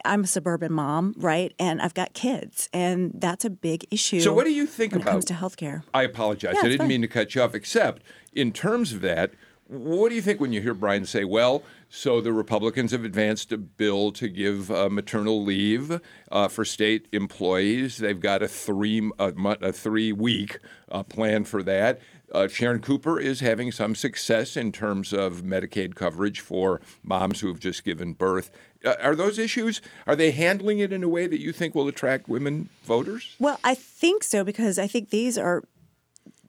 I'm 0.06 0.24
a 0.24 0.28
suburban 0.28 0.74
mom, 0.74 1.14
right? 1.18 1.54
And 1.60 1.82
I've 1.82 1.94
got 1.94 2.14
kids, 2.14 2.70
and 2.74 3.12
that's 3.14 3.46
a 3.46 3.50
big 3.50 3.86
issue. 3.92 4.20
So, 4.20 4.34
what 4.34 4.46
do 4.46 4.52
you 4.52 4.66
think 4.66 4.94
when 4.94 5.02
about? 5.02 5.12
it 5.12 5.14
comes 5.14 5.26
to 5.26 5.34
healthcare? 5.34 5.84
I 5.94 6.04
apologize. 6.04 6.56
Yeah, 6.56 6.62
I 6.62 6.64
didn't 6.64 6.80
fine. 6.80 6.88
mean 6.88 7.02
to 7.02 7.08
cut 7.08 7.36
you 7.36 7.42
off. 7.42 7.56
Except 7.56 8.02
in 8.34 8.52
terms 8.52 8.92
of 8.92 9.02
that, 9.02 9.32
what 9.74 10.10
do 10.10 10.16
you 10.16 10.22
think 10.22 10.40
when 10.40 10.54
you 10.54 10.62
hear 10.62 10.74
Brian 10.74 11.06
say, 11.06 11.24
"Well, 11.24 11.64
so 11.90 12.22
the 12.22 12.34
Republicans 12.34 12.92
have 12.92 13.04
advanced 13.04 13.52
a 13.52 13.58
bill 13.58 14.12
to 14.14 14.28
give 14.28 14.70
uh, 14.72 14.90
maternal 14.90 15.44
leave 15.44 16.00
uh, 16.32 16.48
for 16.48 16.64
state 16.64 17.08
employees. 17.12 17.98
They've 17.98 18.20
got 18.20 18.44
a 18.44 18.48
three 18.48 19.12
a, 19.20 19.34
a 19.62 19.72
three 19.72 20.12
week 20.12 20.60
uh, 20.92 21.04
plan 21.04 21.44
for 21.44 21.64
that." 21.64 22.00
Uh, 22.32 22.48
Sharon 22.48 22.82
Cooper 22.82 23.20
is 23.20 23.42
having 23.42 23.72
some 23.72 23.94
success 23.94 24.58
in 24.58 24.72
terms 24.72 25.14
of 25.14 25.44
Medicaid 25.44 25.94
coverage 25.94 26.40
for 26.40 26.82
moms 27.04 27.42
who 27.42 27.48
have 27.48 27.60
just 27.60 27.84
given 27.84 28.14
birth. 28.14 28.50
Uh, 28.84 28.96
are 29.02 29.16
those 29.16 29.38
issues? 29.38 29.82
Are 30.08 30.16
they 30.16 30.32
handling 30.32 30.80
it 30.80 30.92
in 30.92 31.04
a 31.04 31.10
way 31.10 31.28
that 31.28 31.40
you 31.40 31.52
think 31.52 31.76
will 31.76 31.88
attract 31.88 32.28
women 32.28 32.70
voters? 32.84 33.36
Well, 33.40 33.60
I 33.64 33.76
think 33.76 34.24
so 34.24 34.44
because 34.44 34.80
I 34.80 34.88
think 34.88 35.12
these 35.12 35.38
are 35.38 35.64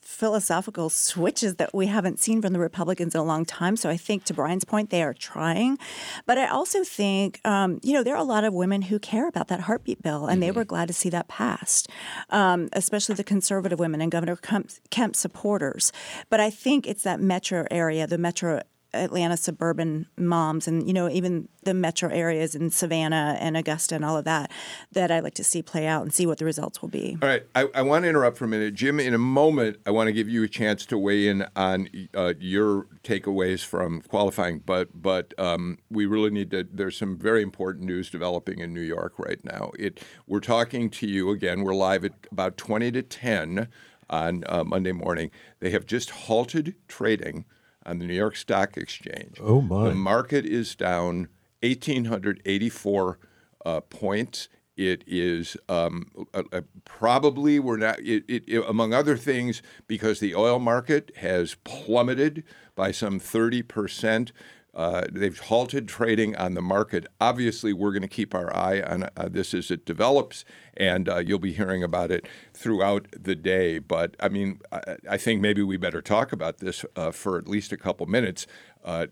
philosophical 0.05 0.91
switches 0.91 1.57
that 1.57 1.75
we 1.75 1.87
haven't 1.87 2.21
seen 2.21 2.43
from 2.43 2.53
the 2.53 2.59
Republicans 2.59 3.15
in 3.15 3.21
a 3.21 3.25
long 3.25 3.45
time. 3.45 3.77
So 3.77 3.89
I 3.89 3.97
think, 3.97 4.25
to 4.25 4.35
Brian's 4.35 4.65
point, 4.65 4.91
they 4.91 5.03
are 5.03 5.15
trying. 5.15 5.79
But 6.27 6.39
I 6.39 6.47
also 6.47 6.85
think, 6.85 7.41
um, 7.45 7.81
you 7.83 7.93
know, 7.93 8.03
there 8.03 8.15
are 8.15 8.21
a 8.21 8.25
lot 8.25 8.45
of 8.45 8.53
women 8.53 8.83
who 8.83 8.99
care 8.99 9.29
about 9.29 9.49
that 9.49 9.61
heartbeat 9.61 10.03
bill, 10.03 10.27
and 10.27 10.35
mm-hmm. 10.35 10.41
they 10.41 10.51
were 10.51 10.65
glad 10.65 10.89
to 10.89 10.95
see 10.95 11.09
that 11.11 11.29
passed, 11.29 11.89
um, 12.31 12.69
especially 12.73 13.15
the 13.15 13.25
conservative 13.25 13.79
women 13.79 14.01
and 14.01 14.13
Governor 14.13 14.37
Kemp, 14.37 14.71
Kemp 14.91 15.17
supporters. 15.17 15.93
But 16.31 16.41
I 16.41 16.51
think 16.51 16.87
it's 16.87 17.03
that 17.03 17.21
metro 17.21 17.67
area, 17.71 18.07
the 18.07 18.19
metro 18.19 18.61
Atlanta 18.95 19.37
suburban 19.37 20.07
moms 20.17 20.69
and, 20.69 20.87
you 20.87 20.93
know, 20.93 21.09
even 21.09 21.49
the 21.65 21.75
metro 21.75 22.11
areas 22.11 22.55
in 22.55 22.71
Savannah 22.71 23.37
and 23.41 23.57
Augusta 23.57 23.95
and 23.95 24.05
all 24.05 24.17
of 24.17 24.25
that, 24.25 24.51
that 24.93 25.11
I'd 25.11 25.25
like 25.25 25.35
to 25.35 25.45
see 25.45 25.63
play 25.63 25.87
out 25.87 26.03
and 26.03 26.13
see 26.13 26.27
what 26.27 26.39
the 26.39 26.45
results 26.45 26.81
will 26.81 26.89
be. 26.89 27.17
All 27.21 27.29
right. 27.29 27.45
I, 27.55 27.69
I 27.75 27.83
want 27.83 28.05
to 28.05 28.09
interrupt 28.09 28.37
for 28.37 28.45
a 28.45 28.49
minute. 28.49 28.75
Jim, 28.75 29.01
in 29.01 29.15
a 29.15 29.19
moment, 29.19 29.79
I 29.87 29.91
want 29.91 30.09
to 30.09 30.13
give 30.13 30.29
you 30.29 30.43
a 30.43 30.49
chance 30.49 30.87
to 30.87 30.99
weigh 30.99 31.29
in 31.29 31.47
on 31.57 31.89
uh, 32.15 32.35
your 32.39 32.87
takeaways 33.03 33.65
from 33.65 34.03
qualifying, 34.03 34.61
but 34.65 34.89
but 34.95 35.35
um, 35.39 35.79
we 35.91 36.07
really 36.07 36.31
need 36.31 36.51
to, 36.53 36.67
there's 36.71 36.97
some 36.97 37.19
very 37.19 37.43
important 37.43 37.85
news 37.85 38.11
developing 38.11 38.59
in 38.59 38.73
New 38.73 38.81
York 38.81 39.19
right 39.19 39.43
now. 39.45 39.71
It 39.79 40.01
We're 40.27 40.41
talking 40.41 40.91
to 40.91 41.07
you 41.07 41.31
again. 41.31 41.63
We're 41.63 41.75
live 41.75 42.05
at 42.05 42.13
about 42.31 42.57
20 42.57 42.93
to 42.93 43.03
10 43.03 43.69
on 44.11 44.45
uh, 44.49 44.65
Monday 44.65 44.93
morning. 44.93 45.31
They 45.61 45.71
have 45.71 45.87
just 45.87 46.11
halted 46.11 46.75
trading 46.89 47.45
on 47.87 47.99
the 47.99 48.07
New 48.07 48.15
York 48.15 48.37
Stock 48.37 48.77
Exchange. 48.77 49.39
Oh, 49.41 49.61
my. 49.61 49.89
The 49.89 49.95
market 49.95 50.45
is 50.45 50.75
down 50.75 51.29
1,884 51.63 53.19
uh, 53.65 53.81
points. 53.81 54.49
It 54.77 55.05
is 55.07 55.57
um, 55.69 56.11
uh, 56.35 56.63
probably 56.85 57.61
we're 57.61 57.77
not 57.77 58.01
it, 58.01 58.25
it, 58.27 58.65
among 58.67 58.93
other 58.93 59.17
things 59.17 59.63
because 59.87 60.19
the 60.19 60.35
oil 60.35 60.59
market 60.59 61.13
has 61.19 61.55
plummeted 61.63 62.43
by 62.75 62.91
some 62.91 63.21
30 63.21 63.63
percent. 63.63 64.33
Uh, 64.75 65.05
they've 65.11 65.39
halted 65.39 65.87
trading 65.87 66.35
on 66.37 66.55
the 66.55 66.63
market. 66.63 67.07
Obviously, 67.21 67.73
we're 67.73 67.93
going 67.93 68.03
to 68.03 68.09
keep 68.09 68.35
our 68.35 68.55
eye 68.55 68.81
on 68.81 69.09
uh, 69.17 69.29
this 69.29 69.55
as 69.55 69.71
it 69.71 69.87
develops, 69.87 70.45
and 70.77 71.09
uh, 71.09 71.19
you'll 71.19 71.39
be 71.39 71.53
hearing 71.53 71.83
about 71.83 72.11
it 72.11 72.27
throughout 72.53 73.07
the 73.17 73.37
day. 73.37 73.79
But 73.79 74.17
I 74.19 74.29
mean, 74.29 74.61
I, 74.73 74.97
I 75.11 75.17
think 75.17 75.41
maybe 75.41 75.63
we 75.63 75.77
better 75.77 76.03
talk 76.03 76.33
about 76.33 76.59
this 76.59 76.85
uh, 76.97 77.13
for 77.13 77.39
at 77.39 77.47
least 77.47 77.73
a 77.73 77.77
couple 77.77 78.07
minutes. 78.07 78.47
Uh, 78.85 79.07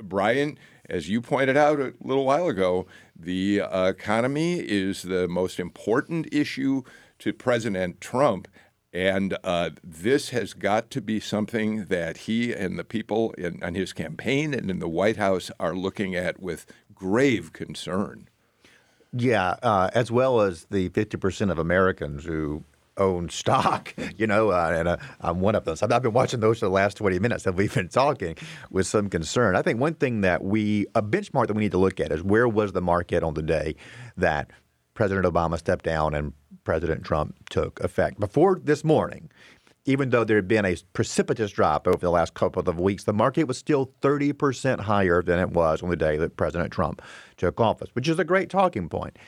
Brian, 0.00 0.58
as 0.88 1.08
you 1.08 1.20
pointed 1.20 1.56
out 1.56 1.78
a 1.78 1.92
little 2.00 2.24
while 2.24 2.48
ago, 2.48 2.86
the 3.14 3.62
economy 3.72 4.60
is 4.60 5.02
the 5.02 5.28
most 5.28 5.60
important 5.60 6.26
issue 6.32 6.82
to 7.18 7.32
President 7.32 8.00
Trump. 8.00 8.48
And 8.92 9.38
uh, 9.42 9.70
this 9.82 10.30
has 10.30 10.52
got 10.52 10.90
to 10.90 11.00
be 11.00 11.18
something 11.18 11.86
that 11.86 12.18
he 12.18 12.52
and 12.52 12.78
the 12.78 12.84
people 12.84 13.32
in, 13.32 13.62
on 13.62 13.74
his 13.74 13.92
campaign 13.92 14.52
and 14.52 14.70
in 14.70 14.80
the 14.80 14.88
White 14.88 15.16
House 15.16 15.50
are 15.58 15.74
looking 15.74 16.14
at 16.14 16.40
with 16.40 16.66
grave 16.94 17.52
concern. 17.52 18.28
Yeah, 19.14 19.56
uh, 19.62 19.90
as 19.94 20.10
well 20.10 20.40
as 20.40 20.66
the 20.70 20.90
50% 20.90 21.50
of 21.50 21.58
Americans 21.58 22.24
who 22.24 22.64
own 22.98 23.30
stock, 23.30 23.94
you 24.16 24.26
know, 24.26 24.50
uh, 24.50 24.74
and 24.76 24.88
uh, 24.88 24.96
I'm 25.20 25.40
one 25.40 25.54
of 25.54 25.64
those. 25.64 25.82
I've 25.82 26.02
been 26.02 26.12
watching 26.12 26.40
those 26.40 26.58
for 26.58 26.66
the 26.66 26.72
last 26.72 26.98
20 26.98 27.18
minutes 27.18 27.44
that 27.44 27.54
we've 27.54 27.72
been 27.72 27.88
talking 27.90 28.36
with 28.70 28.86
some 28.86 29.08
concern. 29.08 29.56
I 29.56 29.62
think 29.62 29.80
one 29.80 29.94
thing 29.94 30.20
that 30.22 30.44
we, 30.44 30.86
a 30.94 31.02
benchmark 31.02 31.46
that 31.46 31.54
we 31.54 31.62
need 31.62 31.72
to 31.72 31.78
look 31.78 31.98
at 31.98 32.12
is 32.12 32.22
where 32.22 32.48
was 32.48 32.72
the 32.72 32.82
market 32.82 33.22
on 33.22 33.34
the 33.34 33.42
day 33.42 33.74
that 34.16 34.50
President 34.94 35.26
Obama 35.26 35.58
stepped 35.58 35.84
down 35.84 36.14
and 36.14 36.34
President 36.64 37.04
Trump 37.04 37.48
took 37.48 37.80
effect. 37.80 38.20
Before 38.20 38.60
this 38.62 38.84
morning, 38.84 39.30
even 39.84 40.10
though 40.10 40.24
there 40.24 40.36
had 40.36 40.48
been 40.48 40.64
a 40.64 40.76
precipitous 40.92 41.50
drop 41.50 41.88
over 41.88 41.98
the 41.98 42.10
last 42.10 42.34
couple 42.34 42.68
of 42.68 42.78
weeks, 42.78 43.04
the 43.04 43.12
market 43.12 43.44
was 43.44 43.58
still 43.58 43.92
30% 44.00 44.80
higher 44.80 45.22
than 45.22 45.38
it 45.38 45.50
was 45.50 45.82
on 45.82 45.90
the 45.90 45.96
day 45.96 46.16
that 46.16 46.36
President 46.36 46.72
Trump 46.72 47.02
took 47.36 47.60
office, 47.60 47.90
which 47.94 48.08
is 48.08 48.18
a 48.18 48.24
great 48.24 48.48
talking 48.48 48.88
point. 48.88 49.18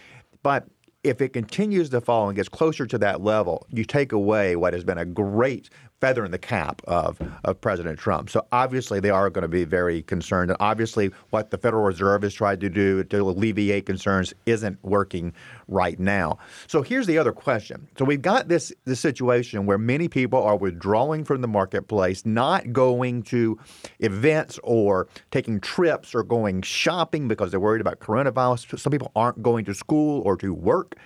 But 0.42 0.68
if 1.02 1.20
it 1.20 1.32
continues 1.32 1.90
to 1.90 2.00
fall 2.00 2.28
and 2.28 2.36
gets 2.36 2.48
closer 2.48 2.86
to 2.86 2.98
that 2.98 3.20
level, 3.20 3.66
you 3.70 3.84
take 3.84 4.12
away 4.12 4.56
what 4.56 4.72
has 4.72 4.84
been 4.84 4.98
a 4.98 5.04
great 5.04 5.68
feather 6.04 6.22
in 6.22 6.32
the 6.32 6.38
cap 6.38 6.82
of, 6.86 7.18
of 7.44 7.58
President 7.62 7.98
Trump. 7.98 8.28
So 8.28 8.46
obviously 8.52 9.00
they 9.00 9.08
are 9.08 9.30
going 9.30 9.40
to 9.40 9.48
be 9.48 9.64
very 9.64 10.02
concerned. 10.02 10.50
And 10.50 10.58
obviously 10.60 11.10
what 11.30 11.50
the 11.50 11.56
Federal 11.56 11.82
Reserve 11.82 12.24
has 12.24 12.34
tried 12.34 12.60
to 12.60 12.68
do 12.68 13.02
to 13.04 13.20
alleviate 13.22 13.86
concerns 13.86 14.34
isn't 14.44 14.78
working 14.84 15.32
right 15.66 15.98
now. 15.98 16.36
So 16.66 16.82
here's 16.82 17.06
the 17.06 17.16
other 17.16 17.32
question. 17.32 17.88
So 17.98 18.04
we've 18.04 18.20
got 18.20 18.48
this, 18.48 18.70
this 18.84 19.00
situation 19.00 19.64
where 19.64 19.78
many 19.78 20.08
people 20.08 20.42
are 20.42 20.58
withdrawing 20.58 21.24
from 21.24 21.40
the 21.40 21.48
marketplace, 21.48 22.26
not 22.26 22.70
going 22.70 23.22
to 23.22 23.58
events 24.00 24.60
or 24.62 25.08
taking 25.30 25.58
trips 25.58 26.14
or 26.14 26.22
going 26.22 26.60
shopping 26.60 27.28
because 27.28 27.50
they're 27.50 27.58
worried 27.58 27.80
about 27.80 28.00
coronavirus. 28.00 28.78
Some 28.78 28.90
people 28.90 29.10
aren't 29.16 29.42
going 29.42 29.64
to 29.64 29.72
school 29.72 30.20
or 30.26 30.36
to 30.36 30.52
work. 30.52 30.96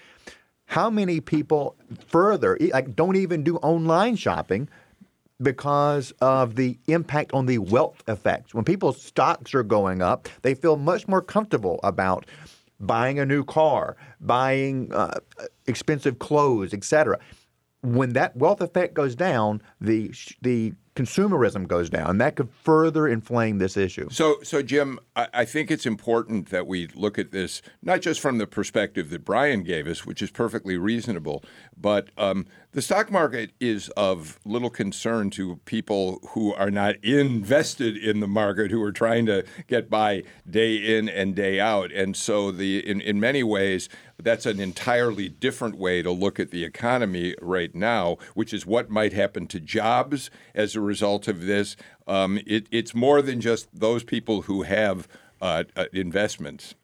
How 0.67 0.91
many 0.91 1.21
people 1.21 1.77
further 2.09 2.59
like 2.73 2.97
don't 2.97 3.15
even 3.15 3.45
do 3.45 3.59
online 3.59 4.17
shopping 4.17 4.69
because 5.41 6.13
of 6.21 6.57
the 6.57 6.79
impact 6.89 7.33
on 7.33 7.47
the 7.47 7.59
wealth 7.59 8.03
effects. 8.09 8.55
When 8.55 8.65
people's 8.65 9.01
stocks 9.01 9.55
are 9.55 9.63
going 9.63 10.03
up, 10.03 10.29
they 10.43 10.55
feel 10.55 10.77
much 10.77 11.07
more 11.07 11.23
comfortable 11.23 11.79
about 11.83 12.27
buying 12.81 13.19
a 13.19 13.27
new 13.27 13.45
car, 13.45 13.97
buying 14.21 14.93
uh, 14.93 15.19
expensive 15.67 16.19
clothes, 16.19 16.75
etc. 16.75 17.19
When 17.83 18.15
that 18.15 18.37
wealth 18.37 18.61
effect 18.61 18.95
goes 18.95 19.15
down, 19.15 19.63
the 19.81 20.13
the 20.43 20.73
consumerism 20.99 21.69
goes 21.69 21.89
down. 21.89 22.11
And 22.11 22.21
that 22.21 22.35
could 22.35 22.49
further 22.51 23.07
inflame 23.07 23.59
this 23.59 23.77
issue. 23.77 24.09
So, 24.11 24.39
so 24.43 24.63
Jim, 24.63 24.99
I, 25.15 25.29
I, 25.33 25.45
think 25.45 25.71
it's 25.71 25.87
important 25.87 26.51
that 26.51 26.67
we 26.67 26.89
look 26.89 27.21
at 27.21 27.31
this 27.31 27.63
not 27.83 28.01
just 28.01 28.19
from 28.19 28.39
the 28.39 28.49
perspective 28.49 29.11
that 29.11 29.25
Brian 29.25 29.63
gave 29.63 29.87
us, 29.87 30.05
which 30.05 30.21
is 30.21 30.33
perfectly 30.33 30.77
reasonable, 30.77 31.45
but 31.77 32.09
um, 32.19 32.47
the 32.73 32.83
stock 32.83 33.11
market 33.11 33.51
is 33.61 33.89
of 33.91 34.39
little 34.45 34.69
concern 34.69 35.31
to 35.31 35.57
people 35.65 36.21
who 36.31 36.53
are 36.55 36.71
not 36.71 36.97
invested 37.03 37.97
in 37.97 38.21
the 38.21 38.27
market, 38.27 38.71
who 38.71 38.83
are 38.83 38.93
trying 38.93 39.25
to 39.27 39.45
get 39.69 39.89
by 39.89 40.23
day 40.49 40.77
in 40.77 41.09
and 41.09 41.35
day 41.35 41.61
out. 41.61 41.91
And 41.93 42.15
so, 42.15 42.51
the 42.53 42.87
in, 42.87 43.01
in 43.01 43.19
many 43.19 43.43
ways, 43.43 43.89
that's 44.23 44.45
an 44.45 44.61
entirely 44.61 45.29
different 45.29 45.79
way 45.79 46.03
to 46.03 46.11
look 46.11 46.39
at 46.39 46.51
the 46.51 46.65
economy 46.65 47.35
right 47.41 47.75
now, 47.75 48.19
which 48.35 48.53
is 48.53 48.67
what 48.67 48.91
might 48.91 49.15
happen 49.15 49.47
to 49.49 49.61
jobs 49.61 50.31
as 50.55 50.77
a 50.77 50.81
result 50.81 51.27
of 51.27 51.47
this. 51.47 51.75
Um, 52.07 52.39
it, 52.47 52.67
it's 52.71 52.95
more 52.95 53.23
than 53.23 53.41
just 53.41 53.69
those 53.73 54.05
people 54.05 54.43
who 54.43 54.63
have 54.63 55.09
uh, 55.41 55.65
uh, 55.75 55.87
investments. 55.93 56.75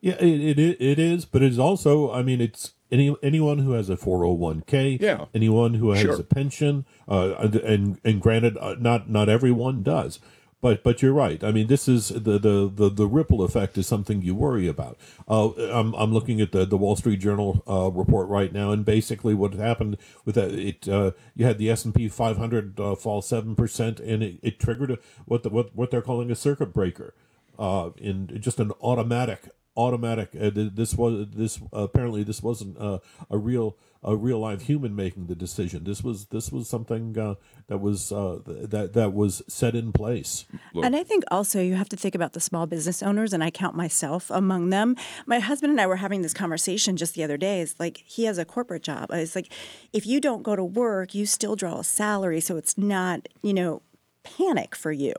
Yeah, 0.00 0.14
it, 0.14 0.58
it 0.58 0.80
it 0.80 0.98
is, 1.00 1.24
but 1.24 1.42
it's 1.42 1.58
also. 1.58 2.12
I 2.12 2.22
mean, 2.22 2.40
it's 2.40 2.74
any 2.90 3.14
anyone 3.22 3.58
who 3.58 3.72
has 3.72 3.88
a 3.90 3.96
four 3.96 4.18
hundred 4.18 4.34
one 4.34 4.62
k. 4.66 4.98
Yeah. 5.00 5.26
Anyone 5.34 5.74
who 5.74 5.90
has 5.90 6.02
Sure. 6.02 6.14
a 6.20 6.22
pension, 6.22 6.84
uh, 7.08 7.34
and 7.64 7.98
and 8.04 8.20
granted, 8.20 8.56
uh, 8.58 8.76
not 8.78 9.08
not 9.10 9.28
everyone 9.28 9.82
does. 9.82 10.20
But 10.60 10.82
but 10.82 11.02
you're 11.02 11.12
right. 11.12 11.44
I 11.44 11.52
mean, 11.52 11.68
this 11.68 11.86
is 11.86 12.08
the 12.08 12.36
the 12.36 12.68
the, 12.74 12.88
the 12.90 13.06
ripple 13.06 13.44
effect 13.44 13.78
is 13.78 13.86
something 13.86 14.22
you 14.22 14.34
worry 14.34 14.66
about. 14.66 14.98
Uh, 15.28 15.50
I'm 15.70 15.94
I'm 15.94 16.12
looking 16.12 16.40
at 16.40 16.50
the 16.50 16.64
the 16.66 16.76
Wall 16.76 16.96
Street 16.96 17.18
Journal 17.20 17.62
uh, 17.68 17.92
report 17.92 18.28
right 18.28 18.52
now, 18.52 18.72
and 18.72 18.84
basically 18.84 19.34
what 19.34 19.54
happened 19.54 19.98
with 20.24 20.34
that, 20.34 20.50
it 20.50 20.88
uh, 20.88 21.12
you 21.36 21.44
had 21.44 21.58
the 21.58 21.70
S 21.70 21.84
and 21.84 21.94
P 21.94 22.08
500 22.08 22.80
uh, 22.80 22.96
fall 22.96 23.22
seven 23.22 23.54
percent, 23.54 24.00
and 24.00 24.20
it, 24.24 24.38
it 24.42 24.58
triggered 24.58 24.90
a, 24.90 24.98
what 25.26 25.44
the, 25.44 25.48
what 25.50 25.76
what 25.76 25.92
they're 25.92 26.02
calling 26.02 26.28
a 26.28 26.34
circuit 26.34 26.74
breaker, 26.74 27.14
uh, 27.56 27.90
in 27.98 28.36
just 28.40 28.58
an 28.58 28.72
automatic 28.82 29.50
automatic. 29.78 30.30
Uh, 30.38 30.50
this 30.52 30.94
was 30.94 31.28
this 31.30 31.60
apparently 31.72 32.24
this 32.24 32.42
wasn't 32.42 32.76
uh, 32.78 32.98
a 33.30 33.38
real 33.38 33.76
a 34.02 34.16
real 34.16 34.38
live 34.40 34.62
human 34.62 34.94
making 34.94 35.26
the 35.26 35.34
decision. 35.34 35.84
This 35.84 36.02
was 36.02 36.26
this 36.26 36.52
was 36.52 36.68
something 36.68 37.16
uh, 37.16 37.34
that 37.68 37.78
was 37.78 38.12
uh, 38.12 38.40
that 38.44 38.92
that 38.92 39.12
was 39.12 39.42
set 39.48 39.74
in 39.74 39.92
place. 39.92 40.46
And 40.74 40.96
I 40.96 41.04
think 41.04 41.24
also 41.30 41.60
you 41.60 41.74
have 41.74 41.88
to 41.90 41.96
think 41.96 42.14
about 42.14 42.32
the 42.32 42.40
small 42.40 42.66
business 42.66 43.02
owners, 43.02 43.32
and 43.32 43.42
I 43.42 43.50
count 43.50 43.76
myself 43.76 44.30
among 44.30 44.70
them. 44.70 44.96
My 45.26 45.38
husband 45.38 45.70
and 45.70 45.80
I 45.80 45.86
were 45.86 45.96
having 45.96 46.22
this 46.22 46.34
conversation 46.34 46.96
just 46.96 47.14
the 47.14 47.22
other 47.22 47.36
day. 47.36 47.60
It's 47.60 47.78
like 47.78 48.02
he 48.04 48.24
has 48.24 48.36
a 48.36 48.44
corporate 48.44 48.82
job. 48.82 49.10
It's 49.12 49.36
like 49.36 49.52
if 49.92 50.06
you 50.06 50.20
don't 50.20 50.42
go 50.42 50.56
to 50.56 50.64
work, 50.64 51.14
you 51.14 51.24
still 51.24 51.54
draw 51.54 51.78
a 51.78 51.84
salary, 51.84 52.40
so 52.40 52.56
it's 52.56 52.76
not 52.76 53.28
you 53.42 53.54
know 53.54 53.82
panic 54.24 54.74
for 54.74 54.92
you. 54.92 55.14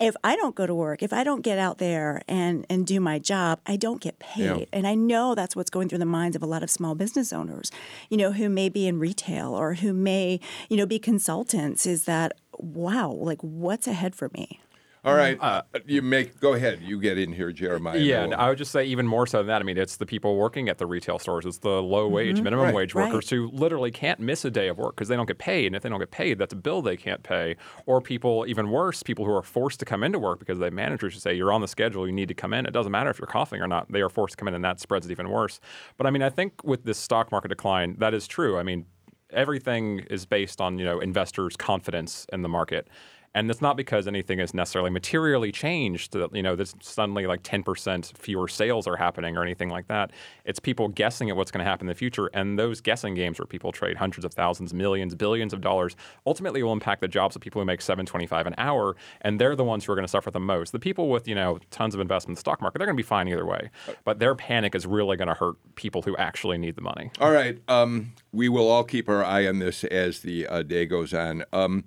If 0.00 0.16
I 0.24 0.34
don't 0.36 0.54
go 0.54 0.66
to 0.66 0.74
work, 0.74 1.02
if 1.02 1.12
I 1.12 1.22
don't 1.22 1.42
get 1.42 1.58
out 1.58 1.78
there 1.78 2.22
and, 2.26 2.66
and 2.68 2.84
do 2.86 2.98
my 3.00 3.18
job, 3.18 3.60
I 3.64 3.76
don't 3.76 4.00
get 4.00 4.18
paid. 4.18 4.42
Yeah. 4.42 4.64
And 4.72 4.86
I 4.86 4.94
know 4.94 5.34
that's 5.34 5.54
what's 5.54 5.70
going 5.70 5.88
through 5.88 5.98
the 5.98 6.04
minds 6.04 6.34
of 6.34 6.42
a 6.42 6.46
lot 6.46 6.62
of 6.62 6.70
small 6.70 6.94
business 6.94 7.32
owners, 7.32 7.70
you 8.10 8.16
know, 8.16 8.32
who 8.32 8.48
may 8.48 8.68
be 8.68 8.88
in 8.88 8.98
retail 8.98 9.54
or 9.54 9.74
who 9.74 9.92
may, 9.92 10.40
you 10.68 10.76
know, 10.76 10.86
be 10.86 10.98
consultants 10.98 11.86
is 11.86 12.04
that, 12.04 12.32
wow, 12.58 13.10
like 13.10 13.40
what's 13.40 13.86
ahead 13.86 14.14
for 14.16 14.30
me? 14.34 14.60
All 15.04 15.14
right, 15.14 15.38
uh, 15.38 15.62
uh, 15.74 15.80
you 15.86 16.00
make 16.00 16.40
go 16.40 16.54
ahead. 16.54 16.80
You 16.82 16.98
get 16.98 17.18
in 17.18 17.30
here, 17.30 17.52
Jeremiah. 17.52 17.98
Yeah, 17.98 18.16
Noah. 18.16 18.24
and 18.24 18.34
I 18.34 18.48
would 18.48 18.56
just 18.56 18.72
say 18.72 18.86
even 18.86 19.06
more 19.06 19.26
so 19.26 19.38
than 19.38 19.48
that. 19.48 19.60
I 19.60 19.64
mean, 19.64 19.76
it's 19.76 19.96
the 19.96 20.06
people 20.06 20.36
working 20.36 20.70
at 20.70 20.78
the 20.78 20.86
retail 20.86 21.18
stores. 21.18 21.44
It's 21.44 21.58
the 21.58 21.82
low 21.82 22.06
mm-hmm. 22.06 22.14
wage, 22.14 22.40
minimum 22.40 22.66
Right. 22.66 22.74
wage 22.74 22.94
Right. 22.94 23.12
workers 23.12 23.28
who 23.28 23.50
literally 23.52 23.90
can't 23.90 24.18
miss 24.18 24.46
a 24.46 24.50
day 24.50 24.68
of 24.68 24.78
work 24.78 24.94
because 24.94 25.08
they 25.08 25.16
don't 25.16 25.26
get 25.26 25.36
paid. 25.38 25.66
And 25.66 25.76
if 25.76 25.82
they 25.82 25.90
don't 25.90 25.98
get 25.98 26.10
paid, 26.10 26.38
that's 26.38 26.54
a 26.54 26.56
bill 26.56 26.80
they 26.80 26.96
can't 26.96 27.22
pay. 27.22 27.56
Or 27.84 28.00
people, 28.00 28.46
even 28.48 28.70
worse, 28.70 29.02
people 29.02 29.26
who 29.26 29.32
are 29.32 29.42
forced 29.42 29.78
to 29.80 29.84
come 29.84 30.02
into 30.02 30.18
work 30.18 30.38
because 30.38 30.58
they 30.58 30.70
managers 30.70 31.12
who 31.12 31.20
say 31.20 31.34
you're 31.34 31.52
on 31.52 31.60
the 31.60 31.68
schedule, 31.68 32.06
you 32.06 32.12
need 32.12 32.28
to 32.28 32.34
come 32.34 32.54
in. 32.54 32.64
It 32.64 32.72
doesn't 32.72 32.92
matter 32.92 33.10
if 33.10 33.18
you're 33.18 33.26
coughing 33.26 33.60
or 33.60 33.68
not. 33.68 33.92
They 33.92 34.00
are 34.00 34.08
forced 34.08 34.32
to 34.32 34.36
come 34.38 34.48
in, 34.48 34.54
and 34.54 34.64
that 34.64 34.80
spreads 34.80 35.04
it 35.04 35.12
even 35.12 35.28
worse. 35.28 35.60
But 35.98 36.06
I 36.06 36.10
mean, 36.10 36.22
I 36.22 36.30
think 36.30 36.64
with 36.64 36.84
this 36.84 36.96
stock 36.96 37.30
market 37.30 37.48
decline, 37.48 37.96
that 37.98 38.14
is 38.14 38.26
true. 38.26 38.56
I 38.56 38.62
mean, 38.62 38.86
everything 39.34 40.00
is 40.10 40.24
based 40.24 40.60
on 40.60 40.78
you 40.78 40.84
know 40.84 41.00
investors' 41.00 41.56
confidence 41.56 42.26
in 42.32 42.42
the 42.42 42.48
market. 42.48 42.88
And 43.34 43.50
it's 43.50 43.60
not 43.60 43.76
because 43.76 44.06
anything 44.06 44.38
is 44.38 44.54
necessarily 44.54 44.90
materially 44.90 45.50
changed. 45.52 46.12
That 46.12 46.34
you 46.34 46.42
know, 46.42 46.56
there's 46.56 46.74
suddenly 46.80 47.26
like 47.26 47.42
10% 47.42 48.16
fewer 48.16 48.48
sales 48.48 48.86
are 48.86 48.96
happening 48.96 49.36
or 49.36 49.42
anything 49.42 49.70
like 49.70 49.88
that. 49.88 50.12
It's 50.44 50.60
people 50.60 50.88
guessing 50.88 51.30
at 51.30 51.36
what's 51.36 51.50
going 51.50 51.64
to 51.64 51.68
happen 51.68 51.86
in 51.86 51.88
the 51.88 51.94
future, 51.94 52.30
and 52.32 52.58
those 52.58 52.80
guessing 52.80 53.14
games 53.14 53.38
where 53.38 53.46
people 53.46 53.72
trade 53.72 53.96
hundreds 53.96 54.24
of 54.24 54.32
thousands, 54.32 54.72
millions, 54.72 55.14
billions 55.14 55.52
of 55.52 55.60
dollars 55.60 55.96
ultimately 56.26 56.62
will 56.62 56.72
impact 56.72 57.00
the 57.00 57.08
jobs 57.08 57.34
of 57.36 57.42
people 57.42 57.60
who 57.60 57.66
make 57.66 57.80
7.25 57.80 58.46
an 58.46 58.54
hour, 58.58 58.96
and 59.22 59.40
they're 59.40 59.56
the 59.56 59.64
ones 59.64 59.84
who 59.84 59.92
are 59.92 59.96
going 59.96 60.06
to 60.06 60.10
suffer 60.10 60.30
the 60.30 60.40
most. 60.40 60.72
The 60.72 60.78
people 60.78 61.08
with 61.08 61.26
you 61.26 61.34
know 61.34 61.58
tons 61.70 61.94
of 61.94 62.00
investment 62.00 62.32
in 62.32 62.34
the 62.36 62.40
stock 62.40 62.60
market, 62.60 62.78
they're 62.78 62.86
going 62.86 62.96
to 62.96 63.02
be 63.02 63.06
fine 63.06 63.28
either 63.28 63.46
way, 63.46 63.70
but 64.04 64.18
their 64.18 64.34
panic 64.34 64.74
is 64.74 64.86
really 64.86 65.16
going 65.16 65.28
to 65.28 65.34
hurt 65.34 65.56
people 65.74 66.02
who 66.02 66.16
actually 66.16 66.58
need 66.58 66.76
the 66.76 66.82
money. 66.82 67.10
All 67.20 67.30
right. 67.30 67.58
Um, 67.68 68.12
we 68.32 68.48
will 68.48 68.68
all 68.68 68.84
keep 68.84 69.08
our 69.08 69.24
eye 69.24 69.46
on 69.46 69.58
this 69.58 69.84
as 69.84 70.20
the 70.20 70.46
uh, 70.46 70.62
day 70.62 70.86
goes 70.86 71.12
on. 71.12 71.44
Um, 71.52 71.84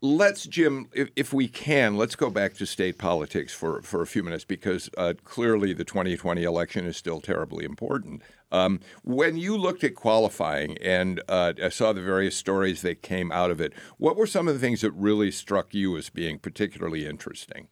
let's, 0.00 0.44
Jim, 0.46 0.88
if, 0.92 1.10
if 1.16 1.32
we 1.32 1.48
can, 1.48 1.96
let's 1.96 2.14
go 2.14 2.30
back 2.30 2.54
to 2.54 2.66
state 2.66 2.98
politics 2.98 3.52
for, 3.52 3.82
for 3.82 4.02
a 4.02 4.06
few 4.06 4.22
minutes 4.22 4.44
because 4.44 4.88
uh, 4.96 5.14
clearly 5.24 5.72
the 5.72 5.84
2020 5.84 6.42
election 6.42 6.86
is 6.86 6.96
still 6.96 7.20
terribly 7.20 7.64
important. 7.64 8.22
Um, 8.50 8.80
when 9.02 9.36
you 9.36 9.56
looked 9.56 9.84
at 9.84 9.94
qualifying 9.94 10.78
and 10.78 11.20
uh, 11.28 11.52
I 11.62 11.68
saw 11.68 11.92
the 11.92 12.02
various 12.02 12.36
stories 12.36 12.82
that 12.82 13.02
came 13.02 13.30
out 13.32 13.50
of 13.50 13.60
it, 13.60 13.72
what 13.98 14.16
were 14.16 14.26
some 14.26 14.48
of 14.48 14.54
the 14.54 14.60
things 14.60 14.80
that 14.80 14.92
really 14.92 15.30
struck 15.30 15.74
you 15.74 15.96
as 15.96 16.08
being 16.08 16.38
particularly 16.38 17.06
interesting? 17.06 17.68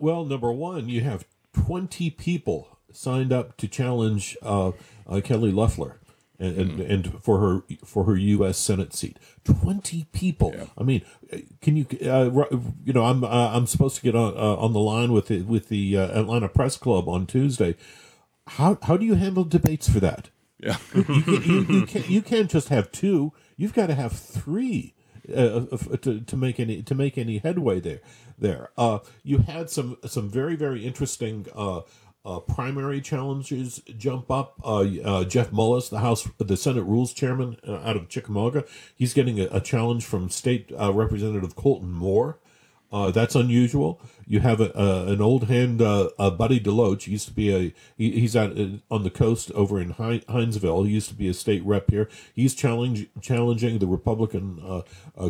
Well, 0.00 0.24
number 0.24 0.52
one, 0.52 0.88
you 0.88 1.00
have 1.02 1.26
20 1.54 2.10
people 2.10 2.78
signed 2.92 3.32
up 3.32 3.56
to 3.56 3.68
challenge 3.68 4.36
uh, 4.42 4.72
uh, 5.06 5.20
Kelly 5.22 5.50
Loeffler. 5.50 6.00
And, 6.36 6.58
and, 6.58 6.80
and 6.80 7.22
for 7.22 7.38
her 7.38 7.62
for 7.84 8.04
her 8.04 8.16
U.S. 8.16 8.58
Senate 8.58 8.92
seat, 8.92 9.18
twenty 9.44 10.06
people. 10.12 10.52
I 10.76 10.82
mean, 10.82 11.02
can 11.62 11.76
you 11.76 11.86
uh, 12.04 12.58
you 12.84 12.92
know 12.92 13.04
I'm 13.04 13.22
uh, 13.22 13.52
I'm 13.54 13.68
supposed 13.68 13.94
to 13.96 14.02
get 14.02 14.16
on 14.16 14.36
uh, 14.36 14.56
on 14.56 14.72
the 14.72 14.80
line 14.80 15.12
with 15.12 15.28
the 15.28 15.42
with 15.42 15.68
the 15.68 15.96
uh, 15.96 16.20
Atlanta 16.20 16.48
Press 16.48 16.76
Club 16.76 17.08
on 17.08 17.26
Tuesday. 17.26 17.76
How 18.48 18.78
how 18.82 18.96
do 18.96 19.06
you 19.06 19.14
handle 19.14 19.44
debates 19.44 19.88
for 19.88 20.00
that? 20.00 20.30
Yeah. 20.58 20.78
you, 20.94 21.04
can't, 21.04 21.46
you, 21.46 21.60
you, 21.62 21.86
can't, 21.86 22.08
you 22.08 22.22
can't 22.22 22.50
just 22.50 22.68
have 22.68 22.90
two. 22.90 23.32
You've 23.56 23.74
got 23.74 23.86
to 23.86 23.94
have 23.94 24.12
three 24.12 24.94
uh, 25.32 25.66
uh, 25.72 25.96
to, 26.02 26.20
to 26.20 26.36
make 26.36 26.60
any 26.60 26.82
to 26.82 26.94
make 26.94 27.16
any 27.16 27.38
headway 27.38 27.80
there. 27.80 28.00
There, 28.36 28.70
uh, 28.76 28.98
you 29.22 29.38
had 29.38 29.70
some 29.70 29.96
some 30.04 30.28
very 30.28 30.56
very 30.56 30.84
interesting 30.84 31.46
uh, 32.24 32.40
primary 32.40 33.00
challenges 33.00 33.82
jump 33.98 34.30
up. 34.30 34.54
Uh, 34.64 34.86
uh, 35.04 35.24
Jeff 35.24 35.50
Mullis, 35.50 35.90
the 35.90 36.00
House, 36.00 36.28
the 36.38 36.56
Senate 36.56 36.84
Rules 36.84 37.12
Chairman 37.12 37.58
uh, 37.66 37.80
out 37.80 37.96
of 37.96 38.08
Chickamauga, 38.08 38.64
he's 38.96 39.12
getting 39.12 39.38
a, 39.40 39.44
a 39.50 39.60
challenge 39.60 40.04
from 40.04 40.30
State 40.30 40.72
uh, 40.80 40.92
Representative 40.92 41.54
Colton 41.54 41.92
Moore. 41.92 42.38
Uh, 42.90 43.10
that's 43.10 43.34
unusual. 43.34 44.00
You 44.24 44.38
have 44.40 44.60
a, 44.60 44.70
a, 44.70 45.12
an 45.12 45.20
old 45.20 45.48
hand, 45.48 45.78
Buddy 45.78 46.60
DeLoach. 46.60 47.02
He 47.02 47.12
used 47.12 47.26
to 47.26 47.34
be 47.34 47.52
a 47.52 47.74
he, 47.98 48.20
he's 48.20 48.36
out 48.36 48.56
on 48.88 49.02
the 49.02 49.10
coast 49.10 49.50
over 49.50 49.80
in 49.80 49.90
Hi- 49.90 50.22
Hinesville. 50.28 50.86
He 50.86 50.92
used 50.92 51.08
to 51.08 51.14
be 51.14 51.26
a 51.28 51.34
state 51.34 51.64
rep 51.64 51.90
here. 51.90 52.08
He's 52.32 52.54
challenging 52.54 53.08
the 53.20 53.86
Republican 53.88 54.84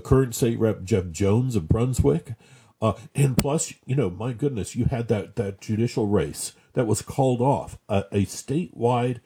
current 0.04 0.34
state 0.34 0.58
rep 0.58 0.84
Jeff 0.84 1.08
Jones 1.10 1.56
of 1.56 1.66
Brunswick. 1.66 2.34
And 2.82 3.38
plus, 3.38 3.72
you 3.86 3.96
know, 3.96 4.10
my 4.10 4.34
goodness, 4.34 4.76
you 4.76 4.84
had 4.84 5.08
that 5.08 5.36
that 5.36 5.62
judicial 5.62 6.06
race 6.06 6.52
that 6.74 6.86
was 6.86 7.02
called 7.02 7.40
off 7.40 7.78
a, 7.88 8.04
a 8.12 8.26
statewide 8.26 9.20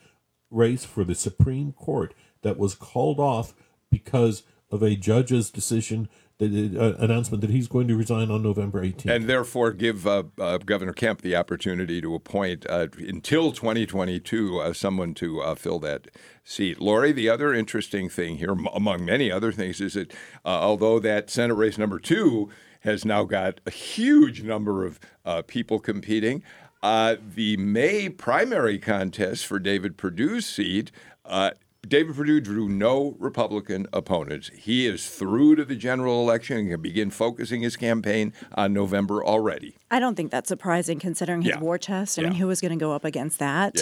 race 0.51 0.85
for 0.85 1.05
the 1.05 1.15
Supreme 1.15 1.73
Court 1.73 2.15
that 2.43 2.57
was 2.57 2.75
called 2.75 3.19
off 3.19 3.55
because 3.91 4.45
of 4.71 4.83
a 4.83 4.95
judge's 4.95 5.51
decision, 5.51 6.09
the 6.39 6.79
uh, 6.79 6.93
announcement 7.03 7.41
that 7.41 7.51
he's 7.51 7.67
going 7.67 7.89
to 7.89 7.97
resign 7.97 8.31
on 8.31 8.43
November 8.43 8.85
18th. 8.85 9.11
And 9.11 9.25
therefore, 9.25 9.73
give 9.73 10.07
uh, 10.07 10.25
uh, 10.39 10.59
Governor 10.59 10.93
Kemp 10.93 11.23
the 11.23 11.35
opportunity 11.35 12.01
to 12.01 12.15
appoint 12.15 12.65
uh, 12.69 12.89
until 12.99 13.51
2022 13.51 14.61
uh, 14.61 14.73
someone 14.73 15.15
to 15.15 15.41
uh, 15.41 15.55
fill 15.55 15.79
that 15.81 16.09
seat. 16.45 16.81
Lori, 16.81 17.13
the 17.13 17.29
other 17.29 17.53
interesting 17.53 18.09
thing 18.09 18.37
here, 18.37 18.53
m- 18.53 18.69
among 18.73 19.05
many 19.05 19.33
other 19.33 19.51
things, 19.51 19.81
is 19.81 19.95
that 19.95 20.15
although 20.45 20.99
that 21.01 21.31
Senate 21.31 21.55
race 21.55 21.79
number 21.79 21.99
two 21.99 22.49
has 22.81 23.05
now 23.05 23.25
got 23.25 23.61
a 23.67 23.71
huge 23.71 24.43
number 24.43 24.87
of 24.87 25.01
people 25.49 25.81
competing, 25.81 26.45
uh, 26.83 27.17
the 27.35 27.57
May 27.57 28.09
primary 28.09 28.79
contest 28.79 29.47
for 29.47 29.59
David 29.59 29.97
Perdue's 29.97 30.47
seat. 30.47 30.91
Uh, 31.25 31.51
David 31.87 32.17
Perdue 32.17 32.41
drew 32.41 32.69
no 32.69 33.15
Republican 33.19 33.87
opponents. 33.93 34.51
He 34.55 34.87
is 34.87 35.09
through 35.09 35.57
to 35.57 35.65
the 35.65 35.77
general 35.77 36.21
election 36.21 36.59
and 36.59 36.71
can 36.71 36.83
begin 36.83 37.11
focusing 37.11 37.63
his 37.63 37.77
campaign 37.77 38.33
on 38.55 38.73
November 38.73 39.25
already. 39.25 39.77
I 39.91 40.01
don't 40.01 40.15
think 40.17 40.31
that's 40.31 40.49
surprising 40.49 40.99
considering 40.99 41.43
his 41.43 41.51
Yeah. 41.55 41.61
war 41.61 41.79
chest. 41.79 42.19
I 42.19 42.23
mean, 42.23 42.33
who 42.33 42.47
was 42.49 42.61
going 42.61 42.77
to 42.77 42.83
go 42.83 42.93
up 42.93 43.05
against 43.05 43.39
that? 43.39 43.77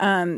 Yeah. 0.00 0.32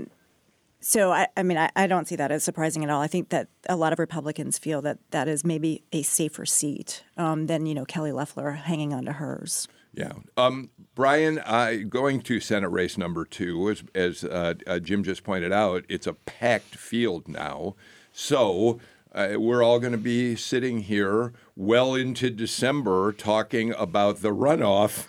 So, 0.81 1.13
I, 1.13 1.29
I 1.35 1.43
mean, 1.43 1.57
I, 1.57 1.71
I 1.75 1.87
don't 1.87 2.07
see 2.07 2.17
that 2.17 2.31
as 2.31 2.45
surprising 2.45 2.85
at 2.85 2.91
all. 2.91 3.01
I 3.01 3.07
think 3.07 3.31
that 3.31 3.49
a 3.71 3.77
lot 3.77 3.95
of 3.95 3.99
Republicans 3.99 4.59
feel 4.59 4.83
that 4.83 4.99
that 5.13 5.29
is 5.29 5.43
maybe 5.43 5.83
a 5.93 6.03
safer 6.03 6.45
seat 6.45 7.05
um, 7.17 7.47
than, 7.47 7.65
you 7.65 7.75
know, 7.75 7.87
Kelly 7.87 8.13
Loeffler 8.13 8.51
hanging 8.51 8.93
on 8.93 9.07
to 9.07 9.13
hers. 9.13 9.67
Yeah. 9.97 10.13
Um, 10.37 10.71
Brian, 10.95 11.39
uh, 11.39 11.75
going 11.89 12.21
to 12.23 12.41
Senate 12.41 12.69
race 12.69 12.99
number 12.99 13.25
two, 13.25 13.71
as, 13.71 13.85
as 13.95 14.25
uh, 14.25 14.55
uh, 14.67 14.79
Jim 14.81 15.05
just 15.05 15.25
pointed 15.25 15.53
out, 15.53 15.85
it's 15.89 16.07
a 16.07 16.15
packed 16.15 16.75
field 16.75 17.29
now. 17.29 17.77
So 18.13 18.81
uh, 19.13 19.35
we're 19.37 19.63
all 19.63 19.79
going 19.79 19.93
to 19.93 19.99
be 19.99 20.35
sitting 20.35 20.81
here 20.81 21.33
well 21.57 21.95
into 21.95 22.31
December 22.31 23.13
talking 23.13 23.73
about 23.75 24.21
the 24.21 24.31
runoff 24.31 25.07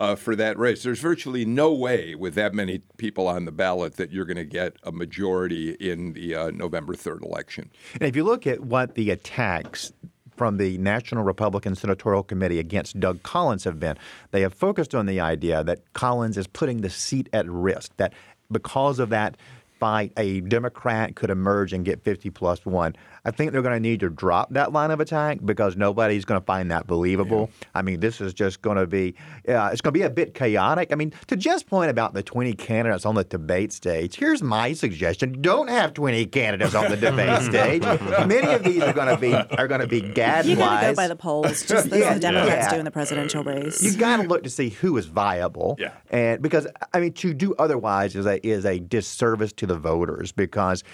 uh, 0.00 0.16
for 0.16 0.34
that 0.36 0.58
race. 0.58 0.82
There's 0.82 0.98
virtually 0.98 1.44
no 1.44 1.72
way, 1.72 2.14
with 2.14 2.34
that 2.34 2.52
many 2.54 2.82
people 2.96 3.28
on 3.28 3.44
the 3.44 3.52
ballot, 3.52 3.96
that 3.96 4.10
you're 4.10 4.24
going 4.24 4.36
to 4.36 4.44
get 4.44 4.76
a 4.82 4.90
majority 4.90 5.70
in 5.72 6.12
the 6.12 6.34
uh, 6.34 6.50
November 6.50 6.94
3rd 6.94 7.22
election. 7.22 7.70
And 7.94 8.02
if 8.02 8.16
you 8.16 8.24
look 8.24 8.46
at 8.46 8.60
what 8.60 8.96
the 8.96 9.10
attacks 9.10 9.92
from 10.36 10.56
the 10.56 10.78
National 10.78 11.22
Republican 11.22 11.74
Senatorial 11.74 12.22
Committee 12.22 12.58
against 12.58 12.98
Doug 12.98 13.22
Collins 13.22 13.64
have 13.64 13.78
been, 13.78 13.96
they 14.30 14.40
have 14.42 14.54
focused 14.54 14.94
on 14.94 15.06
the 15.06 15.20
idea 15.20 15.62
that 15.64 15.80
Collins 15.92 16.36
is 16.36 16.46
putting 16.46 16.80
the 16.80 16.90
seat 16.90 17.28
at 17.32 17.48
risk, 17.48 17.92
that 17.96 18.12
because 18.50 18.98
of 18.98 19.10
that 19.10 19.36
fight, 19.78 20.12
a 20.16 20.40
Democrat 20.40 21.16
could 21.16 21.30
emerge 21.30 21.72
and 21.72 21.84
get 21.84 22.02
50 22.02 22.30
plus 22.30 22.64
one. 22.64 22.94
I 23.24 23.30
think 23.30 23.52
they're 23.52 23.62
going 23.62 23.74
to 23.74 23.80
need 23.80 24.00
to 24.00 24.10
drop 24.10 24.50
that 24.50 24.72
line 24.72 24.90
of 24.90 25.00
attack 25.00 25.38
because 25.44 25.76
nobody's 25.76 26.24
going 26.24 26.40
to 26.40 26.44
find 26.44 26.70
that 26.70 26.86
believable. 26.86 27.50
Yeah. 27.50 27.68
I 27.74 27.82
mean, 27.82 28.00
this 28.00 28.20
is 28.20 28.34
just 28.34 28.60
going 28.60 28.76
to 28.76 28.86
be 28.86 29.14
uh, 29.48 29.70
it's 29.72 29.80
going 29.80 29.92
to 29.94 29.98
be 29.98 30.02
a 30.02 30.10
bit 30.10 30.34
chaotic. 30.34 30.92
I 30.92 30.96
mean, 30.96 31.12
to 31.28 31.36
just 31.36 31.66
point 31.66 31.90
about 31.90 32.12
the 32.12 32.22
20 32.22 32.52
candidates 32.54 33.06
on 33.06 33.14
the 33.14 33.24
debate 33.24 33.72
stage, 33.72 34.16
here's 34.16 34.42
my 34.42 34.72
suggestion: 34.74 35.40
don't 35.40 35.68
have 35.68 35.94
20 35.94 36.26
candidates 36.26 36.74
on 36.74 36.90
the 36.90 36.96
debate 36.96 37.42
stage. 37.50 37.82
Many 37.82 38.52
of 38.52 38.62
these 38.62 38.82
are 38.82 38.92
going 38.92 39.14
to 39.14 39.20
be 39.20 39.34
are 39.34 39.68
going 39.68 39.80
to 39.80 39.86
be 39.86 40.02
gadflies. 40.02 40.44
You 40.44 40.56
got 40.56 40.80
to 40.80 40.86
go 40.88 40.94
by 40.94 41.08
the 41.08 41.16
polls, 41.16 41.64
just 41.64 41.90
as 41.92 41.98
yeah, 41.98 42.14
the 42.14 42.20
Democrats 42.20 42.66
yeah. 42.66 42.74
do 42.74 42.78
in 42.78 42.84
the 42.84 42.90
presidential 42.90 43.42
race. 43.42 43.82
You 43.82 43.96
got 43.96 44.18
to 44.18 44.28
look 44.28 44.42
to 44.42 44.50
see 44.50 44.68
who 44.68 44.96
is 44.98 45.06
viable, 45.06 45.76
yeah. 45.78 45.92
and 46.10 46.42
because 46.42 46.66
I 46.92 47.00
mean, 47.00 47.12
to 47.14 47.32
do 47.32 47.54
otherwise 47.58 48.16
is 48.16 48.26
a 48.26 48.44
is 48.46 48.66
a 48.66 48.78
disservice 48.80 49.52
to 49.54 49.66
the 49.66 49.78
voters 49.78 50.32
because 50.32 50.84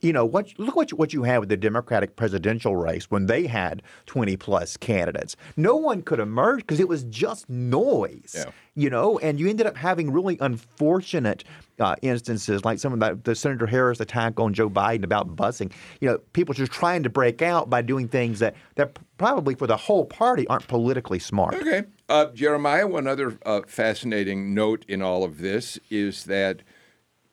you 0.00 0.12
know 0.12 0.24
what 0.24 0.56
look 0.58 0.76
what 0.76 0.90
you, 0.90 0.96
what 0.96 1.12
you 1.12 1.24
have 1.24 1.40
with 1.40 1.48
the 1.48 1.56
Democratic 1.72 2.16
presidential 2.16 2.76
race 2.76 3.10
when 3.10 3.24
they 3.24 3.46
had 3.46 3.82
20 4.04 4.36
plus 4.36 4.76
candidates. 4.76 5.36
No 5.56 5.74
one 5.74 6.02
could 6.02 6.20
emerge 6.20 6.60
because 6.60 6.80
it 6.80 6.88
was 6.88 7.04
just 7.04 7.48
noise. 7.48 8.34
Yeah. 8.36 8.50
You 8.74 8.90
know, 8.90 9.18
and 9.20 9.40
you 9.40 9.48
ended 9.48 9.66
up 9.66 9.74
having 9.74 10.12
really 10.12 10.36
unfortunate 10.40 11.44
uh, 11.80 11.96
instances 12.02 12.62
like 12.62 12.78
some 12.78 12.92
of 12.92 13.00
the, 13.00 13.18
the 13.24 13.34
Senator 13.34 13.66
Harris 13.66 14.00
attack 14.00 14.38
on 14.38 14.52
Joe 14.52 14.68
Biden 14.68 15.02
about 15.02 15.34
busing. 15.34 15.72
You 16.00 16.10
know, 16.10 16.18
people 16.34 16.54
just 16.54 16.72
trying 16.72 17.02
to 17.04 17.10
break 17.10 17.40
out 17.40 17.70
by 17.70 17.80
doing 17.80 18.06
things 18.06 18.38
that, 18.40 18.54
that 18.74 18.98
probably 19.16 19.54
for 19.54 19.66
the 19.66 19.76
whole 19.78 20.04
party 20.04 20.46
aren't 20.48 20.68
politically 20.68 21.18
smart. 21.18 21.54
Okay. 21.54 21.84
Uh, 22.10 22.26
Jeremiah, 22.26 22.86
one 22.86 23.06
other 23.06 23.38
uh, 23.46 23.62
fascinating 23.66 24.52
note 24.52 24.84
in 24.88 25.00
all 25.00 25.24
of 25.24 25.38
this 25.38 25.78
is 25.90 26.24
that 26.24 26.60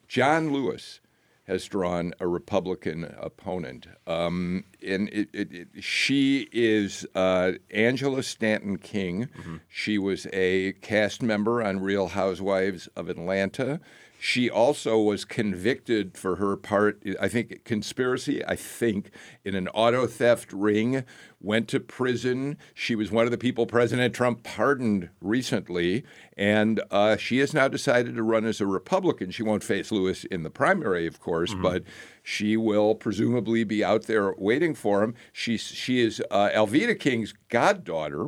John 0.08 0.54
Lewis 0.54 1.02
has 1.50 1.66
drawn 1.66 2.14
a 2.20 2.28
Republican 2.28 3.04
opponent. 3.20 3.88
Um, 4.06 4.66
and 4.86 5.10
it, 5.10 5.30
it, 5.34 5.52
it, 5.52 5.68
she 5.84 6.48
is 6.52 7.08
uh, 7.16 7.54
Angela 7.72 8.22
Stanton 8.22 8.78
King. 8.78 9.30
Mm-hmm. 9.36 9.58
She 9.68 9.98
was 9.98 10.28
a 10.32 10.74
cast 10.74 11.24
member 11.24 11.64
on 11.64 11.80
Real 11.80 12.10
Housewives 12.10 12.86
of 12.96 13.10
Atlanta. 13.10 13.80
She 14.22 14.50
also 14.50 15.00
was 15.00 15.24
convicted 15.24 16.18
for 16.18 16.36
her 16.36 16.58
part, 16.58 17.02
I 17.22 17.30
think, 17.30 17.64
conspiracy, 17.64 18.46
I 18.46 18.58
think, 18.58 19.12
in 19.46 19.56
an 19.56 19.70
auto 19.70 20.08
theft 20.08 20.52
ring, 20.52 21.06
went 21.40 21.70
to 21.70 21.80
prison. 21.80 22.58
She 22.74 22.96
was 22.96 23.12
one 23.12 23.24
of 23.24 23.32
the 23.32 23.38
people 23.38 23.66
President 23.66 24.14
Trump 24.14 24.44
pardoned 24.44 25.08
recently, 25.22 26.04
and 26.36 26.82
uh, 26.92 27.16
she 27.16 27.38
has 27.38 27.54
now 27.54 27.70
decided 27.70 28.16
to 28.16 28.24
run 28.24 28.44
as 28.44 28.60
a 28.60 28.68
Republican. 28.68 29.32
She 29.32 29.42
won't 29.42 29.64
face 29.64 29.90
Lewis 29.90 30.26
in 30.26 30.44
the 30.44 30.50
primary, 30.50 31.08
of 31.08 31.22
course, 31.22 31.52
mm-hmm. 31.52 31.62
but 31.62 31.84
she 32.22 32.58
will 32.58 32.96
presumably 32.96 33.64
be 33.64 33.86
out 33.86 34.04
there 34.04 34.36
waiting 34.38 34.76
for 34.76 35.02
him. 35.02 35.16
She, 35.32 35.56
she 35.56 36.02
is 36.02 36.22
uh, 36.30 36.50
Alveda 36.54 37.00
King's 37.00 37.34
goddaughter, 37.48 38.28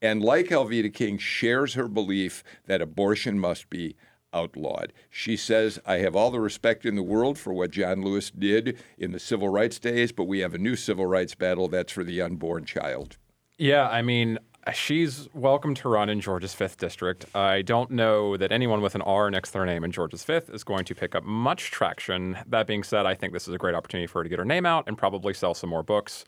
and 0.00 0.22
like 0.22 0.50
Alveda 0.50 0.94
King, 0.94 1.18
shares 1.18 1.74
her 1.74 1.88
belief 1.88 2.44
that 2.66 2.80
abortion 2.80 3.40
must 3.40 3.68
be 3.70 3.96
outlawed. 4.36 4.92
She 5.08 5.36
says, 5.36 5.78
I 5.86 5.96
have 5.98 6.14
all 6.14 6.30
the 6.30 6.40
respect 6.40 6.84
in 6.84 6.94
the 6.94 7.02
world 7.02 7.38
for 7.38 7.52
what 7.52 7.70
John 7.70 8.02
Lewis 8.02 8.30
did 8.30 8.78
in 8.98 9.12
the 9.12 9.18
civil 9.18 9.48
rights 9.48 9.78
days, 9.78 10.12
but 10.12 10.24
we 10.24 10.40
have 10.40 10.54
a 10.54 10.58
new 10.58 10.76
civil 10.76 11.06
rights 11.06 11.34
battle 11.34 11.68
that's 11.68 11.92
for 11.92 12.04
the 12.04 12.20
unborn 12.20 12.64
child. 12.64 13.16
Yeah, 13.58 13.88
I 13.88 14.02
mean, 14.02 14.38
she's 14.74 15.28
welcome 15.32 15.74
to 15.76 15.88
run 15.88 16.10
in 16.10 16.20
Georgia's 16.20 16.54
5th 16.54 16.76
district. 16.76 17.24
I 17.34 17.62
don't 17.62 17.90
know 17.90 18.36
that 18.36 18.52
anyone 18.52 18.82
with 18.82 18.94
an 18.94 19.02
R 19.02 19.30
next 19.30 19.50
to 19.50 19.52
their 19.54 19.66
name 19.66 19.84
in 19.84 19.92
Georgia's 19.92 20.24
5th 20.24 20.54
is 20.54 20.64
going 20.64 20.84
to 20.84 20.94
pick 20.94 21.14
up 21.14 21.24
much 21.24 21.70
traction. 21.70 22.36
That 22.46 22.66
being 22.66 22.82
said, 22.82 23.06
I 23.06 23.14
think 23.14 23.32
this 23.32 23.48
is 23.48 23.54
a 23.54 23.58
great 23.58 23.74
opportunity 23.74 24.06
for 24.06 24.18
her 24.18 24.24
to 24.24 24.28
get 24.28 24.38
her 24.38 24.44
name 24.44 24.66
out 24.66 24.84
and 24.86 24.98
probably 24.98 25.32
sell 25.32 25.54
some 25.54 25.70
more 25.70 25.82
books. 25.82 26.24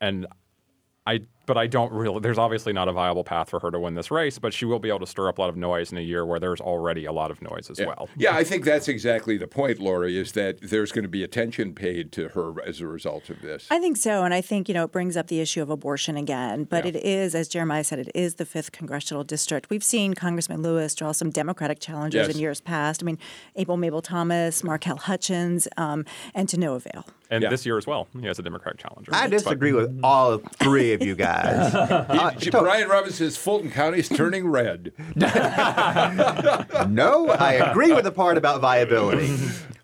And 0.00 0.26
I 1.06 1.22
but 1.48 1.56
I 1.56 1.66
don't 1.66 1.90
really. 1.92 2.20
There's 2.20 2.38
obviously 2.38 2.72
not 2.72 2.86
a 2.88 2.92
viable 2.92 3.24
path 3.24 3.48
for 3.48 3.58
her 3.60 3.70
to 3.70 3.80
win 3.80 3.94
this 3.94 4.10
race, 4.10 4.38
but 4.38 4.52
she 4.52 4.66
will 4.66 4.78
be 4.78 4.90
able 4.90 5.00
to 5.00 5.06
stir 5.06 5.28
up 5.28 5.38
a 5.38 5.40
lot 5.40 5.48
of 5.50 5.56
noise 5.56 5.90
in 5.90 5.98
a 5.98 6.02
year 6.02 6.24
where 6.24 6.38
there's 6.38 6.60
already 6.60 7.06
a 7.06 7.12
lot 7.12 7.30
of 7.30 7.40
noise 7.42 7.70
as 7.70 7.78
yeah. 7.78 7.86
well. 7.86 8.08
Yeah, 8.16 8.36
I 8.36 8.44
think 8.44 8.64
that's 8.64 8.86
exactly 8.86 9.38
the 9.38 9.48
point, 9.48 9.80
Lori, 9.80 10.16
is 10.16 10.32
that 10.32 10.60
there's 10.60 10.92
going 10.92 11.04
to 11.04 11.08
be 11.08 11.24
attention 11.24 11.74
paid 11.74 12.12
to 12.12 12.28
her 12.28 12.54
as 12.64 12.80
a 12.80 12.86
result 12.86 13.30
of 13.30 13.40
this. 13.40 13.66
I 13.70 13.80
think 13.80 13.96
so, 13.96 14.24
and 14.24 14.34
I 14.34 14.42
think 14.42 14.68
you 14.68 14.74
know 14.74 14.84
it 14.84 14.92
brings 14.92 15.16
up 15.16 15.28
the 15.28 15.40
issue 15.40 15.62
of 15.62 15.70
abortion 15.70 16.16
again. 16.16 16.64
But 16.64 16.84
yeah. 16.84 16.90
it 16.90 16.96
is, 16.96 17.34
as 17.34 17.48
Jeremiah 17.48 17.82
said, 17.82 17.98
it 17.98 18.10
is 18.14 18.34
the 18.34 18.44
fifth 18.44 18.70
congressional 18.70 19.24
district. 19.24 19.70
We've 19.70 19.82
seen 19.82 20.12
Congressman 20.12 20.62
Lewis 20.62 20.94
draw 20.94 21.12
some 21.12 21.30
Democratic 21.30 21.80
challengers 21.80 22.26
yes. 22.26 22.34
in 22.34 22.40
years 22.40 22.60
past. 22.60 23.02
I 23.02 23.06
mean, 23.06 23.18
Abel 23.56 23.78
Mable 23.78 24.02
Thomas, 24.02 24.62
Markel 24.62 24.98
Hutchins, 24.98 25.66
um, 25.78 26.04
and 26.34 26.46
to 26.50 26.58
no 26.58 26.74
avail. 26.74 27.06
And 27.30 27.42
yeah. 27.42 27.50
this 27.50 27.66
year 27.66 27.76
as 27.76 27.86
well, 27.86 28.08
he 28.18 28.26
has 28.26 28.38
a 28.38 28.42
Democratic 28.42 28.80
challenger. 28.80 29.14
I 29.14 29.26
disagree 29.26 29.72
with 29.72 30.00
all 30.02 30.38
three 30.38 30.92
of 30.92 31.02
you 31.02 31.14
guys. 31.14 31.37
uh, 31.38 32.32
Brian 32.50 32.88
Robbins 32.88 33.16
says 33.16 33.36
Fulton 33.36 33.70
County 33.70 34.00
is 34.00 34.08
turning 34.08 34.48
red. 34.48 34.92
no, 35.16 35.30
I 37.30 37.70
agree 37.70 37.92
with 37.92 38.04
the 38.04 38.12
part 38.12 38.36
about 38.36 38.60
viability. 38.60 39.36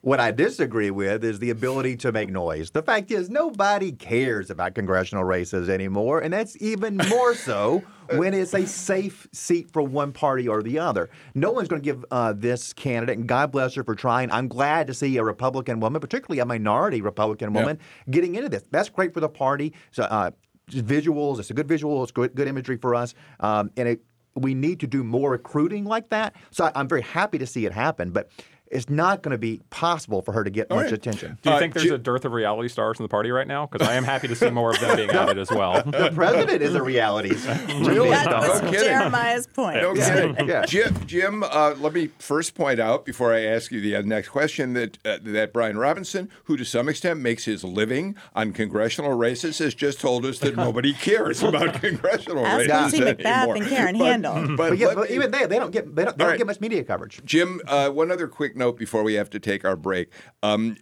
What 0.05 0.21
I 0.21 0.33
disagree 0.33 0.91
with 0.91 1.25
is 1.25 1.39
the 1.39 1.49
ability 1.49 1.97
to 1.97 2.13
make 2.13 2.29
noise. 2.29 2.73
The 2.73 2.83
fact 2.83 3.11
is, 3.11 3.31
nobody 3.31 3.91
cares 3.91 4.51
about 4.51 4.75
congressional 4.75 5.25
races 5.25 5.71
anymore, 5.71 6.21
and 6.21 6.31
that's 6.31 6.61
even 6.61 6.99
more 7.09 7.35
so 7.35 7.83
when 8.11 8.35
it's 8.35 8.53
a 8.53 8.67
safe 8.67 9.27
seat 9.33 9.71
for 9.73 9.81
one 9.81 10.13
party 10.13 10.47
or 10.47 10.63
the 10.63 10.79
other. 10.79 11.09
No 11.35 11.53
one's 11.53 11.69
going 11.69 11.81
to 11.81 11.87
give 11.87 12.05
uh, 12.11 12.35
this 12.37 12.75
candidate, 12.75 13.17
and 13.17 13.27
God 13.27 13.51
bless 13.51 13.77
her 13.77 13.83
for 13.83 13.95
trying. 13.95 14.31
I'm 14.31 14.47
glad 14.47 14.89
to 14.89 14.95
see 14.95 15.17
a 15.17 15.25
Republican 15.25 15.81
woman, 15.81 16.03
particularly 16.03 16.41
a 16.41 16.45
minority 16.45 17.01
Republican 17.01 17.55
woman, 17.55 17.79
getting 18.11 18.35
into 18.35 18.51
this. 18.51 18.63
That's 18.71 18.91
great 18.91 19.15
for 19.15 19.21
the 19.21 19.31
party. 19.31 19.73
So, 19.91 20.03
uh, 20.03 20.33
visuals. 20.71 21.39
It's 21.39 21.51
a 21.51 21.55
good 21.55 21.69
visual. 21.69 22.03
It's 22.03 22.13
good, 22.13 22.35
good 22.35 22.49
imagery 22.49 22.77
for 22.77 22.95
us. 22.95 23.15
Um, 23.41 23.71
and 23.77 23.89
it, 23.89 24.01
we 24.35 24.55
need 24.55 24.81
to 24.81 24.87
do 24.87 25.05
more 25.05 25.31
recruiting 25.31 25.85
like 25.85 26.09
that. 26.11 26.35
So 26.51 26.65
I, 26.65 26.81
am 26.81 26.89
very 26.89 27.03
happy 27.03 27.39
to 27.39 27.47
see 27.47 27.67
it 27.67 27.73
happen. 27.73 28.11
But 28.11 28.31
it's 28.71 28.89
not 28.89 29.23
going 29.23 29.33
to 29.33 29.39
be 29.39 29.61
possible 29.71 30.23
for 30.23 30.33
her 30.33 30.43
to 30.43 30.51
get 30.51 30.71
All 30.71 30.77
much 30.77 30.87
right. 30.87 30.95
attention. 30.95 31.39
Do 31.43 31.51
you 31.51 31.57
uh, 31.57 31.59
think 31.59 31.75
there's 31.75 31.91
a 31.91 31.99
dearth 31.99 32.25
of 32.25 32.33
reality 32.33 32.69
stars 32.69 32.99
in 32.99 33.05
the 33.05 33.09
party 33.09 33.31
right 33.31 33.47
now? 33.47 33.67
Because 33.67 33.87
I 33.87 33.95
am 33.95 34.05
happy 34.05 34.27
to 34.29 34.35
see 34.35 34.51
more 34.51 34.71
of 34.71 34.81
them 34.81 34.97
being 34.97 35.11
added 35.11 35.39
as 35.39 35.51
well. 35.51 35.83
The 35.95 36.11
president 36.11 36.61
is 36.61 36.75
a 36.75 36.83
reality 36.83 37.35
star. 37.37 37.55
really? 37.81 38.11
That 38.11 38.65
no 38.65 38.71
Jeremiah's 38.71 39.47
point. 39.47 39.77
No 39.77 39.95
kidding. 39.95 40.49
Yeah. 40.49 40.67
Jim, 40.67 41.07
Jim 41.07 41.43
uh, 41.45 41.75
let 41.79 41.93
me 41.93 42.09
first 42.19 42.55
point 42.55 42.81
out 42.81 43.05
before 43.05 43.33
I 43.33 43.43
ask 43.43 43.71
you 43.71 43.81
the 43.81 44.03
next 44.03 44.29
question 44.29 44.73
that 44.75 44.99
uh, 45.05 45.19
that 45.23 45.53
Brian 45.53 45.79
Robinson, 45.79 46.31
who 46.45 46.57
to 46.57 46.65
some 46.65 46.89
extent 46.89 47.21
makes 47.21 47.45
his 47.45 47.63
living 47.65 48.17
on 48.35 48.53
congressional 48.53 49.13
races, 49.13 49.59
has 49.59 49.75
just 49.75 50.01
told 50.01 50.27
us 50.27 50.41
that 50.41 50.57
nobody 50.57 50.93
cares 50.95 51.43
about 51.43 51.81
congressional 51.81 52.45
Ask 52.45 52.59
races 52.59 52.69
Nancy 52.69 53.01
McBath 53.01 53.57
and 53.57 53.67
Karen 53.67 53.99
but, 53.99 54.05
Handel. 54.05 54.57
But, 54.57 54.71
but, 54.71 54.79
yeah, 54.79 54.95
but 54.95 55.11
even 55.11 55.31
they, 55.31 55.47
they 55.47 55.59
don't 55.59 55.71
get 55.71 55.95
they 55.95 56.05
don't, 56.05 56.17
they 56.19 56.25
don't 56.25 56.31
right. 56.31 56.39
get 56.39 56.47
much 56.47 56.61
media 56.61 56.83
coverage. 56.83 57.21
Jim, 57.25 57.61
uh, 57.67 57.91
one 57.91 58.11
other 58.11 58.27
quick 58.27 58.54
note 58.57 58.79
before 58.79 59.03
we 59.03 59.15
have 59.15 59.31
to 59.31 59.41
take 59.41 59.65
our 59.65 59.77
break. 59.77 60.11
Um, 60.43 60.77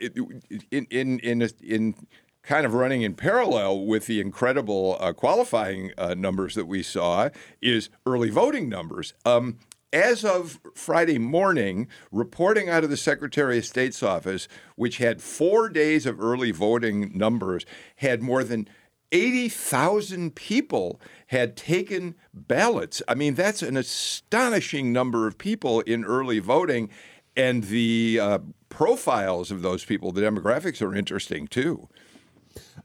in 0.70 0.86
in 0.90 1.18
in 1.20 1.48
in 1.62 1.94
kind 2.42 2.66
of 2.66 2.74
running 2.74 3.02
in 3.02 3.14
parallel 3.14 3.86
with 3.86 4.06
the 4.06 4.20
incredible 4.20 4.96
uh, 5.00 5.12
qualifying 5.12 5.92
uh, 5.96 6.14
numbers 6.14 6.54
that 6.54 6.66
we 6.66 6.82
saw 6.82 7.28
is 7.60 7.88
early 8.04 8.30
voting 8.30 8.68
numbers. 8.68 9.14
Um, 9.24 9.58
as 9.92 10.24
of 10.24 10.58
Friday 10.74 11.18
morning, 11.18 11.86
reporting 12.10 12.68
out 12.68 12.82
of 12.82 12.90
the 12.90 12.96
Secretary 12.96 13.58
of 13.58 13.66
State's 13.66 14.02
office, 14.02 14.48
which 14.74 14.96
had 14.98 15.20
four 15.20 15.68
days 15.68 16.06
of 16.06 16.20
early 16.20 16.50
voting 16.50 17.12
numbers, 17.14 17.66
had 17.96 18.22
more 18.22 18.42
than 18.42 18.66
80,000 19.12 20.34
people 20.34 20.98
had 21.26 21.56
taken 21.56 22.14
ballots. 22.32 23.02
I 23.06 23.14
mean, 23.14 23.34
that's 23.34 23.62
an 23.62 23.76
astonishing 23.76 24.92
number 24.92 25.26
of 25.26 25.36
people 25.36 25.80
in 25.80 26.04
early 26.04 26.38
voting 26.38 26.88
and 27.36 27.64
the 27.64 28.18
uh, 28.20 28.38
profiles 28.68 29.50
of 29.50 29.62
those 29.62 29.84
people, 29.84 30.12
the 30.12 30.22
demographics 30.22 30.82
are 30.82 30.94
interesting 30.94 31.46
too. 31.46 31.88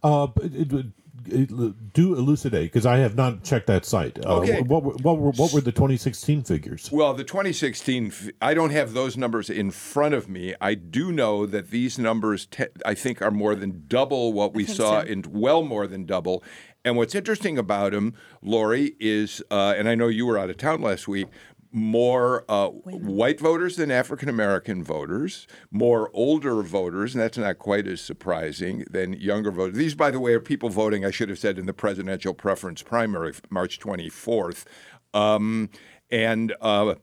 Uh, 0.03 0.27
it, 0.41 0.71
it, 0.71 0.85
it, 1.29 1.93
do 1.93 2.13
elucidate 2.15 2.71
because 2.71 2.85
I 2.85 2.97
have 2.97 3.15
not 3.15 3.43
checked 3.43 3.67
that 3.67 3.85
site. 3.85 4.23
Uh, 4.23 4.37
okay. 4.37 4.61
What, 4.61 4.83
what, 4.83 5.01
what, 5.01 5.17
were, 5.17 5.31
what 5.31 5.53
were 5.53 5.61
the 5.61 5.71
2016 5.71 6.43
figures? 6.43 6.89
Well, 6.91 7.13
the 7.13 7.23
2016, 7.23 8.13
I 8.41 8.53
don't 8.53 8.69
have 8.69 8.93
those 8.93 9.17
numbers 9.17 9.49
in 9.49 9.71
front 9.71 10.13
of 10.13 10.29
me. 10.29 10.53
I 10.61 10.75
do 10.75 11.11
know 11.11 11.45
that 11.45 11.69
these 11.69 11.97
numbers, 11.97 12.45
te- 12.45 12.65
I 12.85 12.93
think, 12.93 13.21
are 13.21 13.31
more 13.31 13.55
than 13.55 13.83
double 13.87 14.33
what 14.33 14.53
we 14.53 14.65
saw 14.65 15.01
so. 15.01 15.07
in 15.07 15.23
well 15.29 15.63
more 15.63 15.87
than 15.87 16.05
double. 16.05 16.43
And 16.85 16.95
what's 16.95 17.15
interesting 17.15 17.57
about 17.57 17.91
them, 17.91 18.13
Lori, 18.41 18.95
is, 18.99 19.41
uh, 19.51 19.73
and 19.77 19.89
I 19.89 19.95
know 19.95 20.07
you 20.07 20.25
were 20.25 20.37
out 20.37 20.49
of 20.49 20.57
town 20.57 20.81
last 20.81 21.07
week, 21.07 21.27
more 21.71 22.45
uh, 22.49 22.67
white 22.69 23.39
voters 23.39 23.75
than 23.75 23.91
African 23.91 24.29
American 24.29 24.83
voters, 24.83 25.47
more 25.71 26.09
older 26.13 26.61
voters, 26.61 27.13
and 27.13 27.21
that's 27.21 27.37
not 27.37 27.59
quite 27.59 27.87
as 27.87 28.01
surprising 28.01 28.85
than 28.89 29.13
younger 29.13 29.51
voters. 29.51 29.77
These, 29.77 29.95
by 29.95 30.11
the 30.11 30.19
way, 30.19 30.33
are 30.33 30.39
people 30.39 30.69
voting, 30.69 31.05
I 31.05 31.11
should 31.11 31.29
have 31.29 31.39
said, 31.39 31.57
in 31.57 31.65
the 31.65 31.73
presidential 31.73 32.33
preference 32.33 32.81
primary, 32.81 33.33
March 33.49 33.79
24th. 33.79 34.65
Um, 35.13 35.69
and 36.09 36.55
uh, 36.61 36.95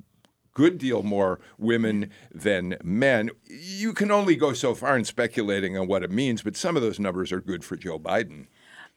good 0.54 0.78
deal 0.78 1.02
more 1.02 1.40
women 1.58 2.10
than 2.32 2.76
men. 2.82 3.30
You 3.44 3.92
can 3.92 4.10
only 4.10 4.36
go 4.36 4.52
so 4.52 4.74
far 4.74 4.96
in 4.96 5.04
speculating 5.04 5.76
on 5.76 5.86
what 5.86 6.02
it 6.02 6.10
means, 6.10 6.42
but 6.42 6.56
some 6.56 6.76
of 6.76 6.82
those 6.82 7.00
numbers 7.00 7.32
are 7.32 7.40
good 7.40 7.64
for 7.64 7.76
Joe 7.76 7.98
Biden. 7.98 8.46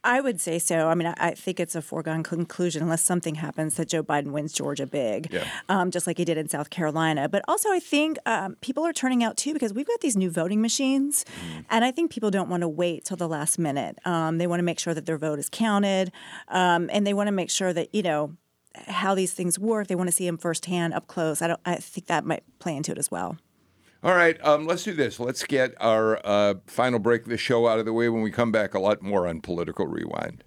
I 0.08 0.22
would 0.22 0.40
say 0.40 0.58
so. 0.58 0.88
I 0.88 0.96
mean, 0.96 1.08
I, 1.08 1.14
I 1.18 1.32
think 1.32 1.60
it's 1.60 1.76
a 1.76 1.82
foregone 1.82 2.24
conclusion 2.24 2.82
unless 2.82 3.04
something 3.04 3.36
happens 3.36 3.76
that 3.76 3.90
Joe 3.90 4.02
Biden 4.04 4.32
wins 4.32 4.54
Georgia 4.54 4.88
big, 4.88 5.32
Yeah. 5.34 5.46
um, 5.70 5.92
just 5.92 6.08
like 6.08 6.18
he 6.18 6.26
did 6.26 6.38
in 6.38 6.48
South 6.48 6.70
Carolina. 6.70 7.28
But 7.28 7.44
also, 7.48 7.70
I 7.72 7.80
think 7.80 8.18
um, 8.26 8.56
people 8.62 8.86
are 8.86 8.94
turning 8.94 9.22
out 9.24 9.36
too 9.38 9.52
because 9.54 9.74
we've 9.74 9.86
got 9.88 10.00
these 10.02 10.16
new 10.16 10.30
voting 10.32 10.62
machines, 10.62 11.26
and 11.70 11.84
I 11.84 11.92
think 11.92 12.10
people 12.12 12.32
don't 12.32 12.50
want 12.50 12.62
to 12.62 12.70
wait 12.70 13.04
till 13.06 13.18
the 13.18 13.28
last 13.28 13.60
minute. 13.60 14.00
Um, 14.06 14.38
they 14.38 14.48
want 14.48 14.60
to 14.60 14.64
make 14.64 14.80
sure 14.80 14.94
that 14.94 15.06
their 15.06 15.18
vote 15.18 15.40
is 15.40 15.50
counted, 15.50 16.12
um, 16.48 16.90
and 16.94 17.06
they 17.06 17.14
want 17.14 17.28
to 17.28 17.34
make 17.34 17.50
sure 17.50 17.74
that 17.74 17.94
you 17.94 18.02
know 18.02 18.36
how 18.88 19.14
these 19.16 19.34
things 19.34 19.60
work. 19.60 19.88
They 19.88 19.96
want 19.96 20.08
to 20.08 20.16
see 20.16 20.26
them 20.26 20.38
firsthand, 20.38 20.94
up 20.94 21.08
close. 21.08 21.42
I 21.42 21.48
don't. 21.48 21.60
I 21.66 21.76
think 21.76 22.08
that 22.08 22.24
might 22.26 22.44
play 22.60 22.76
into 22.76 22.92
it 22.94 22.98
as 22.98 23.12
well. 23.12 23.38
All 24.08 24.16
right, 24.16 24.42
um, 24.42 24.66
let's 24.66 24.84
do 24.86 24.94
this. 24.94 25.20
Let's 25.20 25.44
get 25.44 25.74
our 25.82 26.26
uh, 26.26 26.54
final 26.66 26.98
break 26.98 27.24
of 27.24 27.28
the 27.28 27.36
show 27.38 27.68
out 27.68 27.78
of 27.78 27.84
the 27.84 27.92
way. 27.92 28.08
When 28.08 28.22
we 28.22 28.32
come 28.32 28.54
back, 28.54 28.74
a 28.74 28.80
lot 28.80 29.02
more 29.02 29.28
on 29.28 29.42
Political 29.42 29.88
Rewind. 29.88 30.46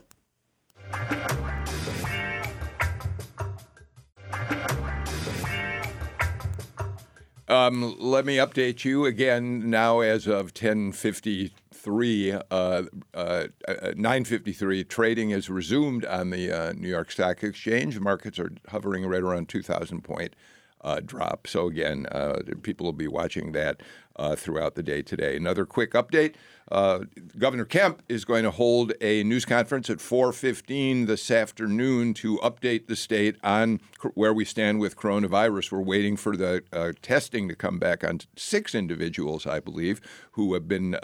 Um, 7.48 7.96
let 7.98 8.24
me 8.24 8.38
update 8.38 8.86
you 8.86 9.04
again 9.04 9.68
now 9.68 10.00
as 10.00 10.26
of 10.26 10.54
1053, 10.58 12.32
uh, 12.32 12.40
uh, 12.50 12.84
uh, 13.12 13.46
953, 13.68 14.84
trading 14.84 15.28
has 15.28 15.50
resumed 15.50 16.06
on 16.06 16.30
the 16.30 16.50
uh, 16.50 16.72
New 16.72 16.88
York 16.88 17.11
Stock 17.11 17.42
Exchange. 17.42 18.00
Markets 18.00 18.38
are 18.38 18.52
hovering 18.70 19.04
right 19.04 19.20
around 19.20 19.50
2,000 19.50 20.00
point 20.00 20.34
uh, 20.83 21.01
drop. 21.05 21.47
So 21.47 21.66
again, 21.66 22.07
uh, 22.07 22.41
people 22.62 22.85
will 22.85 22.93
be 22.93 23.09
watching 23.09 23.53
that 23.53 23.83
uh, 24.16 24.37
throughout 24.37 24.74
the 24.74 24.83
day 24.83 25.03
today. 25.03 25.37
Another 25.37 25.64
quick 25.64 25.93
update: 25.93 26.35
uh, 26.70 27.01
Governor 27.39 27.64
Kemp 27.64 28.03
is 28.09 28.24
going 28.24 28.45
to 28.45 28.51
hold 28.51 28.93
a 29.01 29.22
news 29.24 29.45
conference 29.45 29.91
at 29.91 29.99
4:15 29.99 31.07
this 31.07 31.31
afternoon 31.31 32.14
to 32.14 32.39
update 32.39 32.87
the 32.87 32.97
state 32.97 33.37
on 33.43 33.81
cr- 33.99 34.09
where 34.14 34.35
we 34.35 34.45
stand 34.45 34.81
with 34.81 34.97
coronavirus. 34.97 35.72
We're 35.72 35.81
waiting 35.81 36.16
for 36.16 36.37
the 36.37 36.62
uh, 36.72 36.93
testing 37.03 37.49
to 37.49 37.55
come 37.55 37.78
back 37.78 38.05
on 38.05 38.20
six 38.37 38.74
individuals, 38.74 39.47
I 39.47 39.61
believe, 39.61 40.01
who 40.33 40.55
have 40.55 40.68
been. 40.68 40.97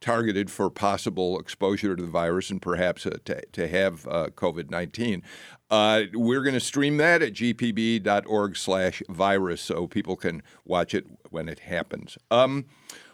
Targeted 0.00 0.50
for 0.50 0.70
possible 0.70 1.38
exposure 1.38 1.94
to 1.94 2.02
the 2.02 2.08
virus 2.08 2.50
and 2.50 2.60
perhaps 2.60 3.04
uh, 3.04 3.18
to, 3.26 3.42
to 3.52 3.68
have 3.68 4.06
uh, 4.06 4.28
COVID-19. 4.34 5.22
Uh, 5.70 6.04
we're 6.14 6.42
going 6.42 6.54
to 6.54 6.60
stream 6.60 6.96
that 6.96 7.22
at 7.22 7.34
gpb.org 7.34 8.56
slash 8.56 9.02
virus 9.08 9.60
so 9.60 9.86
people 9.86 10.16
can 10.16 10.42
watch 10.64 10.94
it 10.94 11.06
when 11.30 11.48
it 11.48 11.60
happens. 11.60 12.16
Um, 12.30 12.64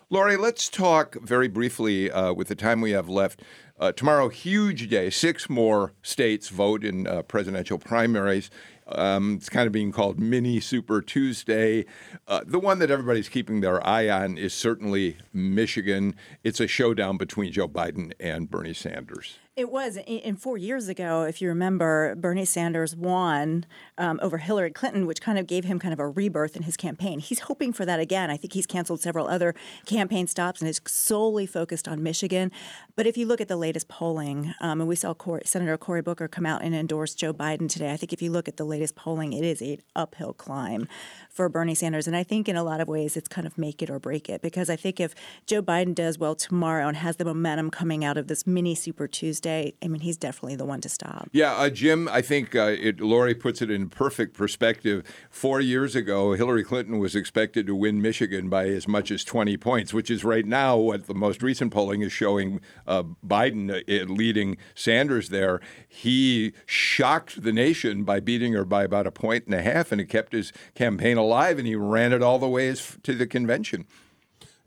Lori, 0.09 0.37
let's 0.37 0.68
talk 0.68 1.16
very 1.20 1.49
briefly 1.49 2.11
uh, 2.11 2.32
with 2.32 2.47
the 2.47 2.55
time 2.55 2.80
we 2.80 2.93
have 2.93 3.09
left. 3.09 3.43
Uh, 3.78 3.91
tomorrow, 3.91 4.28
huge 4.28 4.89
day. 4.89 5.11
Six 5.11 5.51
more 5.51 5.93
states 6.01 6.49
vote 6.49 6.84
in 6.84 7.09
uh, 7.09 7.22
presidential 7.22 7.78
primaries. 7.78 8.49
Um, 8.89 9.34
it's 9.34 9.49
kind 9.49 9.66
of 9.66 9.72
being 9.72 9.93
called 9.93 10.18
Mini 10.18 10.61
Super 10.61 11.01
Tuesday. 11.03 11.84
Uh, 12.28 12.43
the 12.47 12.59
one 12.59 12.78
that 12.78 12.91
everybody's 12.91 13.28
keeping 13.28 13.61
their 13.61 13.84
eye 13.87 14.09
on 14.09 14.39
is 14.39 14.55
certainly 14.55 15.16
Michigan. 15.32 16.14
It's 16.45 16.61
a 16.61 16.66
showdown 16.66 17.16
between 17.16 17.53
Joe 17.53 17.68
Biden 17.68 18.12
and 18.20 18.51
Bernie 18.51 18.74
Sanders. 18.74 19.39
It 19.57 19.73
was. 19.73 19.97
And 20.07 20.39
four 20.39 20.59
years 20.59 20.91
ago, 20.91 21.23
if 21.23 21.41
you 21.41 21.49
remember, 21.49 22.15
Bernie 22.15 22.45
Sanders 22.45 22.95
won 22.95 23.65
um, 23.97 24.21
over 24.23 24.37
Hillary 24.37 24.71
Clinton, 24.71 25.07
which 25.07 25.23
kind 25.23 25.39
of 25.39 25.47
gave 25.47 25.65
him 25.65 25.79
kind 25.79 25.95
of 25.95 25.99
a 25.99 26.07
rebirth 26.07 26.57
in 26.57 26.65
his 26.65 26.77
campaign. 26.77 27.21
He's 27.21 27.39
hoping 27.39 27.73
for 27.73 27.87
that 27.87 27.99
again. 27.99 28.31
I 28.31 28.37
think 28.37 28.53
he's 28.53 28.67
canceled 28.67 29.01
several 29.01 29.27
other 29.27 29.55
campaign 29.87 30.27
stops 30.27 30.61
and 30.61 30.69
is 30.69 30.79
solely 30.87 31.47
focused 31.47 31.89
on 31.89 32.03
Michigan. 32.03 32.53
But 32.97 33.07
if 33.07 33.17
you 33.17 33.25
look 33.25 33.41
at 33.41 33.49
the 33.49 33.57
latest 33.57 33.89
polling, 33.89 34.53
um, 34.61 34.83
and 34.83 34.89
we 34.89 34.95
saw 34.95 35.15
Cory, 35.15 35.41
Senator 35.47 35.79
Cory 35.79 36.03
Booker 36.03 36.29
come 36.29 36.45
out 36.45 36.63
and 36.63 36.75
endorse 36.75 37.15
Joe 37.15 37.33
Biden 37.33 37.67
today, 37.67 37.91
I 37.91 37.97
think 37.97 38.13
if 38.13 38.21
you 38.21 38.31
look 38.31 38.49
at 38.49 38.59
the 38.59 38.65
latest 38.65 38.95
polling, 38.95 39.33
it 39.33 39.43
is 39.43 39.63
an 39.63 39.79
uphill 39.95 40.35
climb 40.35 40.87
for 41.31 41.49
Bernie 41.49 41.75
Sanders. 41.75 42.07
And 42.07 42.15
I 42.15 42.25
think 42.25 42.47
in 42.47 42.57
a 42.57 42.63
lot 42.63 42.83
of 42.83 42.89
ways, 42.89 43.17
it's 43.17 43.29
kind 43.29 43.47
of 43.47 43.57
make 43.57 43.81
it 43.81 43.89
or 43.89 43.99
break 43.99 44.29
it 44.29 44.43
because 44.43 44.69
I 44.69 44.77
think 44.77 45.01
if 45.01 45.15
Joe 45.47 45.63
Biden 45.63 45.95
does 45.95 46.19
well 46.19 46.35
tomorrow 46.35 46.89
and 46.89 46.99
has 46.99 47.17
the 47.17 47.25
momentum 47.25 47.71
coming 47.71 48.05
out 48.05 48.19
of 48.19 48.29
this 48.29 48.47
mini 48.47 48.75
Super 48.75 49.09
Tuesday, 49.09 49.46
I 49.47 49.73
mean, 49.83 50.01
he's 50.01 50.17
definitely 50.17 50.57
the 50.57 50.65
one 50.65 50.81
to 50.81 50.89
stop. 50.89 51.29
Yeah, 51.33 51.55
uh, 51.55 51.71
Jim, 51.71 52.09
I 52.09 52.23
think 52.23 52.55
uh, 52.55 52.75
it, 52.79 53.01
Lori 53.01 53.35
puts 53.35 53.63
it 53.63 53.71
in 53.71 53.89
perfect 53.89 54.37
perspective. 54.37 55.03
Four 55.31 55.61
years 55.61 55.95
ago, 55.95 56.33
Hillary 56.33 56.65
Clinton 56.65 56.99
was 56.99 57.15
expected 57.15 57.67
to 57.67 57.75
win 57.75 58.03
Michigan 58.03 58.49
by 58.49 58.69
as 58.69 58.87
much 58.87 59.11
as 59.11 59.25
20 59.25 59.57
points, 59.57 59.95
which 59.95 60.11
is 60.11 60.25
right 60.25 60.47
now 60.47 60.77
what 60.77 61.07
the 61.07 61.15
most 61.15 61.43
recent 61.43 61.73
polling 61.73 62.03
is 62.03 62.13
showing 62.13 62.61
uh, 62.87 63.03
Biden 63.27 63.71
uh, 63.71 64.13
leading 64.13 64.57
Sanders 64.75 65.29
there. 65.29 65.61
He 65.89 66.53
shocked 66.67 67.43
the 67.43 67.53
nation 67.53 68.05
by 68.05 68.21
beating 68.21 68.53
her 68.53 68.65
by 68.65 68.85
about 68.85 69.07
a 69.07 69.13
point 69.13 69.47
and 69.47 69.55
a 69.55 69.63
half, 69.63 69.93
and 69.93 70.01
it 70.01 70.07
kept 70.07 70.33
his 70.33 70.53
campaign 70.75 71.17
alive, 71.17 71.59
and 71.59 71.67
he 71.67 71.77
ran 71.77 72.13
it 72.13 72.23
all 72.23 72.39
the 72.39 72.49
way 72.49 72.75
to 72.75 73.15
the 73.15 73.27
convention. 73.27 73.87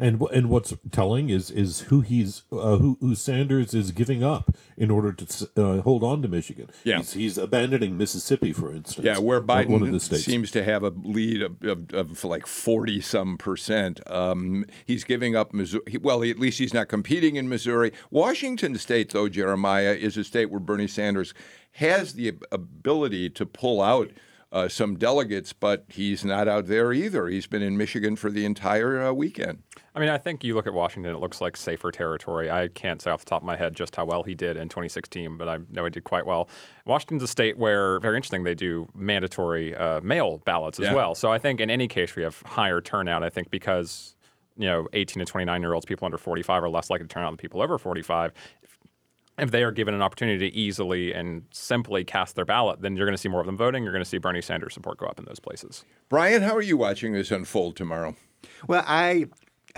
And 0.01 0.21
and 0.33 0.49
what's 0.49 0.73
telling 0.91 1.29
is 1.29 1.51
is 1.51 1.81
who 1.81 1.99
he's 1.99 2.43
uh, 2.53 2.77
who 2.77 2.97
who 3.01 3.15
Sanders 3.15 3.73
is 3.73 3.91
giving 3.91 4.23
up 4.23 4.55
in 4.77 4.89
order 4.89 5.11
to 5.11 5.49
uh, 5.57 5.81
hold 5.81 6.03
on 6.05 6.21
to 6.21 6.29
Michigan. 6.29 6.69
Yeah. 6.85 6.99
he's, 6.99 7.13
he's 7.13 7.37
abandoning 7.37 7.97
Mississippi, 7.97 8.53
for 8.53 8.71
instance. 8.73 9.05
Yeah, 9.05 9.17
where 9.17 9.41
one- 9.41 9.69
one 9.69 9.83
of 9.83 9.89
Biden 9.89 10.17
seems 10.23 10.51
to 10.51 10.63
have 10.63 10.83
a 10.83 10.89
lead 10.89 11.41
of, 11.41 11.61
of, 11.63 11.93
of 11.93 12.23
like 12.23 12.47
40 12.47 13.01
some 13.01 13.37
percent. 13.37 13.99
Um, 14.09 14.65
he's 14.85 15.03
giving 15.03 15.35
up 15.35 15.53
Missouri. 15.53 15.83
Well, 16.01 16.23
at 16.23 16.39
least 16.39 16.59
he's 16.59 16.73
not 16.73 16.87
competing 16.87 17.35
in 17.35 17.49
Missouri. 17.49 17.91
Washington 18.09 18.77
State, 18.77 19.09
though, 19.11 19.27
Jeremiah, 19.27 19.91
is 19.93 20.15
a 20.15 20.23
state 20.23 20.49
where 20.49 20.61
Bernie 20.61 20.87
Sanders 20.87 21.33
has 21.73 22.13
the 22.13 22.33
ability 22.53 23.29
to 23.31 23.45
pull 23.45 23.81
out. 23.81 24.11
Uh, 24.51 24.67
some 24.67 24.95
delegates, 24.95 25.53
but 25.53 25.85
he's 25.89 26.25
not 26.25 26.47
out 26.47 26.65
there 26.65 26.91
either. 26.91 27.27
He's 27.27 27.45
been 27.45 27.61
in 27.61 27.77
Michigan 27.77 28.15
for 28.15 28.31
the 28.31 28.45
entire 28.45 28.99
uh, 28.99 29.13
weekend. 29.13 29.61
I 29.93 29.99
mean, 29.99 30.09
I 30.09 30.17
think 30.17 30.43
you 30.43 30.55
look 30.55 30.65
at 30.65 30.73
Washington, 30.73 31.13
it 31.13 31.19
looks 31.19 31.39
like 31.39 31.55
safer 31.55 31.91
territory. 31.91 32.49
I 32.49 32.67
can't 32.69 32.99
say 32.99 33.11
off 33.11 33.19
the 33.19 33.29
top 33.29 33.43
of 33.43 33.45
my 33.45 33.55
head 33.55 33.75
just 33.75 33.95
how 33.95 34.05
well 34.05 34.23
he 34.23 34.33
did 34.33 34.57
in 34.57 34.67
2016, 34.67 35.37
but 35.37 35.47
I 35.47 35.59
know 35.69 35.83
he 35.83 35.91
did 35.91 36.03
quite 36.03 36.25
well. 36.25 36.49
Washington's 36.87 37.21
a 37.21 37.27
state 37.27 37.59
where, 37.59 37.99
very 37.99 38.15
interesting, 38.17 38.43
they 38.43 38.55
do 38.55 38.87
mandatory 38.95 39.75
uh, 39.75 40.01
mail 40.01 40.39
ballots 40.45 40.79
as 40.79 40.85
Yeah. 40.85 40.93
well. 40.95 41.13
So 41.13 41.31
I 41.31 41.37
think 41.37 41.59
in 41.61 41.69
any 41.69 41.87
case, 41.87 42.15
we 42.15 42.23
have 42.23 42.41
higher 42.41 42.81
turnout, 42.81 43.21
I 43.23 43.29
think, 43.29 43.51
because 43.51 44.15
you 44.57 44.65
know, 44.65 44.87
18 44.91 45.19
to 45.19 45.25
29 45.25 45.61
year 45.61 45.73
olds, 45.73 45.85
people 45.85 46.05
under 46.05 46.17
45 46.17 46.63
are 46.63 46.69
less 46.69 46.89
likely 46.89 47.05
to 47.07 47.13
turn 47.13 47.23
out 47.23 47.29
than 47.29 47.37
people 47.37 47.61
over 47.61 47.77
45. 47.77 48.33
If, 49.39 49.47
if 49.47 49.51
they 49.51 49.63
are 49.63 49.71
given 49.71 49.93
an 49.93 50.01
opportunity 50.01 50.49
to 50.49 50.55
easily 50.55 51.13
and 51.13 51.43
simply 51.51 52.03
cast 52.03 52.35
their 52.35 52.45
ballot, 52.45 52.81
then 52.81 52.95
you're 52.95 53.05
going 53.05 53.15
to 53.15 53.21
see 53.21 53.29
more 53.29 53.39
of 53.39 53.45
them 53.45 53.57
voting. 53.57 53.83
You're 53.83 53.93
going 53.93 54.03
to 54.03 54.09
see 54.09 54.17
Bernie 54.17 54.41
Sanders 54.41 54.73
support 54.73 54.97
go 54.97 55.05
up 55.05 55.19
in 55.19 55.25
those 55.25 55.39
places. 55.39 55.85
Brian, 56.09 56.41
how 56.41 56.55
are 56.55 56.61
you 56.61 56.77
watching 56.77 57.13
this 57.13 57.31
unfold 57.31 57.75
tomorrow? 57.75 58.15
Well, 58.67 58.83
I 58.87 59.25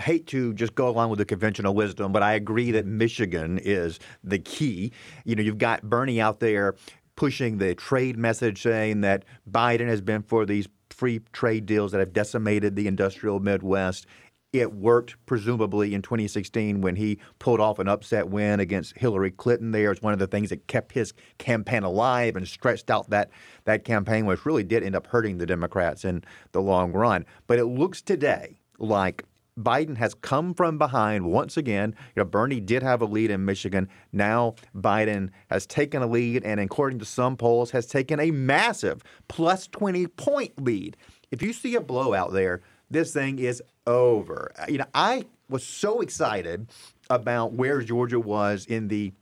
hate 0.00 0.26
to 0.28 0.54
just 0.54 0.74
go 0.74 0.88
along 0.88 1.10
with 1.10 1.18
the 1.18 1.24
conventional 1.24 1.74
wisdom, 1.74 2.12
but 2.12 2.22
I 2.22 2.34
agree 2.34 2.70
that 2.72 2.86
Michigan 2.86 3.58
is 3.58 3.98
the 4.24 4.38
key. 4.38 4.92
You 5.24 5.36
know, 5.36 5.42
you've 5.42 5.58
got 5.58 5.82
Bernie 5.82 6.20
out 6.20 6.40
there 6.40 6.74
pushing 7.16 7.58
the 7.58 7.74
trade 7.74 8.16
message 8.16 8.62
saying 8.62 9.02
that 9.02 9.24
Biden 9.50 9.86
has 9.88 10.00
been 10.00 10.22
for 10.22 10.46
these 10.46 10.66
free 10.90 11.20
trade 11.32 11.66
deals 11.66 11.92
that 11.92 11.98
have 11.98 12.12
decimated 12.12 12.76
the 12.76 12.86
industrial 12.86 13.40
Midwest. 13.40 14.06
It 14.52 14.74
worked 14.74 15.16
presumably 15.24 15.94
in 15.94 16.02
2016 16.02 16.82
when 16.82 16.96
he 16.96 17.18
pulled 17.38 17.58
off 17.58 17.78
an 17.78 17.88
upset 17.88 18.28
win 18.28 18.60
against 18.60 18.98
Hillary 18.98 19.30
Clinton. 19.30 19.70
There, 19.70 19.90
it's 19.90 20.02
one 20.02 20.12
of 20.12 20.18
the 20.18 20.26
things 20.26 20.50
that 20.50 20.66
kept 20.66 20.92
his 20.92 21.14
campaign 21.38 21.84
alive 21.84 22.36
and 22.36 22.46
stretched 22.46 22.90
out 22.90 23.08
that 23.08 23.30
that 23.64 23.84
campaign, 23.84 24.26
which 24.26 24.44
really 24.44 24.62
did 24.62 24.82
end 24.82 24.94
up 24.94 25.06
hurting 25.06 25.38
the 25.38 25.46
Democrats 25.46 26.04
in 26.04 26.22
the 26.52 26.60
long 26.60 26.92
run. 26.92 27.24
But 27.46 27.60
it 27.60 27.64
looks 27.64 28.02
today 28.02 28.58
like 28.78 29.24
Biden 29.58 29.96
has 29.96 30.12
come 30.12 30.52
from 30.52 30.76
behind 30.76 31.24
once 31.24 31.56
again. 31.56 31.94
You 32.14 32.20
know, 32.20 32.24
Bernie 32.26 32.60
did 32.60 32.82
have 32.82 33.00
a 33.00 33.06
lead 33.06 33.30
in 33.30 33.46
Michigan. 33.46 33.88
Now 34.12 34.56
Biden 34.76 35.30
has 35.48 35.66
taken 35.66 36.02
a 36.02 36.06
lead, 36.06 36.44
and 36.44 36.60
according 36.60 36.98
to 36.98 37.06
some 37.06 37.38
polls, 37.38 37.70
has 37.70 37.86
taken 37.86 38.20
a 38.20 38.30
massive 38.30 39.02
plus 39.28 39.66
20 39.68 40.08
point 40.08 40.62
lead. 40.62 40.98
If 41.30 41.40
you 41.40 41.54
see 41.54 41.74
a 41.74 41.80
blowout 41.80 42.34
there, 42.34 42.60
this 42.90 43.14
thing 43.14 43.38
is 43.38 43.62
over. 43.86 44.52
You 44.68 44.78
know, 44.78 44.86
I 44.94 45.24
was 45.48 45.64
so 45.64 46.00
excited 46.00 46.68
about 47.10 47.52
where 47.52 47.80
Georgia 47.82 48.20
was 48.20 48.66
in 48.66 48.88
the 48.88 49.12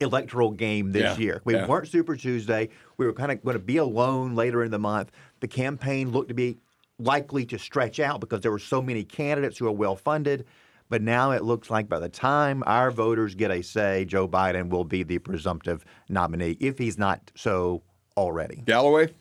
electoral 0.00 0.52
game 0.52 0.92
this 0.92 1.02
Yeah, 1.02 1.16
year. 1.16 1.42
We 1.44 1.54
yeah. 1.54 1.66
weren't 1.66 1.88
Super 1.88 2.16
Tuesday. 2.16 2.68
We 2.96 3.06
were 3.06 3.12
kind 3.12 3.32
of 3.32 3.42
going 3.42 3.54
to 3.56 3.62
be 3.62 3.78
alone 3.78 4.34
later 4.34 4.62
in 4.62 4.70
the 4.70 4.78
month. 4.78 5.10
The 5.40 5.48
campaign 5.48 6.10
looked 6.10 6.28
to 6.28 6.34
be 6.34 6.58
likely 6.98 7.44
to 7.46 7.58
stretch 7.58 8.00
out 8.00 8.20
because 8.20 8.40
there 8.40 8.50
were 8.50 8.58
so 8.58 8.80
many 8.80 9.04
candidates 9.04 9.58
who 9.58 9.66
are 9.66 9.72
well 9.72 9.96
funded. 9.96 10.46
But 10.90 11.02
now 11.02 11.32
it 11.32 11.44
looks 11.44 11.68
like 11.68 11.88
by 11.88 11.98
the 11.98 12.08
time 12.08 12.62
our 12.66 12.90
voters 12.90 13.34
get 13.34 13.50
a 13.50 13.62
say, 13.62 14.06
Joe 14.06 14.26
Biden 14.26 14.70
will 14.70 14.84
be 14.84 15.02
the 15.02 15.18
presumptive 15.18 15.84
nominee, 16.08 16.56
if 16.60 16.78
he's 16.78 16.96
not 16.96 17.30
so 17.34 17.82
already. 18.16 18.62
Galloway? 18.64 19.12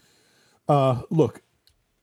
Uh, 0.70 1.02
look, 1.10 1.42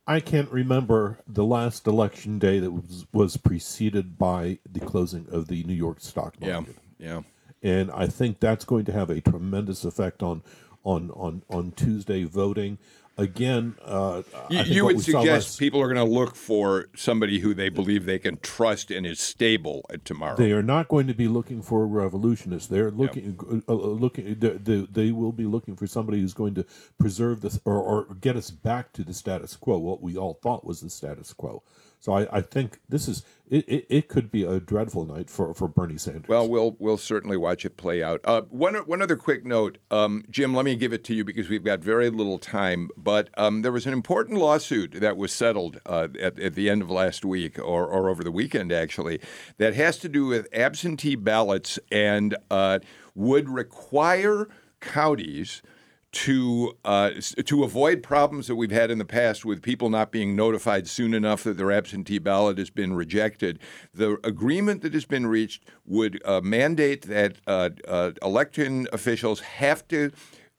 I 0.07 0.21
can't 0.21 0.51
remember 0.51 1.19
the 1.27 1.45
last 1.45 1.87
election 1.87 2.39
day 2.39 2.59
that 2.59 2.71
was, 2.71 3.07
was 3.13 3.37
preceded 3.37 4.19
by 4.19 4.59
the 4.71 4.81
closing 4.81 5.27
of 5.31 5.49
the 5.49 5.65
New 5.65 5.75
York 5.75 6.01
stock 6.01 6.39
market. 6.41 6.75
Yeah, 6.99 7.23
yeah. 7.63 7.79
and 7.79 7.91
I 7.91 8.07
think 8.09 8.41
that's 8.41 8.65
going 8.65 8.85
to 8.87 8.93
have 8.93 9.09
a 9.09 9.21
tremendous 9.21 9.85
effect 9.85 10.23
on 10.23 10.43
on 10.85 11.11
on 11.13 11.43
on 11.49 11.73
Tuesday 11.73 12.25
voting. 12.25 12.79
Again, 13.17 13.77
uh, 13.85 14.23
I 14.35 14.47
You, 14.51 14.57
think 14.59 14.69
you 14.69 14.85
would 14.87 15.01
suggest 15.01 15.27
last- 15.27 15.59
people 15.61 15.81
are 15.81 15.87
going 15.93 16.05
to 16.05 16.13
look 16.13 16.35
for 16.35 16.89
somebody 16.97 17.39
who 17.39 17.55
they 17.55 17.69
believe 17.69 18.07
they 18.07 18.19
can 18.19 18.39
trust 18.39 18.91
and 18.91 19.07
is 19.07 19.21
stable 19.21 19.85
tomorrow. 20.05 20.37
they 20.37 20.51
are 20.51 20.63
not 20.65 20.89
going 20.89 21.07
to 21.07 21.15
be 21.15 21.29
looking 21.29 21.63
for 21.63 21.87
revolutionists. 21.87 22.69
They're 22.69 22.91
looking 22.91 23.39
uh, 23.69 23.73
uh, 23.73 23.75
looking. 23.77 24.35
They, 24.41 24.51
they, 24.51 24.87
they 24.91 25.13
will 25.13 25.33
be 25.33 25.45
looking 25.45 25.77
for 25.77 25.87
somebody 25.87 26.21
who's 26.21 26.35
going 26.35 26.55
to 26.57 26.67
preserve 26.99 27.41
this 27.41 27.61
or, 27.65 27.77
or 27.81 28.15
get 28.21 28.35
us 28.37 28.51
back 28.51 28.93
to 28.95 29.05
the 29.05 29.15
status 29.15 29.55
quo, 29.55 29.79
what 29.79 30.03
we 30.03 30.17
all 30.17 30.35
thought 30.43 30.65
was 30.65 30.81
the 30.81 30.91
status 30.91 31.33
quo. 31.33 31.63
So 32.01 32.13
I, 32.13 32.37
I 32.37 32.41
think 32.43 32.81
this 32.87 33.09
is 33.09 33.25
it, 33.49 33.67
it, 33.67 33.87
it. 33.89 34.09
could 34.09 34.31
be 34.31 34.43
a 34.45 34.61
dreadful 34.61 35.07
night 35.07 35.31
for, 35.31 35.55
for 35.55 35.69
Bernie 35.69 35.97
Sanders. 35.97 36.29
Well, 36.29 36.47
we'll 36.47 36.77
we'll 36.79 36.99
certainly 36.99 37.39
watch 37.39 37.65
it 37.65 37.79
play 37.79 38.03
out. 38.03 38.21
Uh, 38.25 38.43
one 38.51 38.75
one 38.75 39.01
other 39.01 39.17
quick 39.17 39.47
note, 39.47 39.79
um, 39.91 40.25
Jim. 40.29 40.53
Let 40.55 40.67
me 40.67 40.77
give 40.77 40.93
it 40.93 41.03
to 41.05 41.15
you 41.15 41.25
because 41.25 41.49
we've 41.49 41.65
got 41.65 41.81
very 41.81 42.11
little 42.11 42.39
time. 42.39 42.91
But 43.05 43.29
um, 43.37 43.63
there 43.63 43.73
was 43.73 43.87
an 43.87 43.93
important 43.93 44.39
lawsuit 44.39 44.93
that 45.01 45.17
was 45.17 45.33
settled 45.33 45.81
uh, 45.87 46.09
at, 46.21 46.39
at 46.41 46.55
the 46.55 46.71
end 46.71 46.83
of 46.83 46.91
last 46.91 47.25
week, 47.25 47.59
or, 47.59 47.87
or 47.87 48.09
over 48.09 48.25
the 48.25 48.33
weekend 48.33 48.73
actually, 48.73 49.21
that 49.59 49.75
has 49.75 49.99
to 49.99 50.09
do 50.09 50.27
with 50.27 50.49
absentee 50.53 51.15
ballots 51.15 51.79
and 51.93 52.37
uh, 52.51 52.79
would 53.15 53.49
require 53.49 54.49
counties 54.81 55.63
to 56.15 56.77
uh, 56.85 57.11
to 57.45 57.65
avoid 57.65 58.01
problems 58.03 58.47
that 58.47 58.55
we've 58.55 58.71
had 58.71 58.89
in 58.91 58.99
the 58.99 59.05
past 59.05 59.45
with 59.45 59.61
people 59.61 59.91
not 59.91 60.13
being 60.13 60.37
notified 60.37 60.87
soon 60.87 61.13
enough 61.13 61.43
that 61.43 61.57
their 61.57 61.73
absentee 61.73 62.21
ballot 62.21 62.57
has 62.57 62.71
been 62.71 62.95
rejected. 62.95 63.59
The 63.93 64.19
agreement 64.23 64.83
that 64.83 64.95
has 64.95 65.07
been 65.07 65.27
reached 65.27 65.65
would 65.85 66.23
uh, 66.25 66.41
mandate 66.41 67.03
that 67.03 67.37
uh, 67.49 67.71
uh, 67.89 68.13
election 68.23 68.87
officials 68.93 69.41
have 69.41 69.87
to. 69.89 70.13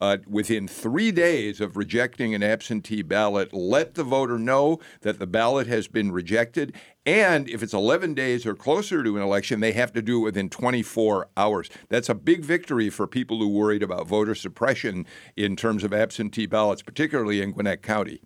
Uh, 0.05 0.17
within 0.27 0.67
three 0.67 1.11
days 1.11 1.59
of 1.59 1.75
rejecting 1.75 2.35
an 2.35 2.43
absentee 2.43 3.01
ballot, 3.01 3.51
let 3.51 3.95
the 3.95 4.03
voter 4.03 4.37
know 4.37 4.79
that 5.01 5.17
the 5.17 5.25
ballot 5.25 5.65
has 5.65 5.87
been 5.87 6.11
rejected. 6.11 6.75
And 7.07 7.49
if 7.49 7.63
it's 7.63 7.73
11 7.73 8.13
days 8.13 8.45
or 8.45 8.53
closer 8.53 9.03
to 9.03 9.17
an 9.17 9.23
election, 9.23 9.61
they 9.61 9.71
have 9.71 9.91
to 9.93 10.03
do 10.03 10.19
it 10.19 10.25
within 10.25 10.47
24 10.47 11.29
hours. 11.35 11.71
That's 11.89 12.07
a 12.07 12.13
big 12.13 12.45
victory 12.45 12.91
for 12.91 13.07
people 13.07 13.39
who 13.39 13.47
worried 13.47 13.81
about 13.81 14.05
voter 14.05 14.35
suppression 14.35 15.07
in 15.35 15.55
terms 15.55 15.83
of 15.83 15.91
absentee 15.91 16.45
ballots, 16.45 16.83
particularly 16.83 17.41
in 17.41 17.53
Gwinnett 17.53 17.81
County. 17.81 18.21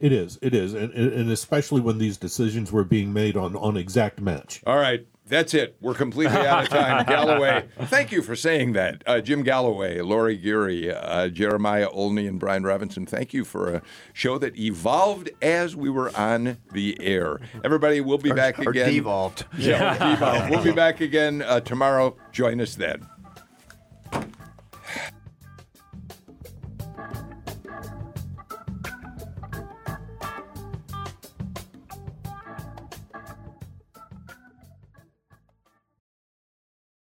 it 0.00 0.12
is, 0.12 0.40
it 0.42 0.54
is, 0.54 0.74
and, 0.74 0.92
and 0.92 1.12
and 1.12 1.30
especially 1.30 1.80
when 1.80 1.98
these 1.98 2.16
decisions 2.16 2.72
were 2.72 2.82
being 2.82 3.12
made 3.12 3.36
on 3.36 3.54
on 3.54 3.76
exact 3.76 4.20
match. 4.20 4.60
All 4.66 4.78
right, 4.78 5.06
that's 5.28 5.54
it. 5.54 5.76
We're 5.80 5.94
completely 5.94 6.36
out 6.36 6.64
of 6.64 6.68
time. 6.68 7.04
Galloway, 7.08 7.66
thank 7.84 8.12
you 8.12 8.22
for 8.22 8.36
saying 8.36 8.72
that. 8.74 9.02
Uh, 9.06 9.20
Jim 9.20 9.42
Galloway, 9.42 10.00
Lori 10.00 10.36
Geary, 10.36 10.92
uh, 10.92 11.28
Jeremiah 11.28 11.88
Olney, 11.90 12.26
and 12.26 12.38
Brian 12.38 12.62
Robinson, 12.64 13.06
thank 13.06 13.34
you 13.34 13.44
for 13.44 13.74
a 13.74 13.82
show 14.12 14.38
that 14.38 14.56
evolved 14.58 15.30
as 15.42 15.74
we 15.76 15.90
were 15.90 16.16
on 16.16 16.58
the 16.72 16.96
air. 17.00 17.40
Everybody, 17.64 18.00
we'll 18.00 18.18
be 18.18 18.32
back 18.32 18.58
Or 18.58 18.70
again. 18.70 18.92
devolved. 18.92 19.44
Yeah, 19.58 20.10
devolved. 20.14 20.50
We'll 20.50 20.62
be 20.64 20.72
back 20.72 21.00
again 21.00 21.42
uh, 21.42 21.60
tomorrow. 21.60 22.16
Join 22.32 22.60
us 22.60 22.74
then. 22.76 23.06